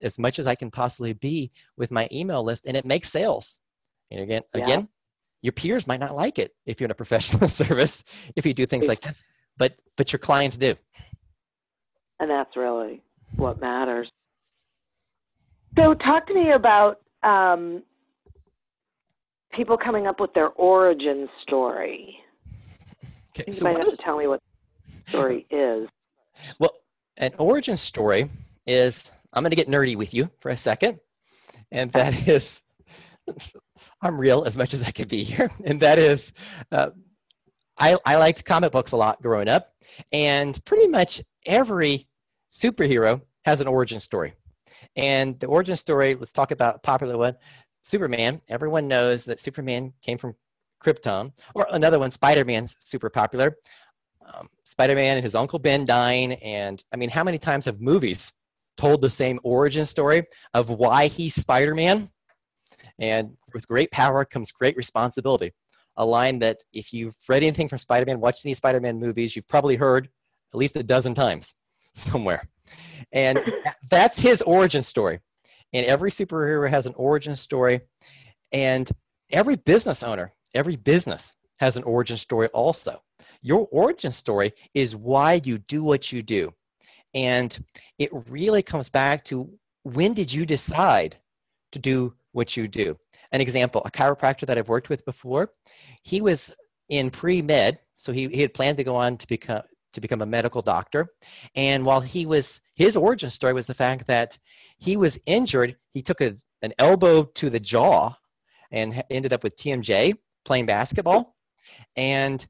as 0.00 0.18
much 0.18 0.38
as 0.38 0.46
I 0.46 0.54
can 0.54 0.70
possibly 0.70 1.12
be 1.12 1.50
with 1.76 1.90
my 1.90 2.08
email 2.12 2.44
list, 2.44 2.64
and 2.66 2.76
it 2.76 2.84
makes 2.84 3.10
sales. 3.10 3.60
And 4.10 4.20
again, 4.20 4.42
yeah. 4.54 4.62
again, 4.62 4.88
your 5.40 5.52
peers 5.52 5.86
might 5.86 6.00
not 6.00 6.14
like 6.14 6.38
it 6.38 6.54
if 6.66 6.80
you're 6.80 6.86
in 6.86 6.92
a 6.92 6.94
professional 7.02 7.48
service 7.48 8.04
if 8.36 8.46
you 8.46 8.54
do 8.54 8.66
things 8.66 8.86
like 8.86 9.00
this, 9.02 9.22
but 9.56 9.74
but 9.96 10.12
your 10.12 10.18
clients 10.20 10.56
do. 10.56 10.74
And 12.20 12.30
that's 12.30 12.56
really 12.56 13.02
what 13.36 13.60
matters. 13.60 14.08
So, 15.76 15.94
talk 15.94 16.26
to 16.26 16.34
me 16.34 16.52
about 16.52 17.00
um, 17.22 17.82
people 19.52 19.76
coming 19.76 20.06
up 20.06 20.20
with 20.20 20.32
their 20.34 20.48
origin 20.50 21.28
story. 21.42 22.18
Okay, 23.34 23.44
you 23.46 23.54
so 23.54 23.64
might 23.64 23.78
have 23.78 23.86
is, 23.86 23.96
to 23.98 24.04
tell 24.04 24.18
me 24.18 24.26
what 24.26 24.42
story 25.08 25.46
is. 25.48 25.88
Well, 26.58 26.74
an 27.16 27.32
origin 27.38 27.78
story 27.78 28.28
is 28.66 29.10
I'm 29.32 29.42
going 29.42 29.52
to 29.52 29.56
get 29.56 29.68
nerdy 29.68 29.96
with 29.96 30.12
you 30.12 30.28
for 30.40 30.50
a 30.50 30.56
second, 30.56 31.00
and 31.70 31.90
that 31.92 32.28
is 32.28 32.60
I'm 34.02 34.18
real 34.18 34.44
as 34.44 34.56
much 34.56 34.74
as 34.74 34.82
I 34.82 34.90
can 34.90 35.08
be 35.08 35.24
here, 35.24 35.50
and 35.64 35.80
that 35.80 35.98
is 35.98 36.32
uh, 36.72 36.90
I, 37.78 37.96
I 38.04 38.16
liked 38.16 38.44
comic 38.44 38.72
books 38.72 38.92
a 38.92 38.96
lot 38.96 39.22
growing 39.22 39.48
up, 39.48 39.74
and 40.12 40.62
pretty 40.64 40.88
much 40.88 41.22
every 41.46 42.06
superhero 42.52 43.20
has 43.44 43.60
an 43.60 43.66
origin 43.66 43.98
story. 43.98 44.34
And 44.96 45.38
the 45.40 45.46
origin 45.46 45.76
story, 45.76 46.14
let's 46.14 46.32
talk 46.32 46.50
about 46.50 46.76
a 46.76 46.78
popular 46.78 47.16
one 47.16 47.36
Superman. 47.82 48.40
Everyone 48.48 48.88
knows 48.88 49.24
that 49.24 49.40
Superman 49.40 49.92
came 50.02 50.18
from 50.18 50.34
Krypton. 50.82 51.32
Or 51.54 51.66
another 51.70 51.98
one, 51.98 52.10
Spider 52.10 52.44
Man's 52.44 52.76
super 52.78 53.10
popular. 53.10 53.56
Um, 54.26 54.48
Spider 54.64 54.94
Man 54.94 55.16
and 55.16 55.24
his 55.24 55.34
Uncle 55.34 55.58
Ben 55.58 55.84
dying. 55.84 56.32
And 56.34 56.82
I 56.92 56.96
mean, 56.96 57.10
how 57.10 57.24
many 57.24 57.38
times 57.38 57.64
have 57.66 57.80
movies 57.80 58.32
told 58.76 59.02
the 59.02 59.10
same 59.10 59.38
origin 59.42 59.84
story 59.84 60.24
of 60.54 60.70
why 60.70 61.08
he's 61.08 61.34
Spider 61.34 61.74
Man? 61.74 62.08
And 62.98 63.36
with 63.52 63.68
great 63.68 63.90
power 63.90 64.24
comes 64.24 64.52
great 64.52 64.76
responsibility. 64.76 65.52
A 65.96 66.04
line 66.04 66.38
that, 66.38 66.58
if 66.72 66.92
you've 66.92 67.16
read 67.28 67.42
anything 67.42 67.68
from 67.68 67.78
Spider 67.78 68.06
Man, 68.06 68.20
watched 68.20 68.46
any 68.46 68.54
Spider 68.54 68.80
Man 68.80 68.98
movies, 68.98 69.36
you've 69.36 69.48
probably 69.48 69.76
heard 69.76 70.08
at 70.54 70.58
least 70.58 70.76
a 70.76 70.82
dozen 70.82 71.14
times. 71.14 71.54
somewhere. 71.94 72.48
And 73.12 73.38
that's 73.90 74.18
his 74.18 74.42
origin 74.42 74.82
story. 74.82 75.20
And 75.72 75.86
every 75.86 76.10
superhero 76.10 76.68
has 76.68 76.86
an 76.86 76.94
origin 76.96 77.36
story. 77.36 77.80
And 78.52 78.90
every 79.30 79.56
business 79.56 80.02
owner, 80.02 80.32
every 80.54 80.76
business 80.76 81.34
has 81.58 81.76
an 81.76 81.82
origin 81.84 82.18
story 82.18 82.48
also. 82.48 83.02
Your 83.40 83.68
origin 83.70 84.12
story 84.12 84.52
is 84.74 84.96
why 84.96 85.40
you 85.44 85.58
do 85.58 85.82
what 85.82 86.12
you 86.12 86.22
do. 86.22 86.52
And 87.14 87.64
it 87.98 88.10
really 88.28 88.62
comes 88.62 88.88
back 88.88 89.24
to 89.26 89.48
when 89.82 90.14
did 90.14 90.32
you 90.32 90.46
decide 90.46 91.16
to 91.72 91.78
do 91.78 92.14
what 92.32 92.56
you 92.56 92.68
do? 92.68 92.96
An 93.32 93.40
example, 93.40 93.82
a 93.84 93.90
chiropractor 93.90 94.46
that 94.46 94.58
I've 94.58 94.68
worked 94.68 94.88
with 94.88 95.04
before, 95.04 95.50
he 96.02 96.20
was 96.20 96.54
in 96.88 97.10
pre-med, 97.10 97.78
so 97.96 98.12
he, 98.12 98.28
he 98.28 98.40
had 98.40 98.54
planned 98.54 98.76
to 98.78 98.84
go 98.84 98.96
on 98.96 99.16
to 99.16 99.26
become 99.26 99.62
to 99.92 100.00
become 100.00 100.22
a 100.22 100.26
medical 100.26 100.62
doctor. 100.62 101.08
And 101.54 101.84
while 101.84 102.00
he 102.00 102.24
was, 102.24 102.60
his 102.74 102.96
origin 102.96 103.28
story 103.30 103.52
was 103.52 103.66
the 103.66 103.74
fact 103.74 104.06
that 104.06 104.38
he 104.82 104.96
was 104.96 105.16
injured. 105.26 105.76
He 105.92 106.02
took 106.02 106.20
a, 106.20 106.34
an 106.62 106.74
elbow 106.76 107.22
to 107.22 107.50
the 107.50 107.60
jaw 107.60 108.16
and 108.72 109.04
ended 109.10 109.32
up 109.32 109.44
with 109.44 109.56
TMJ 109.56 110.14
playing 110.44 110.66
basketball. 110.66 111.36
And 111.94 112.44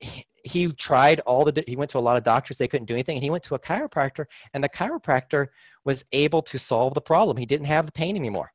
he, 0.00 0.26
he 0.42 0.72
tried 0.72 1.20
all 1.20 1.44
the, 1.44 1.62
he 1.68 1.76
went 1.76 1.92
to 1.92 1.98
a 1.98 2.00
lot 2.00 2.16
of 2.16 2.24
doctors. 2.24 2.58
They 2.58 2.66
couldn't 2.66 2.86
do 2.86 2.94
anything. 2.94 3.16
And 3.16 3.22
he 3.22 3.30
went 3.30 3.44
to 3.44 3.54
a 3.54 3.60
chiropractor, 3.60 4.24
and 4.54 4.64
the 4.64 4.68
chiropractor 4.68 5.46
was 5.84 6.04
able 6.10 6.42
to 6.42 6.58
solve 6.58 6.94
the 6.94 7.00
problem. 7.00 7.36
He 7.36 7.46
didn't 7.46 7.66
have 7.66 7.86
the 7.86 7.92
pain 7.92 8.16
anymore. 8.16 8.50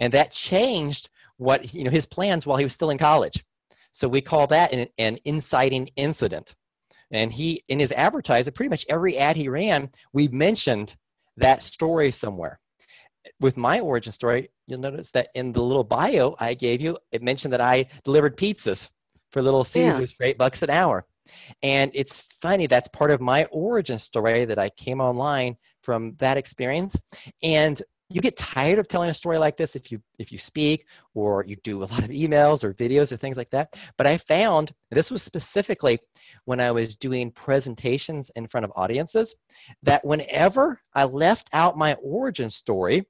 And 0.00 0.12
that 0.14 0.32
changed 0.32 1.10
what, 1.36 1.72
you 1.72 1.84
know, 1.84 1.92
his 1.92 2.06
plans 2.06 2.44
while 2.44 2.56
he 2.56 2.64
was 2.64 2.72
still 2.72 2.90
in 2.90 2.98
college. 2.98 3.44
So 3.92 4.08
we 4.08 4.20
call 4.20 4.48
that 4.48 4.72
an, 4.72 4.88
an 4.98 5.18
inciting 5.24 5.90
incident. 5.94 6.56
And 7.12 7.32
he, 7.32 7.62
in 7.68 7.78
his 7.78 7.92
advertising, 7.92 8.52
pretty 8.52 8.70
much 8.70 8.84
every 8.88 9.16
ad 9.16 9.36
he 9.36 9.48
ran, 9.48 9.90
we 10.12 10.26
mentioned 10.26 10.96
that 11.38 11.62
story 11.62 12.10
somewhere. 12.10 12.58
With 13.40 13.56
my 13.56 13.80
origin 13.80 14.12
story, 14.12 14.50
you'll 14.66 14.80
notice 14.80 15.10
that 15.12 15.28
in 15.34 15.52
the 15.52 15.62
little 15.62 15.84
bio 15.84 16.36
I 16.38 16.54
gave 16.54 16.80
you, 16.80 16.98
it 17.12 17.22
mentioned 17.22 17.52
that 17.52 17.60
I 17.60 17.86
delivered 18.04 18.36
pizzas 18.36 18.88
for 19.32 19.42
Little 19.42 19.64
Caesars 19.64 20.12
yeah. 20.12 20.16
for 20.16 20.24
eight 20.24 20.38
bucks 20.38 20.62
an 20.62 20.70
hour. 20.70 21.06
And 21.62 21.90
it's 21.94 22.24
funny, 22.40 22.66
that's 22.66 22.88
part 22.88 23.10
of 23.10 23.20
my 23.20 23.44
origin 23.46 23.98
story 23.98 24.44
that 24.46 24.58
I 24.58 24.70
came 24.70 25.00
online 25.00 25.56
from 25.82 26.14
that 26.18 26.36
experience. 26.36 26.96
And 27.42 27.80
you 28.10 28.20
get 28.20 28.36
tired 28.36 28.78
of 28.78 28.88
telling 28.88 29.10
a 29.10 29.14
story 29.14 29.38
like 29.38 29.56
this 29.56 29.76
if 29.76 29.92
you 29.92 30.00
if 30.18 30.32
you 30.32 30.38
speak 30.38 30.86
or 31.14 31.44
you 31.46 31.56
do 31.56 31.82
a 31.82 31.84
lot 31.84 32.04
of 32.04 32.10
emails 32.10 32.64
or 32.64 32.72
videos 32.74 33.12
or 33.12 33.16
things 33.16 33.36
like 33.36 33.50
that. 33.50 33.76
But 33.96 34.06
i 34.06 34.16
found 34.16 34.72
this 34.90 35.10
was 35.10 35.22
specifically 35.22 35.98
when 36.44 36.60
i 36.60 36.70
was 36.70 36.96
doing 36.96 37.30
presentations 37.30 38.30
in 38.36 38.46
front 38.46 38.64
of 38.64 38.72
audiences 38.76 39.36
that 39.82 40.04
whenever 40.04 40.80
i 40.94 41.04
left 41.04 41.48
out 41.52 41.76
my 41.76 41.94
origin 41.94 42.50
story 42.50 43.06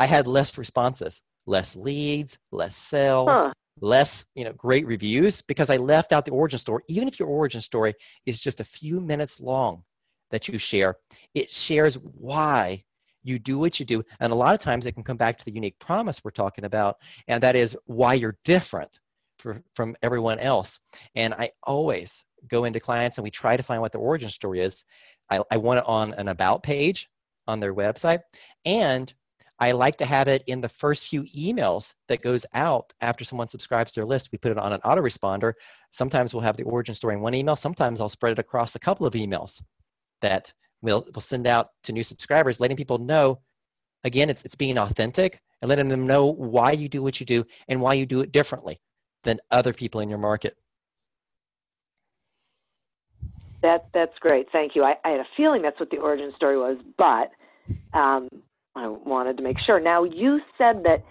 i 0.00 0.06
had 0.06 0.26
less 0.26 0.58
responses 0.58 1.22
less 1.46 1.76
leads 1.76 2.38
less 2.50 2.76
sales 2.76 3.28
huh. 3.30 3.52
less 3.80 4.24
you 4.34 4.44
know 4.44 4.52
great 4.54 4.86
reviews 4.86 5.40
because 5.42 5.70
i 5.70 5.76
left 5.76 6.12
out 6.12 6.24
the 6.24 6.30
origin 6.30 6.58
story. 6.58 6.82
Even 6.88 7.06
if 7.06 7.18
your 7.20 7.28
origin 7.28 7.60
story 7.60 7.94
is 8.24 8.40
just 8.40 8.60
a 8.60 8.64
few 8.64 9.00
minutes 9.00 9.40
long 9.40 9.82
that 10.32 10.48
you 10.48 10.58
share 10.58 10.96
it 11.34 11.50
shares 11.50 11.96
why 11.96 12.82
you 13.26 13.38
do 13.38 13.58
what 13.58 13.80
you 13.80 13.86
do 13.86 14.02
and 14.20 14.32
a 14.32 14.36
lot 14.36 14.54
of 14.54 14.60
times 14.60 14.86
it 14.86 14.92
can 14.92 15.02
come 15.02 15.16
back 15.16 15.36
to 15.36 15.44
the 15.44 15.50
unique 15.52 15.78
promise 15.78 16.22
we're 16.22 16.30
talking 16.30 16.64
about 16.64 16.96
and 17.28 17.42
that 17.42 17.56
is 17.56 17.76
why 17.86 18.14
you're 18.14 18.36
different 18.44 19.00
for, 19.38 19.60
from 19.74 19.96
everyone 20.02 20.38
else 20.38 20.78
and 21.16 21.34
i 21.34 21.50
always 21.64 22.24
go 22.48 22.64
into 22.64 22.80
clients 22.80 23.18
and 23.18 23.24
we 23.24 23.30
try 23.30 23.56
to 23.56 23.62
find 23.62 23.80
what 23.80 23.92
the 23.92 23.98
origin 23.98 24.30
story 24.30 24.60
is 24.60 24.84
i, 25.30 25.40
I 25.50 25.56
want 25.56 25.78
it 25.78 25.84
on 25.86 26.14
an 26.14 26.28
about 26.28 26.62
page 26.62 27.08
on 27.48 27.60
their 27.60 27.74
website 27.74 28.20
and 28.64 29.12
I 29.58 29.72
like 29.72 29.96
to 29.98 30.04
have 30.04 30.28
it 30.28 30.44
in 30.48 30.60
the 30.60 30.68
first 30.68 31.06
few 31.08 31.22
emails 31.34 31.94
that 32.08 32.20
goes 32.20 32.44
out 32.52 32.92
after 33.00 33.24
someone 33.24 33.48
subscribes 33.48 33.92
to 33.92 34.00
their 34.00 34.06
list. 34.06 34.28
We 34.30 34.36
put 34.36 34.52
it 34.52 34.58
on 34.58 34.74
an 34.74 34.80
autoresponder. 34.82 35.54
Sometimes 35.92 36.34
we'll 36.34 36.42
have 36.42 36.58
the 36.58 36.64
origin 36.64 36.94
story 36.94 37.14
in 37.14 37.22
one 37.22 37.34
email. 37.34 37.56
Sometimes 37.56 38.02
I'll 38.02 38.10
spread 38.10 38.32
it 38.32 38.38
across 38.38 38.74
a 38.74 38.78
couple 38.78 39.06
of 39.06 39.14
emails 39.14 39.62
that 40.20 40.52
we'll, 40.82 41.06
we'll 41.14 41.22
send 41.22 41.46
out 41.46 41.70
to 41.84 41.92
new 41.92 42.04
subscribers, 42.04 42.60
letting 42.60 42.76
people 42.76 42.98
know, 42.98 43.40
again, 44.04 44.30
it's, 44.30 44.44
it's 44.44 44.54
being 44.54 44.78
authentic 44.78 45.40
and 45.62 45.68
letting 45.68 45.88
them 45.88 46.06
know 46.06 46.26
why 46.26 46.72
you 46.72 46.88
do 46.88 47.02
what 47.02 47.20
you 47.20 47.26
do 47.26 47.44
and 47.68 47.80
why 47.80 47.94
you 47.94 48.06
do 48.06 48.20
it 48.20 48.32
differently 48.32 48.80
than 49.24 49.38
other 49.50 49.72
people 49.72 50.00
in 50.00 50.08
your 50.08 50.18
market. 50.18 50.56
That, 53.62 53.88
that's 53.92 54.16
great. 54.20 54.46
Thank 54.52 54.76
you. 54.76 54.84
I, 54.84 54.94
I 55.04 55.10
had 55.10 55.20
a 55.20 55.26
feeling 55.36 55.62
that's 55.62 55.80
what 55.80 55.90
the 55.90 55.96
origin 55.96 56.32
story 56.36 56.56
was, 56.56 56.76
but 56.98 57.32
um, 57.98 58.28
I 58.76 58.86
wanted 58.86 59.36
to 59.38 59.42
make 59.42 59.58
sure. 59.58 59.80
Now, 59.80 60.04
you 60.04 60.40
said 60.56 60.84
that 60.84 61.02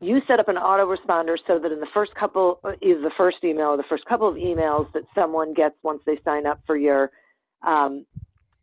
you 0.00 0.20
set 0.28 0.38
up 0.38 0.48
an 0.48 0.56
autoresponder 0.56 1.36
so 1.46 1.58
that 1.58 1.72
in 1.72 1.80
the 1.80 1.88
first 1.94 2.14
couple, 2.14 2.60
is 2.82 3.02
the 3.02 3.10
first 3.16 3.38
email 3.42 3.68
or 3.68 3.76
the 3.76 3.84
first 3.88 4.04
couple 4.04 4.28
of 4.28 4.36
emails 4.36 4.92
that 4.92 5.02
someone 5.14 5.54
gets 5.54 5.74
once 5.82 6.02
they 6.04 6.18
sign 6.24 6.46
up 6.46 6.60
for 6.66 6.76
your 6.76 7.10
um, 7.66 8.04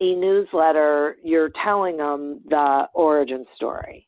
e-newsletter, 0.02 1.18
you're 1.24 1.52
telling 1.64 1.98
them 1.98 2.42
the 2.48 2.88
origin 2.94 3.46
story. 3.56 4.08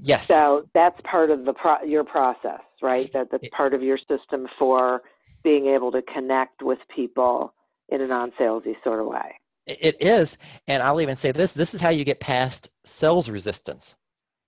Yes. 0.00 0.26
So 0.26 0.68
that's 0.74 1.00
part 1.02 1.30
of 1.30 1.44
the 1.44 1.52
pro- 1.52 1.82
your 1.82 2.04
process, 2.04 2.60
right? 2.80 3.12
That 3.12 3.30
that's 3.30 3.48
part 3.48 3.74
of 3.74 3.82
your 3.82 3.98
system 4.08 4.48
for 4.58 5.02
being 5.42 5.66
able 5.66 5.90
to 5.92 6.02
connect 6.02 6.62
with 6.62 6.78
people 6.94 7.54
in 7.88 8.00
a 8.00 8.06
non-salesy 8.06 8.76
sort 8.84 9.00
of 9.00 9.06
way. 9.06 9.38
It 9.66 10.00
is, 10.00 10.38
and 10.66 10.82
I'll 10.82 11.00
even 11.00 11.16
say 11.16 11.32
this: 11.32 11.52
this 11.52 11.74
is 11.74 11.80
how 11.80 11.90
you 11.90 12.04
get 12.04 12.20
past 12.20 12.70
sales 12.84 13.28
resistance 13.28 13.96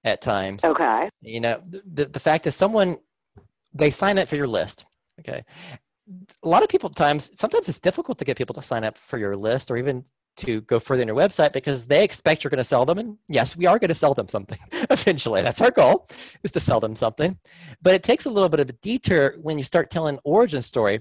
at 0.03 0.21
times. 0.21 0.65
Okay. 0.65 1.09
You 1.21 1.41
know, 1.41 1.63
the 1.69 2.07
the 2.07 2.21
fact 2.21 2.47
is, 2.47 2.55
someone 2.55 2.99
they 3.73 3.91
sign 3.91 4.19
up 4.19 4.29
for 4.29 4.37
your 4.37 4.47
list. 4.47 4.85
Okay. 5.21 5.45
A 6.43 6.49
lot 6.49 6.63
of 6.63 6.69
people 6.69 6.91
times 6.91 7.31
sometimes 7.37 7.69
it's 7.69 7.81
difficult 7.81 8.19
to 8.19 8.25
get 8.25 8.37
people 8.37 8.55
to 8.55 8.63
sign 8.63 8.85
up 8.85 8.99
for 8.99 9.19
your 9.19 9.37
list 9.37 9.71
or 9.71 9.77
even 9.77 10.05
to 10.37 10.61
go 10.63 10.79
further 10.81 11.03
in 11.03 11.09
your 11.09 11.17
website 11.17 11.53
because 11.53 11.85
they 11.85 12.03
expect 12.03 12.43
you're 12.43 12.51
going 12.51 12.59
to 12.59 12.65
sell 12.65 12.85
them 12.85 12.99
and 12.99 13.17
yes 13.29 13.57
we 13.57 13.67
are 13.67 13.79
going 13.79 13.89
to 13.89 13.95
sell 13.95 14.15
them 14.15 14.29
something 14.29 14.59
eventually 14.91 15.43
that's 15.43 15.61
our 15.61 15.71
goal 15.71 16.09
is 16.43 16.51
to 16.51 16.61
sell 16.61 16.81
them 16.81 16.97
something 16.97 17.39
but 17.83 17.95
it 17.95 18.03
takes 18.03 18.25
a 18.25 18.31
little 18.31 18.49
bit 18.49 18.61
of 18.61 18.69
a 18.69 18.73
detour 18.75 19.35
when 19.43 19.59
you 19.59 19.65
start 19.65 19.91
telling 19.91 20.19
origin 20.25 20.63
story 20.63 21.01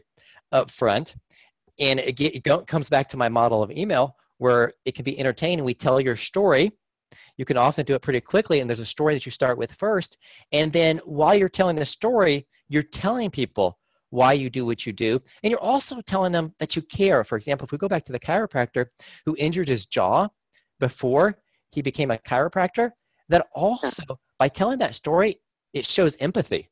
up 0.52 0.70
front 0.70 1.16
and 1.80 2.00
it, 2.00 2.14
get, 2.14 2.36
it 2.36 2.68
comes 2.68 2.90
back 2.90 3.10
to 3.10 3.18
my 3.18 3.30
model 3.30 3.64
of 3.64 3.72
email 3.72 4.16
where 4.38 4.74
it 4.86 4.96
can 4.96 5.04
be 5.04 5.20
entertaining. 5.20 5.64
We 5.64 5.74
tell 5.74 6.00
your 6.00 6.16
story. 6.16 6.72
You 7.38 7.46
can 7.46 7.58
often 7.58 7.86
do 7.86 7.96
it 7.96 8.02
pretty 8.02 8.22
quickly, 8.22 8.60
and 8.60 8.70
there's 8.70 8.80
a 8.80 8.86
story 8.86 9.14
that 9.14 9.26
you 9.26 9.32
start 9.32 9.58
with 9.58 9.72
first. 9.74 10.18
And 10.52 10.72
then 10.72 11.00
while 11.06 11.36
you're 11.36 11.50
telling 11.50 11.76
the 11.76 11.86
story, 11.86 12.48
you're 12.70 12.84
telling 12.84 13.32
people 13.32 13.80
why 14.14 14.32
you 14.32 14.48
do 14.48 14.64
what 14.64 14.86
you 14.86 14.94
do. 14.94 15.20
And 15.42 15.50
you're 15.50 15.60
also 15.60 16.00
telling 16.02 16.32
them 16.32 16.54
that 16.60 16.76
you 16.76 16.84
care. 16.84 17.24
For 17.24 17.36
example, 17.36 17.66
if 17.66 17.72
we 17.72 17.80
go 17.80 17.88
back 17.88 18.06
to 18.06 18.12
the 18.12 18.20
chiropractor 18.20 18.86
who 19.26 19.36
injured 19.40 19.68
his 19.68 19.88
jaw 19.88 20.28
before 20.80 21.40
he 21.72 21.82
became 21.82 22.12
a 22.12 22.20
chiropractor, 22.20 22.92
that 23.30 23.48
also, 23.56 24.04
by 24.38 24.50
telling 24.50 24.78
that 24.80 24.94
story, 24.94 25.42
it 25.74 25.84
shows 25.84 26.16
empathy. 26.20 26.70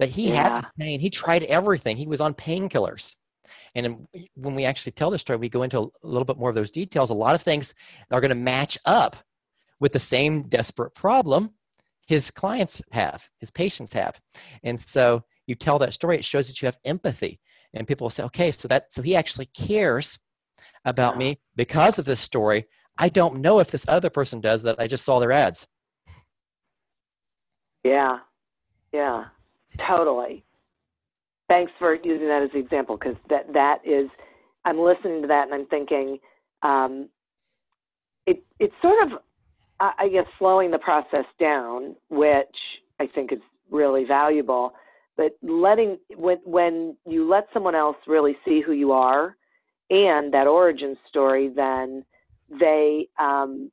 That 0.00 0.08
he 0.08 0.30
yeah. 0.30 0.56
had 0.56 0.70
pain. 0.76 0.98
He 0.98 1.10
tried 1.10 1.44
everything. 1.44 1.96
He 1.96 2.08
was 2.08 2.20
on 2.20 2.34
painkillers. 2.34 3.12
And 3.76 4.08
when 4.34 4.56
we 4.56 4.64
actually 4.64 4.92
tell 4.92 5.10
the 5.10 5.18
story, 5.18 5.38
we 5.38 5.48
go 5.48 5.62
into 5.62 5.78
a 5.78 5.88
little 6.02 6.24
bit 6.24 6.38
more 6.38 6.48
of 6.48 6.56
those 6.56 6.72
details. 6.72 7.10
A 7.10 7.14
lot 7.14 7.36
of 7.36 7.42
things 7.42 7.72
are 8.10 8.20
going 8.20 8.30
to 8.30 8.34
match 8.34 8.76
up 8.84 9.14
with 9.78 9.92
the 9.92 10.00
same 10.00 10.48
desperate 10.48 10.92
problem 10.96 11.50
his 12.06 12.30
clients 12.30 12.82
have, 12.90 13.22
his 13.38 13.50
patients 13.50 13.92
have. 13.92 14.20
And 14.64 14.80
so 14.80 15.22
you 15.46 15.54
tell 15.54 15.78
that 15.78 15.94
story, 15.94 16.18
it 16.18 16.24
shows 16.24 16.46
that 16.46 16.60
you 16.60 16.66
have 16.66 16.78
empathy. 16.84 17.40
And 17.74 17.86
people 17.86 18.04
will 18.04 18.10
say, 18.10 18.22
okay, 18.24 18.52
so 18.52 18.68
that 18.68 18.92
so 18.92 19.02
he 19.02 19.16
actually 19.16 19.46
cares 19.46 20.18
about 20.84 21.18
me 21.18 21.40
because 21.56 21.98
of 21.98 22.04
this 22.04 22.20
story. 22.20 22.66
I 22.98 23.08
don't 23.08 23.40
know 23.40 23.58
if 23.58 23.70
this 23.70 23.84
other 23.88 24.10
person 24.10 24.40
does 24.40 24.62
that. 24.62 24.78
I 24.78 24.86
just 24.86 25.04
saw 25.04 25.18
their 25.18 25.32
ads. 25.32 25.66
Yeah. 27.82 28.18
Yeah. 28.92 29.24
Totally 29.88 30.44
thanks 31.48 31.72
for 31.78 31.94
using 31.94 32.28
that 32.28 32.42
as 32.42 32.50
an 32.54 32.60
example 32.60 32.96
because 32.96 33.16
that 33.28 33.52
that 33.52 33.78
is 33.84 34.08
I'm 34.64 34.78
listening 34.78 35.22
to 35.22 35.28
that 35.28 35.44
and 35.44 35.54
I'm 35.54 35.66
thinking 35.66 36.18
um, 36.62 37.08
it 38.26 38.42
it's 38.58 38.74
sort 38.82 39.06
of 39.06 39.18
I 39.80 40.08
guess 40.08 40.26
slowing 40.38 40.70
the 40.70 40.78
process 40.78 41.24
down, 41.38 41.96
which 42.08 42.56
I 43.00 43.08
think 43.08 43.32
is 43.32 43.40
really 43.70 44.04
valuable. 44.04 44.72
But 45.16 45.36
letting 45.42 45.98
when 46.16 46.38
when 46.44 46.96
you 47.06 47.28
let 47.28 47.46
someone 47.52 47.74
else 47.74 47.96
really 48.06 48.36
see 48.46 48.60
who 48.60 48.72
you 48.72 48.92
are 48.92 49.36
and 49.90 50.32
that 50.34 50.46
origin 50.46 50.96
story, 51.08 51.50
then 51.54 52.04
they 52.50 53.08
um, 53.18 53.70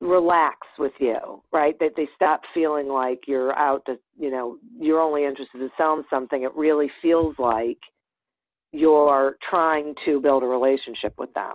relax 0.00 0.58
with 0.78 0.92
you, 0.98 1.42
right? 1.52 1.78
That 1.78 1.92
they 1.96 2.08
stop 2.14 2.42
feeling 2.52 2.88
like 2.88 3.20
you're 3.26 3.56
out 3.56 3.84
to, 3.86 3.98
you 4.18 4.30
know, 4.30 4.58
you're 4.78 5.00
only 5.00 5.24
interested 5.24 5.60
in 5.60 5.70
selling 5.76 6.04
something. 6.10 6.42
It 6.42 6.54
really 6.54 6.90
feels 7.00 7.34
like 7.38 7.78
you're 8.72 9.36
trying 9.48 9.94
to 10.04 10.20
build 10.20 10.42
a 10.42 10.46
relationship 10.46 11.14
with 11.18 11.32
them. 11.34 11.54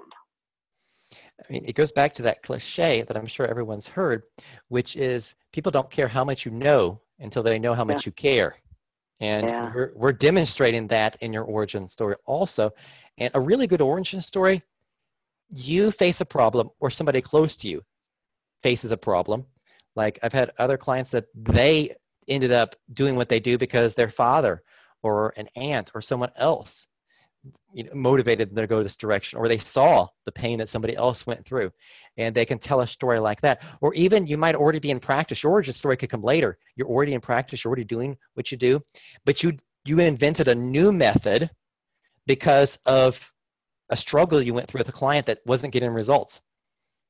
I 1.13 1.51
mean, 1.51 1.65
it 1.65 1.75
goes 1.75 1.91
back 1.91 2.13
to 2.15 2.23
that 2.23 2.41
cliche 2.41 3.03
that 3.03 3.15
I'm 3.15 3.27
sure 3.27 3.45
everyone's 3.45 3.87
heard, 3.87 4.23
which 4.69 4.95
is 4.95 5.35
people 5.53 5.71
don't 5.71 5.89
care 5.91 6.07
how 6.07 6.23
much 6.23 6.45
you 6.45 6.51
know 6.51 7.01
until 7.19 7.43
they 7.43 7.59
know 7.59 7.73
how 7.73 7.83
much 7.83 8.05
yeah. 8.05 8.09
you 8.09 8.11
care. 8.13 8.55
And 9.19 9.49
yeah. 9.49 9.71
we're, 9.73 9.91
we're 9.95 10.13
demonstrating 10.13 10.87
that 10.87 11.17
in 11.21 11.33
your 11.33 11.43
origin 11.43 11.87
story 11.87 12.15
also. 12.25 12.71
And 13.17 13.31
a 13.33 13.41
really 13.41 13.67
good 13.67 13.81
origin 13.81 14.21
story, 14.21 14.61
you 15.49 15.91
face 15.91 16.21
a 16.21 16.25
problem 16.25 16.69
or 16.79 16.89
somebody 16.89 17.21
close 17.21 17.55
to 17.57 17.67
you 17.67 17.81
faces 18.61 18.91
a 18.91 18.97
problem. 18.97 19.45
Like 19.95 20.19
I've 20.21 20.33
had 20.33 20.51
other 20.59 20.77
clients 20.77 21.11
that 21.11 21.25
they 21.35 21.95
ended 22.27 22.51
up 22.51 22.75
doing 22.93 23.15
what 23.15 23.29
they 23.29 23.39
do 23.39 23.57
because 23.57 23.93
their 23.93 24.09
father 24.09 24.61
or 25.01 25.33
an 25.37 25.47
aunt 25.55 25.91
or 25.95 26.01
someone 26.01 26.31
else 26.35 26.87
you 27.73 27.83
know, 27.83 27.91
motivated 27.93 28.49
them 28.49 28.63
to 28.63 28.67
go 28.67 28.83
this 28.83 28.95
direction, 28.95 29.39
or 29.39 29.47
they 29.47 29.57
saw 29.57 30.07
the 30.25 30.31
pain 30.31 30.59
that 30.59 30.69
somebody 30.69 30.95
else 30.95 31.27
went 31.27 31.45
through, 31.45 31.71
and 32.17 32.35
they 32.35 32.45
can 32.45 32.59
tell 32.59 32.81
a 32.81 32.87
story 32.87 33.19
like 33.19 33.41
that. 33.41 33.61
Or 33.81 33.93
even 33.93 34.27
you 34.27 34.37
might 34.37 34.55
already 34.55 34.79
be 34.79 34.91
in 34.91 34.99
practice. 34.99 35.43
Your 35.43 35.51
origin 35.51 35.73
story 35.73 35.97
could 35.97 36.09
come 36.09 36.23
later. 36.23 36.57
You're 36.75 36.87
already 36.87 37.13
in 37.13 37.21
practice. 37.21 37.63
You're 37.63 37.69
already 37.69 37.83
doing 37.83 38.17
what 38.33 38.51
you 38.51 38.57
do, 38.57 38.81
but 39.25 39.43
you 39.43 39.57
you 39.85 39.99
invented 39.99 40.47
a 40.47 40.55
new 40.55 40.91
method 40.91 41.49
because 42.25 42.77
of 42.85 43.19
a 43.89 43.97
struggle 43.97 44.41
you 44.41 44.53
went 44.53 44.69
through 44.69 44.79
with 44.79 44.89
a 44.89 44.93
client 44.93 45.25
that 45.27 45.39
wasn't 45.45 45.73
getting 45.73 45.91
results. 45.91 46.41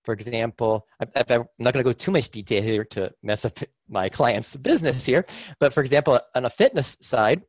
For 0.04 0.14
example, 0.14 0.86
I, 1.02 1.24
am 1.34 1.46
not 1.60 1.74
going 1.74 1.84
to 1.84 1.90
go 1.90 1.92
too 1.92 2.12
much 2.12 2.30
detail 2.30 2.62
here 2.62 2.86
to 2.92 3.12
mess 3.24 3.44
up 3.46 3.58
my 3.90 4.10
client's 4.10 4.56
business 4.56 5.06
here, 5.06 5.26
but 5.60 5.74
for 5.74 5.82
example, 5.82 6.20
on 6.36 6.46
a 6.46 6.50
fitness 6.50 6.98
side, 7.02 7.42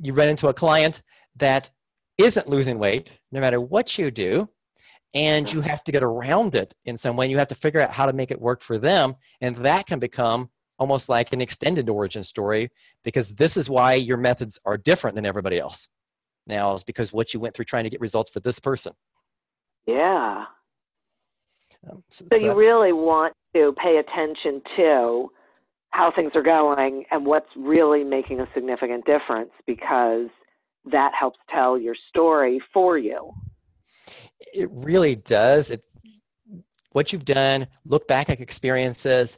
you 0.00 0.14
run 0.14 0.28
into 0.28 0.48
a 0.48 0.54
client 0.54 1.02
that 1.36 1.70
isn't 2.18 2.48
losing 2.48 2.78
weight, 2.78 3.10
no 3.32 3.40
matter 3.40 3.60
what 3.60 3.98
you 3.98 4.10
do, 4.10 4.48
and 5.14 5.50
you 5.52 5.60
have 5.60 5.84
to 5.84 5.92
get 5.92 6.02
around 6.02 6.54
it 6.54 6.74
in 6.84 6.96
some 6.96 7.16
way. 7.16 7.28
You 7.28 7.38
have 7.38 7.48
to 7.48 7.54
figure 7.54 7.80
out 7.80 7.90
how 7.90 8.06
to 8.06 8.12
make 8.12 8.30
it 8.30 8.40
work 8.40 8.62
for 8.62 8.78
them, 8.78 9.14
and 9.40 9.54
that 9.56 9.86
can 9.86 9.98
become 9.98 10.50
almost 10.78 11.08
like 11.08 11.32
an 11.32 11.40
extended 11.40 11.88
origin 11.88 12.22
story 12.22 12.70
because 13.04 13.34
this 13.34 13.56
is 13.56 13.70
why 13.70 13.94
your 13.94 14.16
methods 14.16 14.58
are 14.64 14.76
different 14.76 15.14
than 15.14 15.24
everybody 15.24 15.58
else. 15.58 15.88
Now, 16.46 16.74
it's 16.74 16.84
because 16.84 17.12
what 17.12 17.32
you 17.32 17.40
went 17.40 17.54
through 17.54 17.64
trying 17.66 17.84
to 17.84 17.90
get 17.90 18.00
results 18.00 18.30
for 18.30 18.40
this 18.40 18.58
person. 18.58 18.92
Yeah. 19.86 20.44
Um, 21.90 22.02
so, 22.10 22.24
so, 22.30 22.36
you 22.36 22.54
really 22.54 22.92
want 22.92 23.34
to 23.54 23.74
pay 23.82 23.98
attention 23.98 24.62
to 24.76 25.30
how 25.90 26.10
things 26.10 26.32
are 26.34 26.42
going 26.42 27.04
and 27.10 27.24
what's 27.24 27.48
really 27.56 28.02
making 28.02 28.40
a 28.40 28.48
significant 28.52 29.04
difference 29.04 29.50
because 29.66 30.28
that 30.90 31.12
helps 31.18 31.38
tell 31.50 31.78
your 31.78 31.94
story 32.08 32.60
for 32.72 32.98
you. 32.98 33.32
It 34.52 34.68
really 34.70 35.16
does. 35.16 35.70
It, 35.70 35.82
what 36.92 37.12
you've 37.12 37.24
done, 37.24 37.66
look 37.86 38.06
back 38.06 38.30
at 38.30 38.40
experiences. 38.40 39.36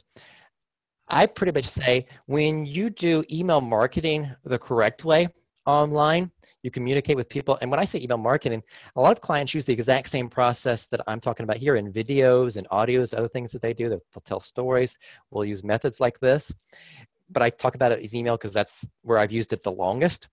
I 1.07 1.25
pretty 1.25 1.53
much 1.53 1.65
say 1.65 2.07
when 2.25 2.65
you 2.65 2.89
do 2.89 3.23
email 3.31 3.61
marketing 3.61 4.29
the 4.43 4.59
correct 4.59 5.05
way 5.05 5.29
online, 5.65 6.31
you 6.63 6.71
communicate 6.71 7.15
with 7.15 7.29
people. 7.29 7.57
And 7.61 7.71
when 7.71 7.79
I 7.79 7.85
say 7.85 7.99
email 7.99 8.17
marketing, 8.17 8.61
a 8.95 9.01
lot 9.01 9.13
of 9.13 9.21
clients 9.21 9.53
use 9.53 9.63
the 9.63 9.73
exact 9.73 10.09
same 10.09 10.29
process 10.29 10.85
that 10.87 11.01
I'm 11.07 11.21
talking 11.21 11.45
about 11.45 11.57
here 11.57 11.77
in 11.77 11.93
videos 11.93 12.57
and 12.57 12.67
audios, 12.69 13.13
other 13.13 13.29
things 13.29 13.51
that 13.53 13.61
they 13.61 13.73
do. 13.73 13.89
They'll, 13.89 14.01
tell 14.25 14.39
stories. 14.41 14.97
We'll 15.31 15.45
use 15.45 15.63
methods 15.63 15.99
like 16.01 16.19
this. 16.19 16.51
But 17.29 17.43
I 17.43 17.49
talk 17.49 17.75
about 17.75 17.91
it 17.91 18.03
as 18.03 18.15
email 18.15 18.37
because 18.37 18.53
that's 18.53 18.85
where 19.01 19.17
I've 19.17 19.31
used 19.31 19.53
it 19.53 19.63
the 19.63 19.71
longest. 19.71 20.29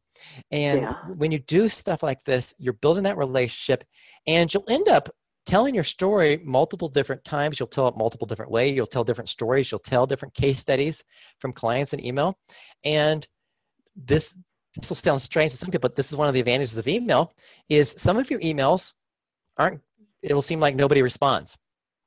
And 0.50 0.82
yeah. 0.82 0.94
when 1.16 1.32
you 1.32 1.40
do 1.40 1.68
stuff 1.68 2.02
like 2.02 2.22
this, 2.24 2.54
you're 2.58 2.74
building 2.74 3.02
that 3.04 3.16
relationship 3.16 3.84
and 4.26 4.52
you'll 4.52 4.64
end 4.68 4.88
up 4.88 5.08
telling 5.46 5.74
your 5.74 5.84
story 5.84 6.40
multiple 6.44 6.88
different 6.88 7.24
times. 7.24 7.58
You'll 7.58 7.66
tell 7.66 7.88
it 7.88 7.96
multiple 7.96 8.26
different 8.26 8.50
ways. 8.50 8.74
You'll 8.74 8.86
tell 8.86 9.04
different 9.04 9.28
stories. 9.28 9.70
You'll 9.70 9.80
tell 9.80 10.06
different 10.06 10.34
case 10.34 10.60
studies 10.60 11.02
from 11.40 11.52
clients 11.52 11.92
in 11.92 12.04
email. 12.04 12.38
And 12.84 13.26
this 13.96 14.34
this 14.76 14.88
will 14.88 14.96
sound 14.96 15.22
strange 15.22 15.52
to 15.52 15.56
some 15.56 15.70
people, 15.70 15.88
but 15.88 15.94
this 15.94 16.10
is 16.10 16.16
one 16.16 16.26
of 16.26 16.34
the 16.34 16.40
advantages 16.40 16.76
of 16.76 16.88
email 16.88 17.32
is 17.68 17.94
some 17.96 18.16
of 18.16 18.28
your 18.28 18.40
emails 18.40 18.92
aren't 19.56 19.80
it 20.22 20.34
will 20.34 20.42
seem 20.42 20.58
like 20.58 20.74
nobody 20.74 21.00
responds 21.02 21.56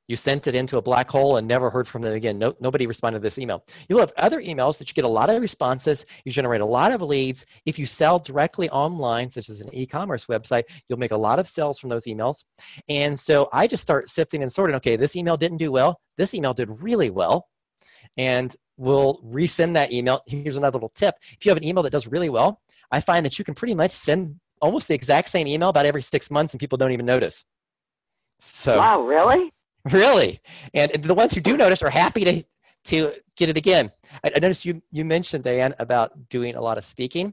you 0.08 0.16
sent 0.16 0.46
it 0.46 0.54
into 0.54 0.78
a 0.78 0.82
black 0.82 1.08
hole 1.08 1.36
and 1.36 1.46
never 1.46 1.70
heard 1.70 1.86
from 1.86 2.02
them 2.02 2.14
again. 2.14 2.38
No, 2.38 2.54
nobody 2.60 2.86
responded 2.86 3.18
to 3.18 3.22
this 3.22 3.38
email. 3.38 3.64
You'll 3.88 4.00
have 4.00 4.12
other 4.16 4.40
emails 4.40 4.78
that 4.78 4.88
you 4.88 4.94
get 4.94 5.04
a 5.04 5.08
lot 5.08 5.30
of 5.30 5.40
responses. 5.40 6.04
You 6.24 6.32
generate 6.32 6.62
a 6.62 6.66
lot 6.66 6.92
of 6.92 7.02
leads. 7.02 7.46
If 7.66 7.78
you 7.78 7.86
sell 7.86 8.18
directly 8.18 8.68
online, 8.70 9.30
such 9.30 9.50
as 9.50 9.60
an 9.60 9.72
e-commerce 9.72 10.26
website, 10.26 10.64
you'll 10.88 10.98
make 10.98 11.12
a 11.12 11.16
lot 11.16 11.38
of 11.38 11.48
sales 11.48 11.78
from 11.78 11.90
those 11.90 12.06
emails. 12.06 12.44
And 12.88 13.18
so 13.18 13.48
I 13.52 13.66
just 13.66 13.82
start 13.82 14.10
sifting 14.10 14.42
and 14.42 14.52
sorting. 14.52 14.76
Okay, 14.76 14.96
this 14.96 15.14
email 15.14 15.36
didn't 15.36 15.58
do 15.58 15.70
well. 15.70 16.00
This 16.16 16.34
email 16.34 16.54
did 16.54 16.82
really 16.82 17.10
well. 17.10 17.46
And 18.16 18.56
we'll 18.78 19.20
resend 19.24 19.74
that 19.74 19.92
email. 19.92 20.22
Here's 20.26 20.56
another 20.56 20.76
little 20.76 20.92
tip. 20.94 21.14
If 21.32 21.44
you 21.44 21.50
have 21.50 21.58
an 21.58 21.64
email 21.64 21.82
that 21.82 21.90
does 21.90 22.06
really 22.06 22.30
well, 22.30 22.60
I 22.90 23.00
find 23.00 23.24
that 23.26 23.38
you 23.38 23.44
can 23.44 23.54
pretty 23.54 23.74
much 23.74 23.92
send 23.92 24.34
almost 24.60 24.88
the 24.88 24.94
exact 24.94 25.28
same 25.28 25.46
email 25.46 25.68
about 25.68 25.86
every 25.86 26.02
six 26.02 26.30
months 26.30 26.52
and 26.54 26.60
people 26.60 26.78
don't 26.78 26.92
even 26.92 27.06
notice. 27.06 27.44
So 28.40 28.78
Wow, 28.78 29.02
really? 29.02 29.52
Really, 29.92 30.40
and 30.74 30.92
the 31.02 31.14
ones 31.14 31.34
who 31.34 31.40
do 31.40 31.56
notice 31.56 31.82
are 31.82 31.90
happy 31.90 32.24
to 32.24 32.44
to 32.84 33.12
get 33.36 33.48
it 33.48 33.56
again. 33.56 33.92
I, 34.24 34.30
I 34.36 34.38
noticed 34.38 34.64
you 34.64 34.82
you 34.90 35.04
mentioned 35.04 35.44
Diane 35.44 35.74
about 35.78 36.12
doing 36.28 36.54
a 36.54 36.60
lot 36.60 36.78
of 36.78 36.84
speaking, 36.84 37.32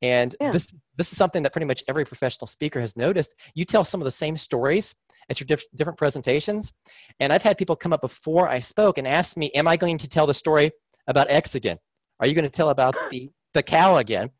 and 0.00 0.34
yeah. 0.40 0.52
this 0.52 0.72
this 0.96 1.12
is 1.12 1.18
something 1.18 1.42
that 1.42 1.52
pretty 1.52 1.66
much 1.66 1.82
every 1.88 2.04
professional 2.04 2.46
speaker 2.46 2.80
has 2.80 2.96
noticed. 2.96 3.34
You 3.54 3.64
tell 3.64 3.84
some 3.84 4.00
of 4.00 4.04
the 4.04 4.10
same 4.10 4.36
stories 4.36 4.94
at 5.30 5.40
your 5.40 5.46
diff- 5.46 5.66
different 5.76 5.98
presentations, 5.98 6.72
and 7.20 7.32
I've 7.32 7.42
had 7.42 7.58
people 7.58 7.76
come 7.76 7.92
up 7.92 8.00
before 8.00 8.48
I 8.48 8.60
spoke 8.60 8.98
and 8.98 9.06
ask 9.06 9.36
me, 9.36 9.50
"Am 9.52 9.68
I 9.68 9.76
going 9.76 9.98
to 9.98 10.08
tell 10.08 10.26
the 10.26 10.34
story 10.34 10.70
about 11.08 11.30
X 11.30 11.54
again? 11.54 11.78
Are 12.20 12.26
you 12.26 12.34
going 12.34 12.44
to 12.44 12.50
tell 12.50 12.70
about 12.70 12.94
the 13.10 13.30
the 13.54 13.62
cow 13.62 13.96
again?" 13.96 14.30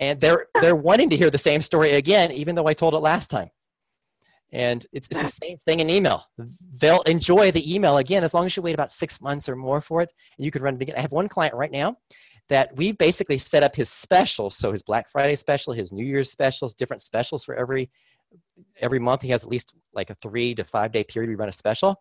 And 0.00 0.20
they're 0.20 0.46
they're 0.60 0.76
wanting 0.76 1.10
to 1.10 1.16
hear 1.16 1.30
the 1.30 1.38
same 1.38 1.62
story 1.62 1.92
again, 1.92 2.32
even 2.32 2.54
though 2.54 2.66
I 2.66 2.74
told 2.74 2.94
it 2.94 2.98
last 2.98 3.30
time. 3.30 3.50
And 4.52 4.86
it's, 4.92 5.08
it's 5.10 5.22
the 5.22 5.46
same 5.46 5.58
thing 5.66 5.80
in 5.80 5.88
email. 5.88 6.24
They'll 6.78 7.02
enjoy 7.02 7.50
the 7.50 7.74
email 7.74 7.96
again 7.98 8.22
as 8.22 8.34
long 8.34 8.46
as 8.46 8.56
you 8.56 8.62
wait 8.62 8.74
about 8.74 8.92
six 8.92 9.20
months 9.20 9.48
or 9.48 9.56
more 9.56 9.80
for 9.80 10.02
it. 10.02 10.10
And 10.36 10.44
you 10.44 10.50
can 10.50 10.62
run 10.62 10.76
it 10.76 10.82
again. 10.82 10.96
I 10.96 11.00
have 11.00 11.12
one 11.12 11.28
client 11.28 11.54
right 11.54 11.70
now 11.70 11.96
that 12.48 12.74
we 12.76 12.92
basically 12.92 13.38
set 13.38 13.62
up 13.62 13.74
his 13.74 13.88
specials. 13.88 14.56
So 14.56 14.72
his 14.72 14.82
Black 14.82 15.08
Friday 15.10 15.36
special, 15.36 15.72
his 15.72 15.90
New 15.90 16.04
Year's 16.04 16.30
specials, 16.30 16.74
different 16.74 17.02
specials 17.02 17.44
for 17.44 17.54
every 17.54 17.90
every 18.80 18.98
month. 18.98 19.22
He 19.22 19.28
has 19.28 19.42
at 19.42 19.50
least 19.50 19.72
like 19.94 20.10
a 20.10 20.14
three 20.16 20.54
to 20.54 20.64
five 20.64 20.92
day 20.92 21.04
period 21.04 21.30
we 21.30 21.34
run 21.34 21.48
a 21.48 21.52
special. 21.52 21.96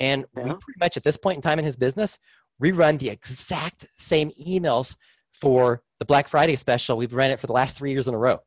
And 0.00 0.24
yeah. 0.36 0.42
we 0.42 0.50
pretty 0.50 0.78
much 0.80 0.96
at 0.96 1.04
this 1.04 1.16
point 1.16 1.36
in 1.36 1.42
time 1.42 1.58
in 1.58 1.64
his 1.64 1.76
business, 1.76 2.18
we 2.58 2.72
run 2.72 2.96
the 2.98 3.08
exact 3.08 3.86
same 3.96 4.30
emails 4.40 4.96
for 5.40 5.82
the 5.98 6.04
Black 6.04 6.28
Friday 6.28 6.56
special. 6.56 6.96
We've 6.96 7.12
run 7.12 7.30
it 7.30 7.40
for 7.40 7.46
the 7.46 7.52
last 7.52 7.76
three 7.76 7.90
years 7.90 8.08
in 8.08 8.14
a 8.14 8.18
row. 8.18 8.40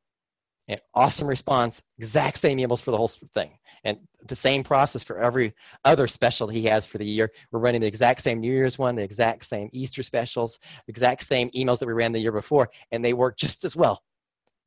And 0.69 0.81
awesome 0.93 1.27
response, 1.27 1.81
exact 1.97 2.39
same 2.39 2.57
emails 2.57 2.81
for 2.81 2.91
the 2.91 2.97
whole 2.97 3.11
thing. 3.33 3.51
And 3.85 3.97
the 4.27 4.35
same 4.35 4.63
process 4.63 5.01
for 5.01 5.17
every 5.17 5.53
other 5.85 6.07
special 6.07 6.47
he 6.47 6.63
has 6.65 6.85
for 6.85 6.97
the 6.97 7.05
year. 7.05 7.31
We're 7.51 7.59
running 7.61 7.81
the 7.81 7.87
exact 7.87 8.21
same 8.21 8.41
New 8.41 8.51
Year's 8.51 8.77
one, 8.77 8.95
the 8.95 9.01
exact 9.01 9.45
same 9.45 9.69
Easter 9.71 10.03
specials, 10.03 10.59
exact 10.89 11.25
same 11.25 11.49
emails 11.51 11.79
that 11.79 11.85
we 11.85 11.93
ran 11.93 12.11
the 12.11 12.19
year 12.19 12.33
before, 12.33 12.69
and 12.91 13.03
they 13.03 13.13
work 13.13 13.37
just 13.37 13.63
as 13.63 13.75
well 13.75 14.03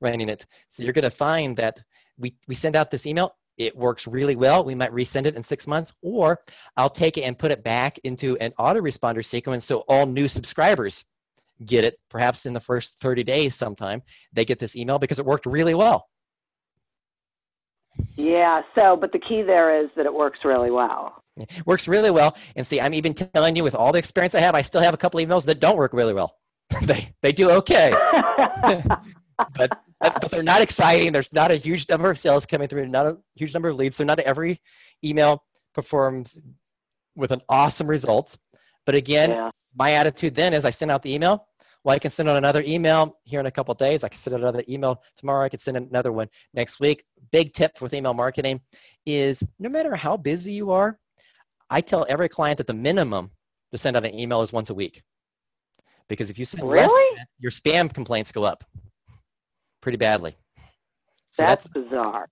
running 0.00 0.28
it. 0.28 0.46
So 0.68 0.82
you're 0.82 0.94
going 0.94 1.02
to 1.02 1.10
find 1.10 1.56
that 1.58 1.82
we, 2.18 2.34
we 2.48 2.54
send 2.54 2.76
out 2.76 2.90
this 2.90 3.04
email, 3.06 3.36
it 3.58 3.76
works 3.76 4.06
really 4.06 4.36
well. 4.36 4.64
We 4.64 4.74
might 4.74 4.92
resend 4.92 5.26
it 5.26 5.36
in 5.36 5.42
six 5.42 5.66
months, 5.66 5.92
or 6.00 6.40
I'll 6.78 6.88
take 6.88 7.18
it 7.18 7.22
and 7.22 7.38
put 7.38 7.50
it 7.50 7.62
back 7.62 7.98
into 8.04 8.38
an 8.38 8.52
autoresponder 8.58 9.24
sequence 9.24 9.66
so 9.66 9.80
all 9.88 10.06
new 10.06 10.28
subscribers 10.28 11.04
get 11.66 11.84
it 11.84 11.98
perhaps 12.08 12.46
in 12.46 12.52
the 12.52 12.60
first 12.60 12.98
30 13.00 13.22
days 13.24 13.54
sometime 13.54 14.02
they 14.32 14.44
get 14.44 14.58
this 14.58 14.76
email 14.76 14.98
because 14.98 15.18
it 15.18 15.24
worked 15.24 15.46
really 15.46 15.74
well. 15.74 16.06
Yeah 18.16 18.62
so 18.74 18.96
but 18.96 19.12
the 19.12 19.18
key 19.18 19.42
there 19.42 19.82
is 19.82 19.90
that 19.96 20.06
it 20.06 20.14
works 20.14 20.40
really 20.44 20.70
well. 20.70 21.22
It 21.36 21.66
works 21.66 21.88
really 21.88 22.10
well 22.10 22.36
and 22.56 22.66
see 22.66 22.80
i'm 22.80 22.94
even 22.94 23.14
telling 23.14 23.56
you 23.56 23.62
with 23.62 23.74
all 23.74 23.92
the 23.92 23.98
experience 23.98 24.34
i 24.34 24.40
have 24.40 24.54
i 24.54 24.62
still 24.62 24.80
have 24.80 24.94
a 24.94 24.96
couple 24.96 25.20
emails 25.20 25.44
that 25.46 25.60
don't 25.60 25.76
work 25.76 25.92
really 25.92 26.14
well. 26.14 26.36
They 26.82 27.14
they 27.22 27.32
do 27.32 27.50
okay. 27.50 27.94
But 29.54 29.70
but 30.00 30.30
they're 30.30 30.42
not 30.42 30.62
exciting 30.62 31.12
there's 31.12 31.32
not 31.32 31.50
a 31.50 31.56
huge 31.56 31.88
number 31.88 32.10
of 32.10 32.18
sales 32.18 32.46
coming 32.46 32.68
through 32.68 32.88
not 32.88 33.06
a 33.06 33.18
huge 33.34 33.52
number 33.52 33.68
of 33.68 33.76
leads 33.76 33.96
so 33.96 34.04
not 34.04 34.18
every 34.20 34.60
email 35.04 35.44
performs 35.74 36.40
with 37.16 37.32
an 37.32 37.40
awesome 37.48 37.86
result. 37.86 38.36
But 38.86 38.94
again 38.94 39.30
yeah. 39.30 39.50
my 39.74 39.92
attitude 39.92 40.34
then 40.34 40.54
is 40.54 40.64
i 40.64 40.70
send 40.70 40.90
out 40.90 41.02
the 41.02 41.14
email 41.14 41.46
well, 41.84 41.94
I 41.94 41.98
can 41.98 42.10
send 42.10 42.28
out 42.28 42.36
another 42.36 42.62
email 42.66 43.18
here 43.24 43.40
in 43.40 43.46
a 43.46 43.50
couple 43.50 43.72
days. 43.74 44.04
I 44.04 44.08
can 44.08 44.18
send 44.18 44.34
out 44.34 44.40
another 44.40 44.62
email 44.68 45.02
tomorrow. 45.16 45.44
I 45.44 45.48
can 45.48 45.58
send 45.58 45.76
another 45.76 46.12
one 46.12 46.28
next 46.52 46.78
week. 46.78 47.04
Big 47.32 47.54
tip 47.54 47.80
with 47.80 47.94
email 47.94 48.12
marketing 48.12 48.60
is 49.06 49.42
no 49.58 49.68
matter 49.68 49.96
how 49.96 50.16
busy 50.16 50.52
you 50.52 50.70
are, 50.72 50.98
I 51.70 51.80
tell 51.80 52.04
every 52.08 52.28
client 52.28 52.58
that 52.58 52.66
the 52.66 52.74
minimum 52.74 53.30
to 53.72 53.78
send 53.78 53.96
out 53.96 54.04
an 54.04 54.18
email 54.18 54.42
is 54.42 54.52
once 54.52 54.70
a 54.70 54.74
week. 54.74 55.02
Because 56.08 56.28
if 56.28 56.38
you 56.38 56.44
send 56.44 56.68
really? 56.68 56.82
less, 57.16 57.26
your 57.38 57.52
spam 57.52 57.92
complaints 57.92 58.32
go 58.32 58.42
up 58.42 58.64
pretty 59.80 59.96
badly. 59.96 60.36
So 61.30 61.44
that's, 61.44 61.64
that's 61.64 61.72
bizarre. 61.72 62.28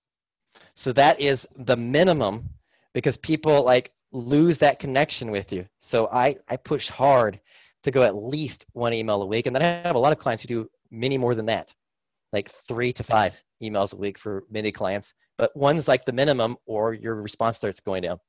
So 0.75 0.93
that 0.93 1.19
is 1.19 1.47
the 1.55 1.77
minimum 1.77 2.49
because 2.93 3.17
people 3.17 3.63
like 3.63 3.91
lose 4.11 4.57
that 4.59 4.79
connection 4.79 5.31
with 5.31 5.51
you. 5.51 5.65
So 5.79 6.07
I, 6.11 6.35
I 6.49 6.57
push 6.57 6.89
hard 6.89 7.39
to 7.83 7.91
go 7.91 8.03
at 8.03 8.15
least 8.15 8.65
one 8.73 8.93
email 8.93 9.21
a 9.21 9.25
week. 9.25 9.45
And 9.45 9.55
then 9.55 9.63
I 9.63 9.87
have 9.87 9.95
a 9.95 9.99
lot 9.99 10.11
of 10.11 10.19
clients 10.19 10.43
who 10.43 10.47
do 10.47 10.69
many 10.91 11.17
more 11.17 11.35
than 11.35 11.45
that, 11.47 11.73
like 12.33 12.51
three 12.67 12.91
to 12.93 13.03
five 13.03 13.33
emails 13.61 13.93
a 13.93 13.97
week 13.97 14.17
for 14.17 14.43
many 14.49 14.71
clients. 14.71 15.13
But 15.37 15.55
one's 15.55 15.87
like 15.87 16.05
the 16.05 16.11
minimum, 16.11 16.57
or 16.65 16.93
your 16.93 17.15
response 17.15 17.57
starts 17.57 17.79
going 17.79 18.03
down. 18.03 18.19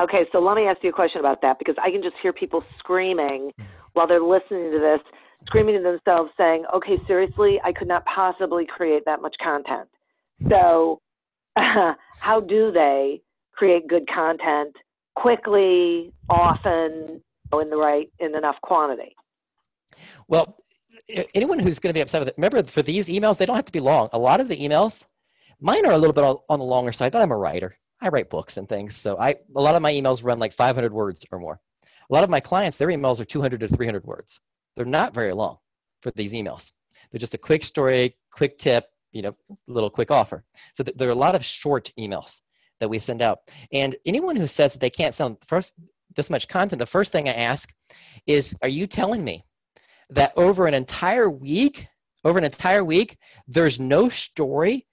Okay, 0.00 0.26
so 0.32 0.40
let 0.40 0.56
me 0.56 0.66
ask 0.66 0.82
you 0.82 0.90
a 0.90 0.92
question 0.92 1.20
about 1.20 1.40
that 1.42 1.58
because 1.58 1.76
I 1.82 1.90
can 1.90 2.02
just 2.02 2.16
hear 2.20 2.32
people 2.32 2.64
screaming 2.78 3.52
while 3.92 4.06
they're 4.06 4.20
listening 4.20 4.72
to 4.72 4.78
this, 4.78 5.00
screaming 5.46 5.76
to 5.76 5.82
themselves, 5.82 6.30
saying, 6.36 6.64
okay, 6.74 6.98
seriously, 7.06 7.60
I 7.62 7.72
could 7.72 7.88
not 7.88 8.04
possibly 8.04 8.66
create 8.66 9.04
that 9.06 9.22
much 9.22 9.36
content. 9.42 9.88
So, 10.48 11.00
uh, 11.56 11.94
how 12.18 12.40
do 12.40 12.72
they 12.72 13.22
create 13.54 13.86
good 13.86 14.08
content 14.08 14.74
quickly, 15.14 16.12
often, 16.28 17.22
in 17.60 17.70
the 17.70 17.76
right 17.76 18.10
in 18.18 18.34
enough 18.34 18.56
quantity. 18.62 19.14
Well, 20.28 20.56
anyone 21.34 21.58
who's 21.58 21.78
going 21.78 21.90
to 21.90 21.94
be 21.94 22.00
upset 22.00 22.20
with 22.20 22.28
it, 22.28 22.34
remember 22.36 22.62
for 22.64 22.82
these 22.82 23.08
emails, 23.08 23.36
they 23.36 23.46
don't 23.46 23.56
have 23.56 23.64
to 23.64 23.72
be 23.72 23.80
long. 23.80 24.08
A 24.12 24.18
lot 24.18 24.40
of 24.40 24.48
the 24.48 24.56
emails, 24.56 25.04
mine 25.60 25.84
are 25.86 25.92
a 25.92 25.98
little 25.98 26.14
bit 26.14 26.24
on 26.24 26.58
the 26.58 26.64
longer 26.64 26.92
side, 26.92 27.12
but 27.12 27.22
I'm 27.22 27.32
a 27.32 27.36
writer. 27.36 27.76
I 28.00 28.08
write 28.08 28.30
books 28.30 28.56
and 28.56 28.68
things, 28.68 28.96
so 28.96 29.16
I 29.18 29.36
a 29.54 29.60
lot 29.60 29.76
of 29.76 29.82
my 29.82 29.92
emails 29.92 30.24
run 30.24 30.38
like 30.38 30.52
500 30.52 30.92
words 30.92 31.24
or 31.30 31.38
more. 31.38 31.60
A 32.10 32.12
lot 32.12 32.24
of 32.24 32.30
my 32.30 32.40
clients, 32.40 32.76
their 32.76 32.88
emails 32.88 33.20
are 33.20 33.24
200 33.24 33.60
to 33.60 33.68
300 33.68 34.04
words. 34.04 34.40
They're 34.74 34.84
not 34.84 35.14
very 35.14 35.32
long 35.32 35.58
for 36.02 36.10
these 36.12 36.32
emails. 36.32 36.72
They're 37.10 37.20
just 37.20 37.34
a 37.34 37.38
quick 37.38 37.64
story, 37.64 38.16
quick 38.32 38.58
tip, 38.58 38.86
you 39.12 39.22
know, 39.22 39.36
little 39.68 39.90
quick 39.90 40.10
offer. 40.10 40.44
So 40.74 40.82
th- 40.82 40.96
there 40.96 41.08
are 41.08 41.12
a 41.12 41.14
lot 41.14 41.34
of 41.34 41.44
short 41.44 41.92
emails 41.98 42.40
that 42.80 42.88
we 42.88 42.98
send 42.98 43.22
out. 43.22 43.38
And 43.72 43.96
anyone 44.04 44.34
who 44.34 44.48
says 44.48 44.72
that 44.72 44.80
they 44.80 44.90
can't 44.90 45.14
send 45.14 45.36
first 45.46 45.74
this 46.16 46.30
much 46.30 46.48
content, 46.48 46.78
the 46.78 46.86
first 46.86 47.12
thing 47.12 47.28
I 47.28 47.34
ask 47.34 47.72
is, 48.26 48.54
are 48.62 48.68
you 48.68 48.86
telling 48.86 49.24
me 49.24 49.44
that 50.10 50.32
over 50.36 50.66
an 50.66 50.74
entire 50.74 51.28
week, 51.28 51.86
over 52.24 52.38
an 52.38 52.44
entire 52.44 52.84
week, 52.84 53.18
there's 53.48 53.80
no 53.80 54.08
story 54.08 54.86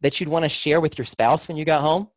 that 0.00 0.20
you'd 0.20 0.28
want 0.28 0.44
to 0.44 0.48
share 0.48 0.80
with 0.80 0.98
your 0.98 1.04
spouse 1.04 1.48
when 1.48 1.56
you 1.56 1.64
got 1.64 1.80
home? 1.80 2.08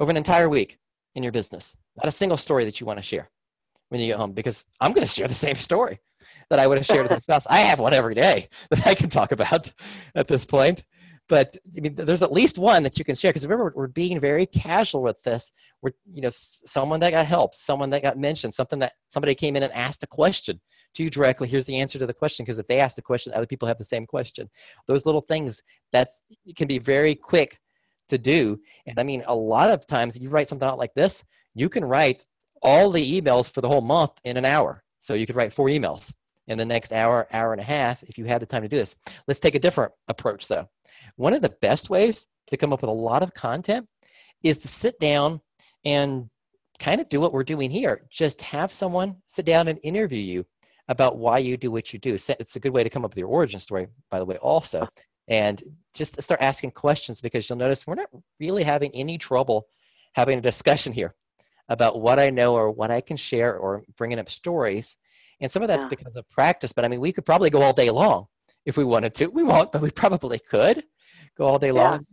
Over 0.00 0.10
an 0.10 0.16
entire 0.16 0.48
week 0.48 0.78
in 1.14 1.22
your 1.22 1.32
business. 1.32 1.76
Not 1.96 2.06
a 2.06 2.16
single 2.16 2.38
story 2.38 2.64
that 2.64 2.80
you 2.80 2.86
want 2.86 2.98
to 2.98 3.02
share 3.02 3.28
when 3.88 4.00
you 4.00 4.06
get 4.06 4.18
home 4.18 4.32
because 4.32 4.64
I'm 4.80 4.92
going 4.92 5.06
to 5.06 5.12
share 5.12 5.26
the 5.26 5.34
same 5.34 5.56
story 5.56 5.98
that 6.50 6.58
I 6.58 6.66
would 6.66 6.78
have 6.78 6.86
shared 6.86 7.02
with 7.02 7.10
my 7.10 7.18
spouse. 7.18 7.46
I 7.48 7.60
have 7.60 7.80
one 7.80 7.94
every 7.94 8.14
day 8.14 8.48
that 8.70 8.86
I 8.86 8.94
can 8.94 9.10
talk 9.10 9.32
about 9.32 9.72
at 10.14 10.28
this 10.28 10.44
point. 10.44 10.84
But 11.28 11.58
I 11.76 11.80
mean, 11.80 11.94
there's 11.94 12.22
at 12.22 12.32
least 12.32 12.58
one 12.58 12.82
that 12.82 12.98
you 12.98 13.04
can 13.04 13.14
share 13.14 13.30
because 13.30 13.44
remember, 13.44 13.72
we're 13.76 13.86
being 13.88 14.18
very 14.18 14.46
casual 14.46 15.02
with 15.02 15.22
this. 15.22 15.52
We're, 15.82 15.92
you 16.10 16.22
know, 16.22 16.30
someone 16.32 17.00
that 17.00 17.10
got 17.10 17.26
help, 17.26 17.54
someone 17.54 17.90
that 17.90 18.02
got 18.02 18.18
mentioned, 18.18 18.54
something 18.54 18.78
that 18.78 18.94
somebody 19.08 19.34
came 19.34 19.54
in 19.54 19.62
and 19.62 19.72
asked 19.72 20.02
a 20.02 20.06
question 20.06 20.58
to 20.94 21.02
you 21.02 21.10
directly. 21.10 21.46
Here's 21.46 21.66
the 21.66 21.78
answer 21.78 21.98
to 21.98 22.06
the 22.06 22.14
question 22.14 22.44
because 22.44 22.58
if 22.58 22.66
they 22.66 22.80
ask 22.80 22.96
the 22.96 23.02
question, 23.02 23.32
other 23.34 23.46
people 23.46 23.68
have 23.68 23.78
the 23.78 23.84
same 23.84 24.06
question. 24.06 24.48
Those 24.86 25.04
little 25.04 25.20
things 25.20 25.62
that's 25.92 26.22
can 26.56 26.66
be 26.66 26.78
very 26.78 27.14
quick 27.14 27.60
to 28.08 28.16
do. 28.16 28.58
And 28.86 28.98
I 28.98 29.02
mean, 29.02 29.22
a 29.26 29.34
lot 29.34 29.70
of 29.70 29.86
times 29.86 30.18
you 30.18 30.30
write 30.30 30.48
something 30.48 30.66
out 30.66 30.78
like 30.78 30.94
this, 30.94 31.24
you 31.54 31.68
can 31.68 31.84
write 31.84 32.26
all 32.62 32.90
the 32.90 33.20
emails 33.20 33.52
for 33.52 33.60
the 33.60 33.68
whole 33.68 33.82
month 33.82 34.12
in 34.24 34.36
an 34.36 34.44
hour. 34.44 34.82
So 35.00 35.14
you 35.14 35.26
could 35.26 35.36
write 35.36 35.52
four 35.52 35.68
emails 35.68 36.12
in 36.48 36.56
the 36.56 36.64
next 36.64 36.92
hour, 36.92 37.28
hour 37.32 37.52
and 37.52 37.60
a 37.60 37.64
half 37.64 38.02
if 38.04 38.18
you 38.18 38.24
had 38.24 38.40
the 38.40 38.46
time 38.46 38.62
to 38.62 38.68
do 38.68 38.76
this. 38.76 38.96
Let's 39.26 39.40
take 39.40 39.54
a 39.54 39.60
different 39.60 39.92
approach 40.08 40.48
though. 40.48 40.68
One 41.18 41.34
of 41.34 41.42
the 41.42 41.56
best 41.60 41.90
ways 41.90 42.28
to 42.46 42.56
come 42.56 42.72
up 42.72 42.80
with 42.80 42.90
a 42.90 42.92
lot 42.92 43.24
of 43.24 43.34
content 43.34 43.88
is 44.44 44.56
to 44.58 44.68
sit 44.68 45.00
down 45.00 45.40
and 45.84 46.30
kind 46.78 47.00
of 47.00 47.08
do 47.08 47.20
what 47.20 47.32
we're 47.32 47.42
doing 47.42 47.72
here. 47.72 48.06
Just 48.08 48.40
have 48.40 48.72
someone 48.72 49.16
sit 49.26 49.44
down 49.44 49.66
and 49.66 49.80
interview 49.82 50.20
you 50.20 50.46
about 50.86 51.18
why 51.18 51.38
you 51.38 51.56
do 51.56 51.72
what 51.72 51.92
you 51.92 51.98
do. 51.98 52.14
It's 52.14 52.54
a 52.54 52.60
good 52.60 52.72
way 52.72 52.84
to 52.84 52.88
come 52.88 53.04
up 53.04 53.10
with 53.10 53.18
your 53.18 53.26
origin 53.26 53.58
story, 53.58 53.88
by 54.12 54.20
the 54.20 54.24
way, 54.24 54.36
also. 54.36 54.88
And 55.26 55.60
just 55.92 56.22
start 56.22 56.40
asking 56.40 56.70
questions 56.70 57.20
because 57.20 57.48
you'll 57.48 57.58
notice 57.58 57.84
we're 57.84 57.96
not 57.96 58.10
really 58.38 58.62
having 58.62 58.92
any 58.94 59.18
trouble 59.18 59.66
having 60.14 60.38
a 60.38 60.42
discussion 60.42 60.92
here 60.92 61.16
about 61.68 62.00
what 62.00 62.20
I 62.20 62.30
know 62.30 62.54
or 62.54 62.70
what 62.70 62.92
I 62.92 63.00
can 63.00 63.16
share 63.16 63.56
or 63.56 63.82
bringing 63.96 64.20
up 64.20 64.30
stories. 64.30 64.96
And 65.40 65.50
some 65.50 65.62
of 65.62 65.68
that's 65.68 65.84
yeah. 65.84 65.88
because 65.88 66.14
of 66.14 66.30
practice, 66.30 66.72
but 66.72 66.84
I 66.84 66.88
mean, 66.88 67.00
we 67.00 67.12
could 67.12 67.26
probably 67.26 67.50
go 67.50 67.60
all 67.60 67.72
day 67.72 67.90
long 67.90 68.26
if 68.66 68.76
we 68.76 68.84
wanted 68.84 69.16
to. 69.16 69.26
We 69.26 69.42
won't, 69.42 69.72
but 69.72 69.82
we 69.82 69.90
probably 69.90 70.38
could 70.38 70.84
go 71.38 71.46
all 71.46 71.58
day 71.58 71.72
long. 71.72 72.04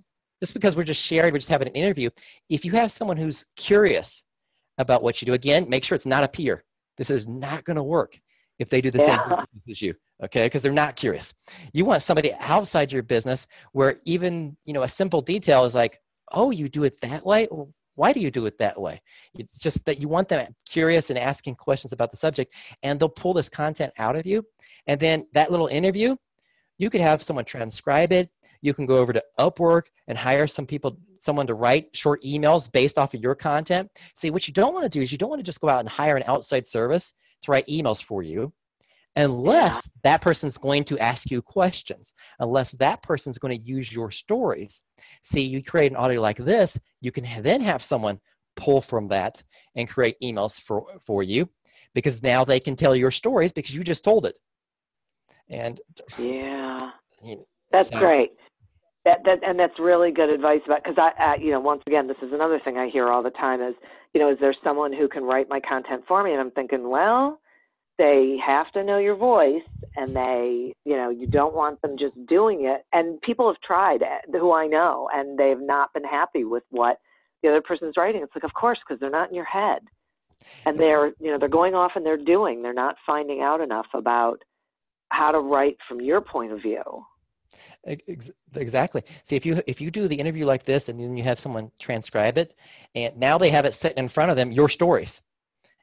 Just 0.41 0.53
because 0.53 0.75
we're 0.75 0.83
just 0.83 1.01
sharing, 1.01 1.33
we're 1.33 1.39
just 1.39 1.49
having 1.49 1.67
an 1.67 1.73
interview. 1.73 2.09
If 2.49 2.63
you 2.63 2.71
have 2.73 2.91
someone 2.91 3.17
who's 3.17 3.45
curious 3.55 4.23
about 4.77 5.01
what 5.01 5.21
you 5.21 5.25
do, 5.25 5.33
again, 5.33 5.69
make 5.69 5.83
sure 5.83 5.95
it's 5.95 6.05
not 6.05 6.23
a 6.23 6.27
peer. 6.27 6.63
This 6.97 7.09
is 7.09 7.27
not 7.27 7.63
going 7.63 7.77
to 7.77 7.83
work 7.83 8.19
if 8.59 8.69
they 8.69 8.81
do 8.81 8.91
the 8.91 8.99
yeah. 8.99 9.05
same 9.05 9.29
business 9.29 9.69
as 9.69 9.81
you, 9.81 9.93
okay? 10.23 10.45
Because 10.45 10.61
they're 10.61 10.71
not 10.71 10.95
curious. 10.95 11.33
You 11.73 11.85
want 11.85 12.03
somebody 12.03 12.33
outside 12.39 12.91
your 12.91 13.03
business 13.03 13.47
where 13.73 13.99
even 14.05 14.55
you 14.65 14.73
know 14.73 14.83
a 14.83 14.87
simple 14.87 15.21
detail 15.21 15.65
is 15.65 15.75
like, 15.75 15.99
oh, 16.31 16.51
you 16.51 16.69
do 16.69 16.83
it 16.83 16.99
that 17.01 17.25
way. 17.25 17.47
Why 17.95 18.11
do 18.11 18.19
you 18.19 18.29
do 18.29 18.45
it 18.45 18.57
that 18.57 18.79
way? 18.79 19.01
It's 19.33 19.57
just 19.57 19.83
that 19.85 19.99
you 19.99 20.09
want 20.09 20.27
them 20.27 20.53
curious 20.65 21.09
and 21.09 21.19
asking 21.19 21.55
questions 21.55 21.93
about 21.93 22.11
the 22.11 22.17
subject, 22.17 22.53
and 22.83 22.99
they'll 22.99 23.09
pull 23.09 23.33
this 23.33 23.49
content 23.49 23.93
out 23.97 24.15
of 24.17 24.25
you. 24.25 24.45
And 24.87 24.99
then 24.99 25.27
that 25.33 25.49
little 25.49 25.67
interview, 25.67 26.15
you 26.77 26.89
could 26.89 27.01
have 27.01 27.23
someone 27.23 27.45
transcribe 27.45 28.11
it. 28.11 28.29
You 28.65 28.73
can 28.73 28.87
go 28.87 28.97
over 28.97 29.13
to 29.13 29.23
Upwork 29.37 29.83
and 30.07 30.17
hire 30.17 30.47
some 30.47 30.65
people, 30.65 30.97
someone 31.19 31.45
to 31.47 31.53
write 31.53 31.89
short 31.93 32.23
emails 32.23 32.71
based 32.71 32.97
off 32.97 33.13
of 33.13 33.21
your 33.21 33.35
content. 33.35 33.91
See, 34.15 34.31
what 34.31 34.47
you 34.47 34.53
don't 34.53 34.73
want 34.73 34.83
to 34.83 34.89
do 34.89 35.01
is 35.01 35.11
you 35.11 35.19
don't 35.19 35.29
want 35.29 35.39
to 35.39 35.45
just 35.45 35.61
go 35.61 35.69
out 35.69 35.81
and 35.81 35.89
hire 35.89 36.17
an 36.17 36.23
outside 36.25 36.65
service 36.65 37.13
to 37.43 37.51
write 37.51 37.67
emails 37.67 38.03
for 38.03 38.23
you 38.23 38.51
unless 39.15 39.75
yeah. 39.75 39.81
that 40.03 40.21
person's 40.21 40.57
going 40.57 40.83
to 40.85 40.99
ask 40.99 41.29
you 41.31 41.41
questions, 41.41 42.13
unless 42.39 42.71
that 42.71 43.01
person's 43.03 43.37
going 43.37 43.57
to 43.57 43.65
use 43.65 43.93
your 43.93 44.11
stories. 44.11 44.81
See, 45.21 45.41
you 45.41 45.63
create 45.63 45.91
an 45.91 45.97
audio 45.97 46.19
like 46.19 46.37
this, 46.37 46.77
you 47.01 47.11
can 47.11 47.25
then 47.41 47.61
have 47.61 47.83
someone 47.83 48.19
pull 48.55 48.81
from 48.81 49.07
that 49.09 49.43
and 49.75 49.87
create 49.87 50.17
emails 50.23 50.59
for, 50.59 50.85
for 51.05 51.23
you 51.23 51.47
because 51.93 52.23
now 52.23 52.43
they 52.43 52.59
can 52.59 52.75
tell 52.75 52.95
your 52.95 53.11
stories 53.11 53.53
because 53.53 53.75
you 53.75 53.83
just 53.83 54.03
told 54.03 54.25
it. 54.25 54.37
And 55.49 55.79
yeah, 56.17 56.89
you 57.23 57.35
know, 57.35 57.47
that's 57.71 57.89
so. 57.89 57.99
great. 57.99 58.31
That, 59.05 59.19
that 59.25 59.43
and 59.47 59.59
that's 59.59 59.77
really 59.79 60.11
good 60.11 60.29
advice 60.31 60.61
about 60.65 60.83
because 60.83 60.97
I, 60.97 61.11
I 61.21 61.35
you 61.35 61.51
know 61.51 61.59
once 61.59 61.83
again 61.85 62.07
this 62.07 62.17
is 62.23 62.33
another 62.33 62.59
thing 62.59 62.77
I 62.77 62.89
hear 62.89 63.09
all 63.09 63.21
the 63.21 63.29
time 63.29 63.61
is 63.61 63.75
you 64.13 64.19
know 64.19 64.31
is 64.31 64.39
there 64.41 64.55
someone 64.63 64.91
who 64.91 65.07
can 65.07 65.23
write 65.23 65.47
my 65.47 65.59
content 65.59 66.03
for 66.07 66.23
me? 66.23 66.31
And 66.31 66.41
I'm 66.41 66.51
thinking 66.51 66.89
well 66.89 67.39
they 67.99 68.37
have 68.45 68.71
to 68.73 68.83
know 68.83 68.97
your 68.97 69.15
voice 69.15 69.61
and 69.95 70.15
they 70.15 70.73
you 70.85 70.97
know 70.97 71.11
you 71.11 71.27
don't 71.27 71.53
want 71.53 71.81
them 71.83 71.97
just 71.99 72.13
doing 72.25 72.65
it. 72.65 72.83
And 72.93 73.21
people 73.21 73.47
have 73.47 73.61
tried 73.61 74.01
eh, 74.01 74.37
who 74.39 74.51
i 74.51 74.65
know 74.65 75.07
and 75.13 75.37
they've 75.37 75.61
not 75.61 75.93
been 75.93 76.03
happy 76.03 76.43
with 76.43 76.63
what 76.71 76.97
the 77.43 77.49
other 77.49 77.61
person's 77.61 77.97
writing. 77.97 78.23
It's 78.23 78.35
like 78.35 78.43
of 78.43 78.55
course 78.55 78.79
because 78.85 78.99
they're 78.99 79.11
not 79.11 79.29
in 79.29 79.35
your 79.35 79.45
head. 79.45 79.83
And 80.65 80.79
they're 80.79 81.13
you 81.19 81.31
know 81.31 81.37
they're 81.37 81.47
going 81.47 81.75
off 81.75 81.91
and 81.95 82.03
they're 82.03 82.17
doing. 82.17 82.63
They're 82.63 82.73
not 82.73 82.95
finding 83.05 83.41
out 83.41 83.61
enough 83.61 83.87
about 83.93 84.39
how 85.09 85.31
to 85.31 85.39
write 85.39 85.77
from 85.87 86.01
your 86.01 86.21
point 86.21 86.51
of 86.51 86.63
view 86.63 86.81
exactly 88.55 89.03
see 89.23 89.35
if 89.35 89.45
you 89.45 89.61
if 89.67 89.79
you 89.79 89.91
do 89.91 90.07
the 90.07 90.15
interview 90.15 90.45
like 90.45 90.63
this 90.63 90.89
and 90.89 90.99
then 90.99 91.15
you 91.15 91.23
have 91.23 91.39
someone 91.39 91.71
transcribe 91.79 92.37
it 92.37 92.55
and 92.95 93.15
now 93.17 93.37
they 93.37 93.49
have 93.49 93.65
it 93.65 93.73
sitting 93.73 93.97
in 93.97 94.07
front 94.07 94.31
of 94.31 94.37
them 94.37 94.51
your 94.51 94.69
stories 94.69 95.21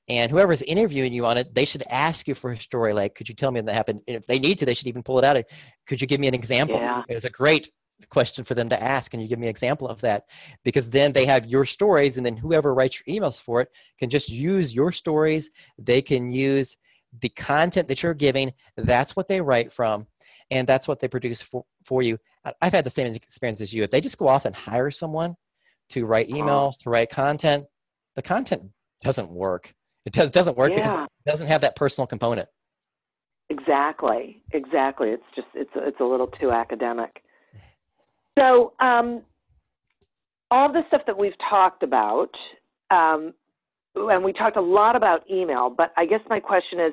and 0.08 0.30
whoever's 0.30 0.62
interviewing 0.62 1.12
you 1.12 1.24
on 1.26 1.38
it, 1.38 1.54
they 1.54 1.64
should 1.64 1.84
ask 1.88 2.26
you 2.26 2.34
for 2.34 2.52
a 2.52 2.60
story. 2.60 2.92
Like, 2.92 3.14
could 3.14 3.28
you 3.28 3.34
tell 3.34 3.50
me 3.50 3.60
that 3.60 3.74
happened? 3.74 4.00
And 4.08 4.16
if 4.16 4.26
they 4.26 4.38
need 4.38 4.58
to, 4.58 4.66
they 4.66 4.74
should 4.74 4.88
even 4.88 5.02
pull 5.02 5.18
it 5.18 5.24
out. 5.24 5.42
Could 5.86 6.00
you 6.00 6.06
give 6.06 6.20
me 6.20 6.28
an 6.28 6.34
example? 6.34 6.76
Yeah. 6.76 7.02
It's 7.08 7.24
a 7.24 7.30
great 7.30 7.70
question 8.10 8.44
for 8.44 8.54
them 8.54 8.68
to 8.68 8.82
ask. 8.82 9.14
and 9.14 9.22
you 9.22 9.28
give 9.28 9.38
me 9.38 9.46
an 9.46 9.50
example 9.50 9.88
of 9.88 10.00
that? 10.00 10.24
Because 10.64 10.88
then 10.88 11.12
they 11.12 11.24
have 11.26 11.46
your 11.46 11.64
stories, 11.64 12.16
and 12.16 12.26
then 12.26 12.36
whoever 12.36 12.74
writes 12.74 13.00
your 13.04 13.16
emails 13.16 13.40
for 13.40 13.60
it 13.60 13.68
can 13.98 14.10
just 14.10 14.28
use 14.28 14.74
your 14.74 14.90
stories. 14.90 15.50
They 15.78 16.02
can 16.02 16.32
use 16.32 16.76
the 17.20 17.28
content 17.28 17.88
that 17.88 18.02
you're 18.02 18.14
giving. 18.14 18.52
That's 18.76 19.14
what 19.14 19.28
they 19.28 19.40
write 19.40 19.72
from, 19.72 20.06
and 20.52 20.68
that's 20.68 20.86
what 20.86 21.00
they 21.00 21.08
produce 21.08 21.42
for, 21.42 21.64
for 21.84 22.02
you. 22.02 22.18
I've 22.60 22.72
had 22.72 22.84
the 22.84 22.90
same 22.90 23.12
experience 23.14 23.60
as 23.60 23.72
you. 23.72 23.82
If 23.82 23.90
they 23.90 24.00
just 24.00 24.18
go 24.18 24.28
off 24.28 24.44
and 24.44 24.54
hire 24.54 24.90
someone 24.90 25.36
to 25.90 26.04
write 26.04 26.28
emails, 26.28 26.78
to 26.80 26.90
write 26.90 27.10
content, 27.10 27.64
the 28.16 28.22
content 28.22 28.62
doesn't 29.02 29.30
work 29.30 29.74
it 30.04 30.12
does, 30.12 30.30
doesn't 30.30 30.56
work 30.56 30.70
yeah. 30.70 30.78
because 30.78 31.08
it 31.26 31.30
doesn't 31.30 31.46
have 31.48 31.60
that 31.60 31.76
personal 31.76 32.06
component. 32.06 32.48
Exactly, 33.50 34.42
exactly. 34.52 35.10
It's 35.10 35.22
just 35.34 35.48
it's 35.54 35.70
it's 35.76 36.00
a 36.00 36.04
little 36.04 36.28
too 36.28 36.50
academic. 36.50 37.22
So, 38.38 38.72
um, 38.80 39.20
all 40.50 40.72
the 40.72 40.84
stuff 40.88 41.02
that 41.06 41.18
we've 41.18 41.36
talked 41.50 41.82
about, 41.82 42.30
um, 42.90 43.34
and 43.94 44.24
we 44.24 44.32
talked 44.32 44.56
a 44.56 44.62
lot 44.62 44.96
about 44.96 45.30
email, 45.30 45.68
but 45.68 45.92
I 45.98 46.06
guess 46.06 46.20
my 46.30 46.40
question 46.40 46.80
is, 46.80 46.92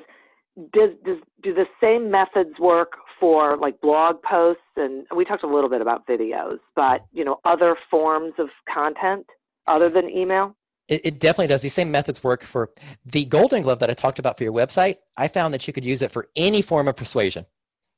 does, 0.74 0.90
does 1.02 1.16
do 1.42 1.54
the 1.54 1.64
same 1.80 2.10
methods 2.10 2.58
work 2.58 2.92
for 3.20 3.56
like 3.56 3.80
blog 3.80 4.22
posts? 4.22 4.62
And 4.76 5.06
we 5.14 5.24
talked 5.24 5.44
a 5.44 5.46
little 5.46 5.70
bit 5.70 5.80
about 5.80 6.06
videos, 6.06 6.58
but 6.74 7.04
you 7.12 7.24
know, 7.24 7.38
other 7.44 7.76
forms 7.90 8.32
of 8.38 8.48
content 8.72 9.26
other 9.66 9.88
than 9.88 10.08
email. 10.08 10.56
It, 10.88 11.02
it, 11.04 11.20
definitely 11.20 11.46
does. 11.46 11.62
These 11.62 11.74
same 11.74 11.90
methods 11.92 12.24
work 12.24 12.42
for 12.42 12.70
the 13.06 13.24
Golden 13.24 13.62
Glove 13.62 13.78
that 13.78 13.90
I 13.90 13.94
talked 13.94 14.18
about 14.18 14.36
for 14.36 14.42
your 14.42 14.52
website. 14.52 14.96
I 15.16 15.28
found 15.28 15.54
that 15.54 15.68
you 15.68 15.72
could 15.72 15.84
use 15.84 16.02
it 16.02 16.10
for 16.10 16.28
any 16.34 16.62
form 16.62 16.88
of 16.88 16.96
persuasion. 16.96 17.46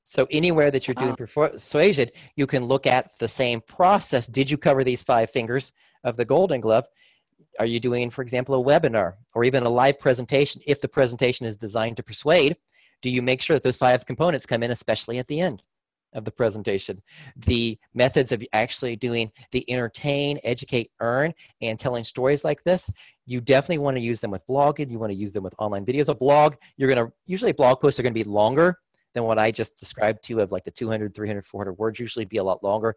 So 0.05 0.27
anywhere 0.31 0.71
that 0.71 0.87
you're 0.87 0.95
doing 0.95 1.13
uh-huh. 1.13 1.49
persuasion, 1.53 2.11
you 2.37 2.47
can 2.47 2.65
look 2.65 2.87
at 2.87 3.19
the 3.19 3.29
same 3.29 3.63
process. 3.63 4.27
Did 4.27 4.51
you 4.51 4.59
cover 4.59 4.85
these 4.85 5.03
five 5.03 5.31
fingers 5.31 5.73
of 6.05 6.19
the 6.19 6.25
Golden 6.25 6.61
Glove? 6.61 6.85
Are 7.59 7.67
you 7.67 7.81
doing, 7.81 8.11
for 8.11 8.21
example, 8.21 8.61
a 8.61 8.63
webinar 8.63 9.15
or 9.35 9.45
even 9.45 9.63
a 9.63 9.71
live 9.71 9.99
presentation? 9.99 10.61
If 10.67 10.83
the 10.83 10.89
presentation 10.89 11.47
is 11.47 11.57
designed 11.57 11.97
to 11.97 12.03
persuade, 12.03 12.57
do 13.03 13.11
you 13.11 13.23
make 13.23 13.43
sure 13.43 13.57
that 13.57 13.63
those 13.63 13.77
five 13.77 14.07
components 14.07 14.47
come 14.47 14.63
in, 14.63 14.71
especially 14.71 15.19
at 15.19 15.27
the 15.29 15.41
end? 15.41 15.63
of 16.15 16.25
the 16.25 16.31
presentation. 16.31 17.01
The 17.47 17.79
methods 17.95 18.33
of 18.33 18.43
actually 18.53 18.97
doing 18.97 19.31
the 19.51 19.69
entertain, 19.71 20.39
educate, 20.45 20.91
earn, 21.01 21.33
and 21.61 21.79
telling 21.79 22.05
stories 22.05 22.45
like 22.45 22.63
this, 22.65 22.91
you 23.27 23.41
definitely 23.41 23.79
want 23.79 23.97
to 23.97 24.03
use 24.03 24.21
them 24.21 24.31
with 24.31 24.47
blogging. 24.47 24.91
You 24.91 24.99
want 24.99 25.13
to 25.13 25.19
use 25.19 25.33
them 25.33 25.45
with 25.45 25.55
online 25.59 25.85
videos. 25.85 26.09
A 26.09 26.15
blog, 26.15 26.57
you're 26.77 26.93
going 26.93 27.07
to, 27.07 27.13
usually 27.27 27.53
blog 27.53 27.81
posts 27.81 27.99
are 27.99 28.03
going 28.03 28.15
to 28.15 28.25
be 28.25 28.29
longer 28.29 28.79
than 29.15 29.25
what 29.25 29.39
I 29.39 29.51
just 29.51 29.79
described 29.79 30.25
to 30.25 30.35
you 30.35 30.41
of 30.41 30.53
like 30.53 30.65
the 30.65 30.71
200, 30.71 31.15
300, 31.15 31.47
400 31.47 31.73
words, 31.75 32.01
usually 32.01 32.25
be 32.25 32.39
a 32.39 32.45
lot 32.45 32.63
longer. 32.63 32.97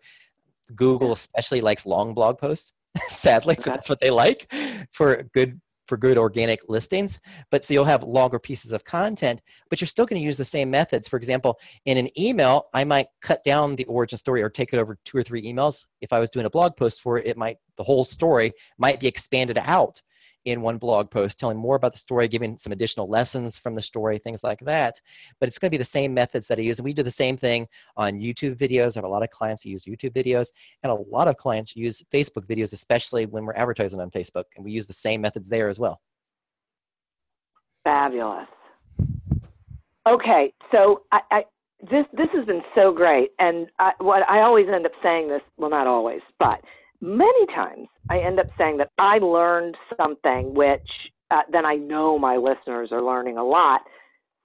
Google 0.75 1.13
especially 1.13 1.61
likes 1.61 1.85
long 1.85 2.13
blog 2.13 2.37
posts, 2.37 2.71
sadly, 3.09 3.55
okay. 3.59 3.71
that's 3.71 3.89
what 3.89 3.99
they 3.99 4.09
like 4.09 4.51
for 4.91 5.23
good 5.33 5.59
for 5.87 5.97
good 5.97 6.17
organic 6.17 6.61
listings. 6.67 7.19
But 7.51 7.63
so 7.63 7.73
you'll 7.73 7.85
have 7.85 8.03
longer 8.03 8.39
pieces 8.39 8.71
of 8.71 8.83
content, 8.83 9.41
but 9.69 9.81
you're 9.81 9.87
still 9.87 10.05
going 10.05 10.19
to 10.19 10.25
use 10.25 10.37
the 10.37 10.45
same 10.45 10.69
methods. 10.69 11.07
For 11.07 11.17
example, 11.17 11.59
in 11.85 11.97
an 11.97 12.09
email, 12.19 12.67
I 12.73 12.83
might 12.83 13.07
cut 13.21 13.43
down 13.43 13.75
the 13.75 13.85
origin 13.85 14.17
story 14.17 14.41
or 14.41 14.49
take 14.49 14.73
it 14.73 14.79
over 14.79 14.97
two 15.05 15.17
or 15.17 15.23
three 15.23 15.43
emails. 15.43 15.85
If 16.01 16.13
I 16.13 16.19
was 16.19 16.29
doing 16.29 16.45
a 16.45 16.49
blog 16.49 16.75
post 16.75 17.01
for 17.01 17.17
it, 17.17 17.27
it 17.27 17.37
might 17.37 17.57
the 17.77 17.83
whole 17.83 18.05
story 18.05 18.53
might 18.77 18.99
be 18.99 19.07
expanded 19.07 19.57
out 19.57 20.01
in 20.45 20.61
one 20.61 20.77
blog 20.77 21.09
post, 21.09 21.39
telling 21.39 21.57
more 21.57 21.75
about 21.75 21.93
the 21.93 21.99
story, 21.99 22.27
giving 22.27 22.57
some 22.57 22.71
additional 22.71 23.09
lessons 23.09 23.57
from 23.57 23.75
the 23.75 23.81
story, 23.81 24.17
things 24.17 24.43
like 24.43 24.59
that. 24.59 24.99
But 25.39 25.49
it's 25.49 25.59
going 25.59 25.69
to 25.69 25.73
be 25.73 25.77
the 25.77 25.85
same 25.85 26.13
methods 26.13 26.47
that 26.47 26.59
I 26.59 26.61
use. 26.61 26.79
And 26.79 26.85
we 26.85 26.93
do 26.93 27.03
the 27.03 27.11
same 27.11 27.35
thing 27.35 27.67
on 27.97 28.19
YouTube 28.19 28.55
videos. 28.55 28.95
I 28.95 28.99
have 28.99 29.05
a 29.05 29.09
lot 29.09 29.23
of 29.23 29.29
clients 29.31 29.63
who 29.63 29.69
use 29.69 29.85
YouTube 29.85 30.13
videos, 30.13 30.47
and 30.83 30.91
a 30.91 30.95
lot 30.95 31.27
of 31.27 31.37
clients 31.37 31.75
use 31.75 32.03
Facebook 32.13 32.45
videos, 32.45 32.73
especially 32.73 33.25
when 33.25 33.45
we're 33.45 33.53
advertising 33.53 33.99
on 33.99 34.09
Facebook. 34.11 34.45
And 34.55 34.63
we 34.63 34.71
use 34.71 34.87
the 34.87 34.93
same 34.93 35.21
methods 35.21 35.49
there 35.49 35.69
as 35.69 35.79
well. 35.79 35.99
Fabulous. 37.83 38.47
Okay, 40.07 40.53
so 40.71 41.03
I, 41.11 41.19
I 41.31 41.43
this 41.89 42.05
this 42.13 42.27
has 42.33 42.45
been 42.45 42.61
so 42.73 42.91
great, 42.91 43.31
and 43.39 43.67
I, 43.79 43.91
what 43.99 44.27
I 44.29 44.41
always 44.41 44.67
end 44.73 44.85
up 44.85 44.91
saying 45.03 45.29
this. 45.29 45.41
Well, 45.57 45.69
not 45.69 45.87
always, 45.87 46.21
but 46.39 46.61
many 47.01 47.45
times 47.47 47.87
I 48.09 48.19
end 48.19 48.39
up 48.39 48.47
saying 48.57 48.77
that 48.77 48.89
I 48.97 49.17
learned 49.17 49.75
something 49.97 50.53
which 50.53 50.87
uh, 51.31 51.41
then 51.51 51.65
I 51.65 51.75
know 51.75 52.19
my 52.19 52.37
listeners 52.37 52.89
are 52.91 53.01
learning 53.01 53.37
a 53.37 53.43
lot. 53.43 53.81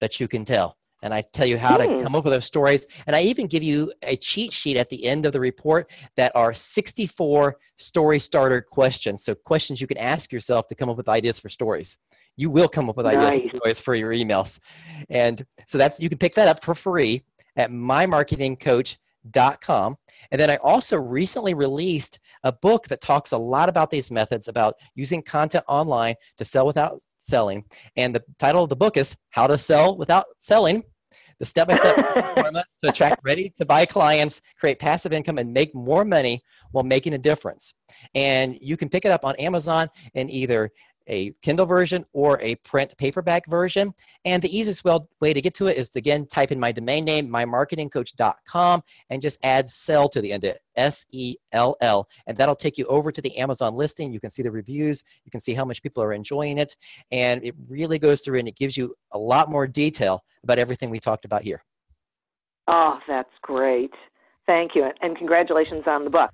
that 0.00 0.20
you 0.20 0.28
can 0.28 0.44
tell. 0.44 0.76
And 1.04 1.12
I 1.12 1.24
tell 1.32 1.46
you 1.46 1.58
how 1.58 1.76
to 1.76 1.84
hmm. 1.84 2.02
come 2.04 2.14
up 2.14 2.24
with 2.24 2.32
those 2.32 2.46
stories. 2.46 2.86
And 3.08 3.16
I 3.16 3.22
even 3.22 3.48
give 3.48 3.64
you 3.64 3.92
a 4.02 4.16
cheat 4.16 4.52
sheet 4.52 4.76
at 4.76 4.88
the 4.88 5.04
end 5.04 5.26
of 5.26 5.32
the 5.32 5.40
report 5.40 5.90
that 6.16 6.30
are 6.36 6.54
64 6.54 7.56
story 7.78 8.20
starter 8.20 8.60
questions. 8.60 9.24
So, 9.24 9.34
questions 9.34 9.80
you 9.80 9.88
can 9.88 9.98
ask 9.98 10.30
yourself 10.30 10.68
to 10.68 10.76
come 10.76 10.88
up 10.88 10.96
with 10.96 11.08
ideas 11.08 11.40
for 11.40 11.48
stories 11.48 11.98
you 12.36 12.50
will 12.50 12.68
come 12.68 12.88
up 12.88 12.96
with 12.96 13.06
nice. 13.06 13.40
ideas 13.40 13.80
for 13.80 13.94
your 13.94 14.12
emails. 14.12 14.58
And 15.10 15.44
so 15.66 15.78
that's 15.78 16.00
you 16.00 16.08
can 16.08 16.18
pick 16.18 16.34
that 16.34 16.48
up 16.48 16.64
for 16.64 16.74
free 16.74 17.22
at 17.56 17.70
mymarketingcoach.com. 17.70 19.96
And 20.30 20.40
then 20.40 20.50
I 20.50 20.56
also 20.56 20.96
recently 20.96 21.54
released 21.54 22.18
a 22.44 22.52
book 22.52 22.86
that 22.88 23.00
talks 23.00 23.32
a 23.32 23.38
lot 23.38 23.68
about 23.68 23.90
these 23.90 24.10
methods 24.10 24.48
about 24.48 24.74
using 24.94 25.22
content 25.22 25.64
online 25.68 26.14
to 26.38 26.44
sell 26.44 26.66
without 26.66 27.00
selling. 27.18 27.64
And 27.96 28.14
the 28.14 28.22
title 28.38 28.62
of 28.62 28.68
the 28.68 28.76
book 28.76 28.96
is 28.96 29.16
How 29.30 29.46
to 29.46 29.58
Sell 29.58 29.96
Without 29.96 30.26
Selling. 30.40 30.82
The 31.38 31.46
step-by-step 31.46 31.96
formula 32.34 32.64
to 32.82 32.90
attract 32.90 33.24
ready 33.24 33.52
to 33.58 33.66
buy 33.66 33.84
clients, 33.84 34.40
create 34.60 34.78
passive 34.78 35.12
income, 35.12 35.38
and 35.38 35.52
make 35.52 35.74
more 35.74 36.04
money 36.04 36.40
while 36.70 36.84
making 36.84 37.14
a 37.14 37.18
difference. 37.18 37.74
And 38.14 38.56
you 38.60 38.76
can 38.76 38.88
pick 38.88 39.04
it 39.04 39.10
up 39.10 39.24
on 39.24 39.34
Amazon 39.36 39.88
and 40.14 40.30
either 40.30 40.70
a 41.06 41.32
Kindle 41.42 41.66
version 41.66 42.04
or 42.12 42.40
a 42.40 42.54
print 42.56 42.94
paperback 42.98 43.46
version. 43.48 43.94
And 44.24 44.42
the 44.42 44.56
easiest 44.56 44.84
way 44.84 45.32
to 45.32 45.40
get 45.40 45.54
to 45.54 45.66
it 45.66 45.76
is 45.76 45.88
to 45.90 45.98
again 45.98 46.26
type 46.26 46.52
in 46.52 46.60
my 46.60 46.72
domain 46.72 47.04
name, 47.04 47.28
mymarketingcoach.com, 47.28 48.82
and 49.10 49.22
just 49.22 49.38
add 49.42 49.68
sell 49.68 50.08
to 50.08 50.20
the 50.20 50.32
end 50.32 50.44
of 50.44 50.50
it, 50.50 50.62
S 50.76 51.04
E 51.12 51.36
L 51.52 51.76
L. 51.80 52.08
And 52.26 52.36
that'll 52.36 52.56
take 52.56 52.78
you 52.78 52.86
over 52.86 53.12
to 53.12 53.20
the 53.20 53.36
Amazon 53.38 53.74
listing. 53.74 54.12
You 54.12 54.20
can 54.20 54.30
see 54.30 54.42
the 54.42 54.50
reviews, 54.50 55.04
you 55.24 55.30
can 55.30 55.40
see 55.40 55.54
how 55.54 55.64
much 55.64 55.82
people 55.82 56.02
are 56.02 56.12
enjoying 56.12 56.58
it. 56.58 56.76
And 57.10 57.44
it 57.44 57.54
really 57.68 57.98
goes 57.98 58.20
through 58.20 58.38
and 58.38 58.48
it 58.48 58.56
gives 58.56 58.76
you 58.76 58.94
a 59.12 59.18
lot 59.18 59.50
more 59.50 59.66
detail 59.66 60.24
about 60.42 60.58
everything 60.58 60.90
we 60.90 61.00
talked 61.00 61.24
about 61.24 61.42
here. 61.42 61.62
Oh, 62.68 62.98
that's 63.08 63.32
great. 63.42 63.92
Thank 64.46 64.74
you. 64.74 64.88
And 65.02 65.16
congratulations 65.16 65.84
on 65.86 66.04
the 66.04 66.10
book. 66.10 66.30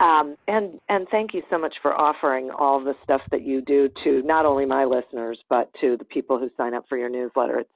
Um, 0.00 0.36
and 0.46 0.78
and 0.88 1.08
thank 1.10 1.34
you 1.34 1.42
so 1.50 1.58
much 1.58 1.74
for 1.82 1.92
offering 1.92 2.50
all 2.50 2.82
the 2.82 2.94
stuff 3.02 3.20
that 3.32 3.42
you 3.42 3.60
do 3.62 3.88
to 4.04 4.22
not 4.22 4.46
only 4.46 4.64
my 4.64 4.84
listeners 4.84 5.38
but 5.50 5.70
to 5.80 5.96
the 5.96 6.04
people 6.04 6.38
who 6.38 6.50
sign 6.56 6.74
up 6.74 6.84
for 6.88 6.96
your 6.96 7.08
newsletter. 7.08 7.60
It's 7.60 7.70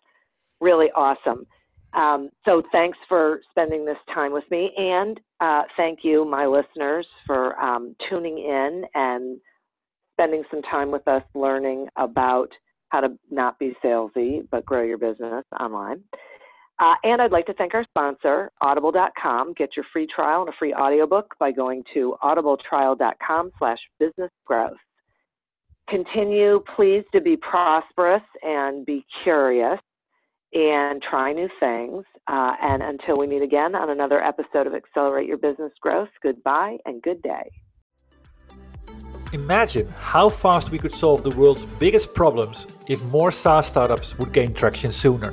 really 0.60 0.86
awesome. 0.94 1.46
Um, 1.94 2.30
so 2.44 2.62
thanks 2.72 2.96
for 3.08 3.40
spending 3.50 3.84
this 3.84 3.98
time 4.14 4.32
with 4.32 4.44
me, 4.50 4.70
and 4.78 5.20
uh, 5.40 5.62
thank 5.76 6.00
you, 6.02 6.24
my 6.24 6.46
listeners, 6.46 7.06
for 7.26 7.60
um, 7.60 7.94
tuning 8.08 8.38
in 8.38 8.84
and 8.94 9.38
spending 10.14 10.44
some 10.50 10.62
time 10.62 10.90
with 10.90 11.06
us 11.08 11.22
learning 11.34 11.88
about 11.96 12.48
how 12.90 13.00
to 13.00 13.08
not 13.30 13.58
be 13.58 13.74
salesy 13.84 14.46
but 14.50 14.64
grow 14.64 14.82
your 14.82 14.98
business 14.98 15.44
online. 15.58 16.02
Uh, 16.82 16.94
and 17.04 17.22
I'd 17.22 17.30
like 17.30 17.46
to 17.46 17.54
thank 17.54 17.74
our 17.74 17.84
sponsor, 17.84 18.50
audible.com. 18.60 19.52
Get 19.52 19.76
your 19.76 19.84
free 19.92 20.08
trial 20.12 20.40
and 20.40 20.48
a 20.48 20.52
free 20.58 20.74
audiobook 20.74 21.32
by 21.38 21.52
going 21.52 21.84
to 21.94 22.16
audibletrial.com 22.24 23.52
slash 23.56 23.78
business 24.00 24.32
growth. 24.44 24.78
Continue, 25.88 26.60
please, 26.74 27.04
to 27.12 27.20
be 27.20 27.36
prosperous 27.36 28.22
and 28.42 28.84
be 28.84 29.06
curious 29.22 29.78
and 30.54 31.00
try 31.08 31.32
new 31.32 31.48
things. 31.60 32.04
Uh, 32.26 32.54
and 32.60 32.82
until 32.82 33.16
we 33.16 33.28
meet 33.28 33.42
again 33.42 33.76
on 33.76 33.90
another 33.90 34.20
episode 34.20 34.66
of 34.66 34.74
Accelerate 34.74 35.28
Your 35.28 35.38
Business 35.38 35.72
Growth, 35.80 36.08
goodbye 36.20 36.78
and 36.84 37.00
good 37.00 37.22
day. 37.22 37.48
Imagine 39.32 39.86
how 40.00 40.28
fast 40.28 40.72
we 40.72 40.80
could 40.80 40.92
solve 40.92 41.22
the 41.22 41.30
world's 41.30 41.64
biggest 41.64 42.12
problems 42.12 42.66
if 42.88 43.00
more 43.04 43.30
SaaS 43.30 43.68
startups 43.68 44.18
would 44.18 44.32
gain 44.32 44.52
traction 44.52 44.90
sooner. 44.90 45.32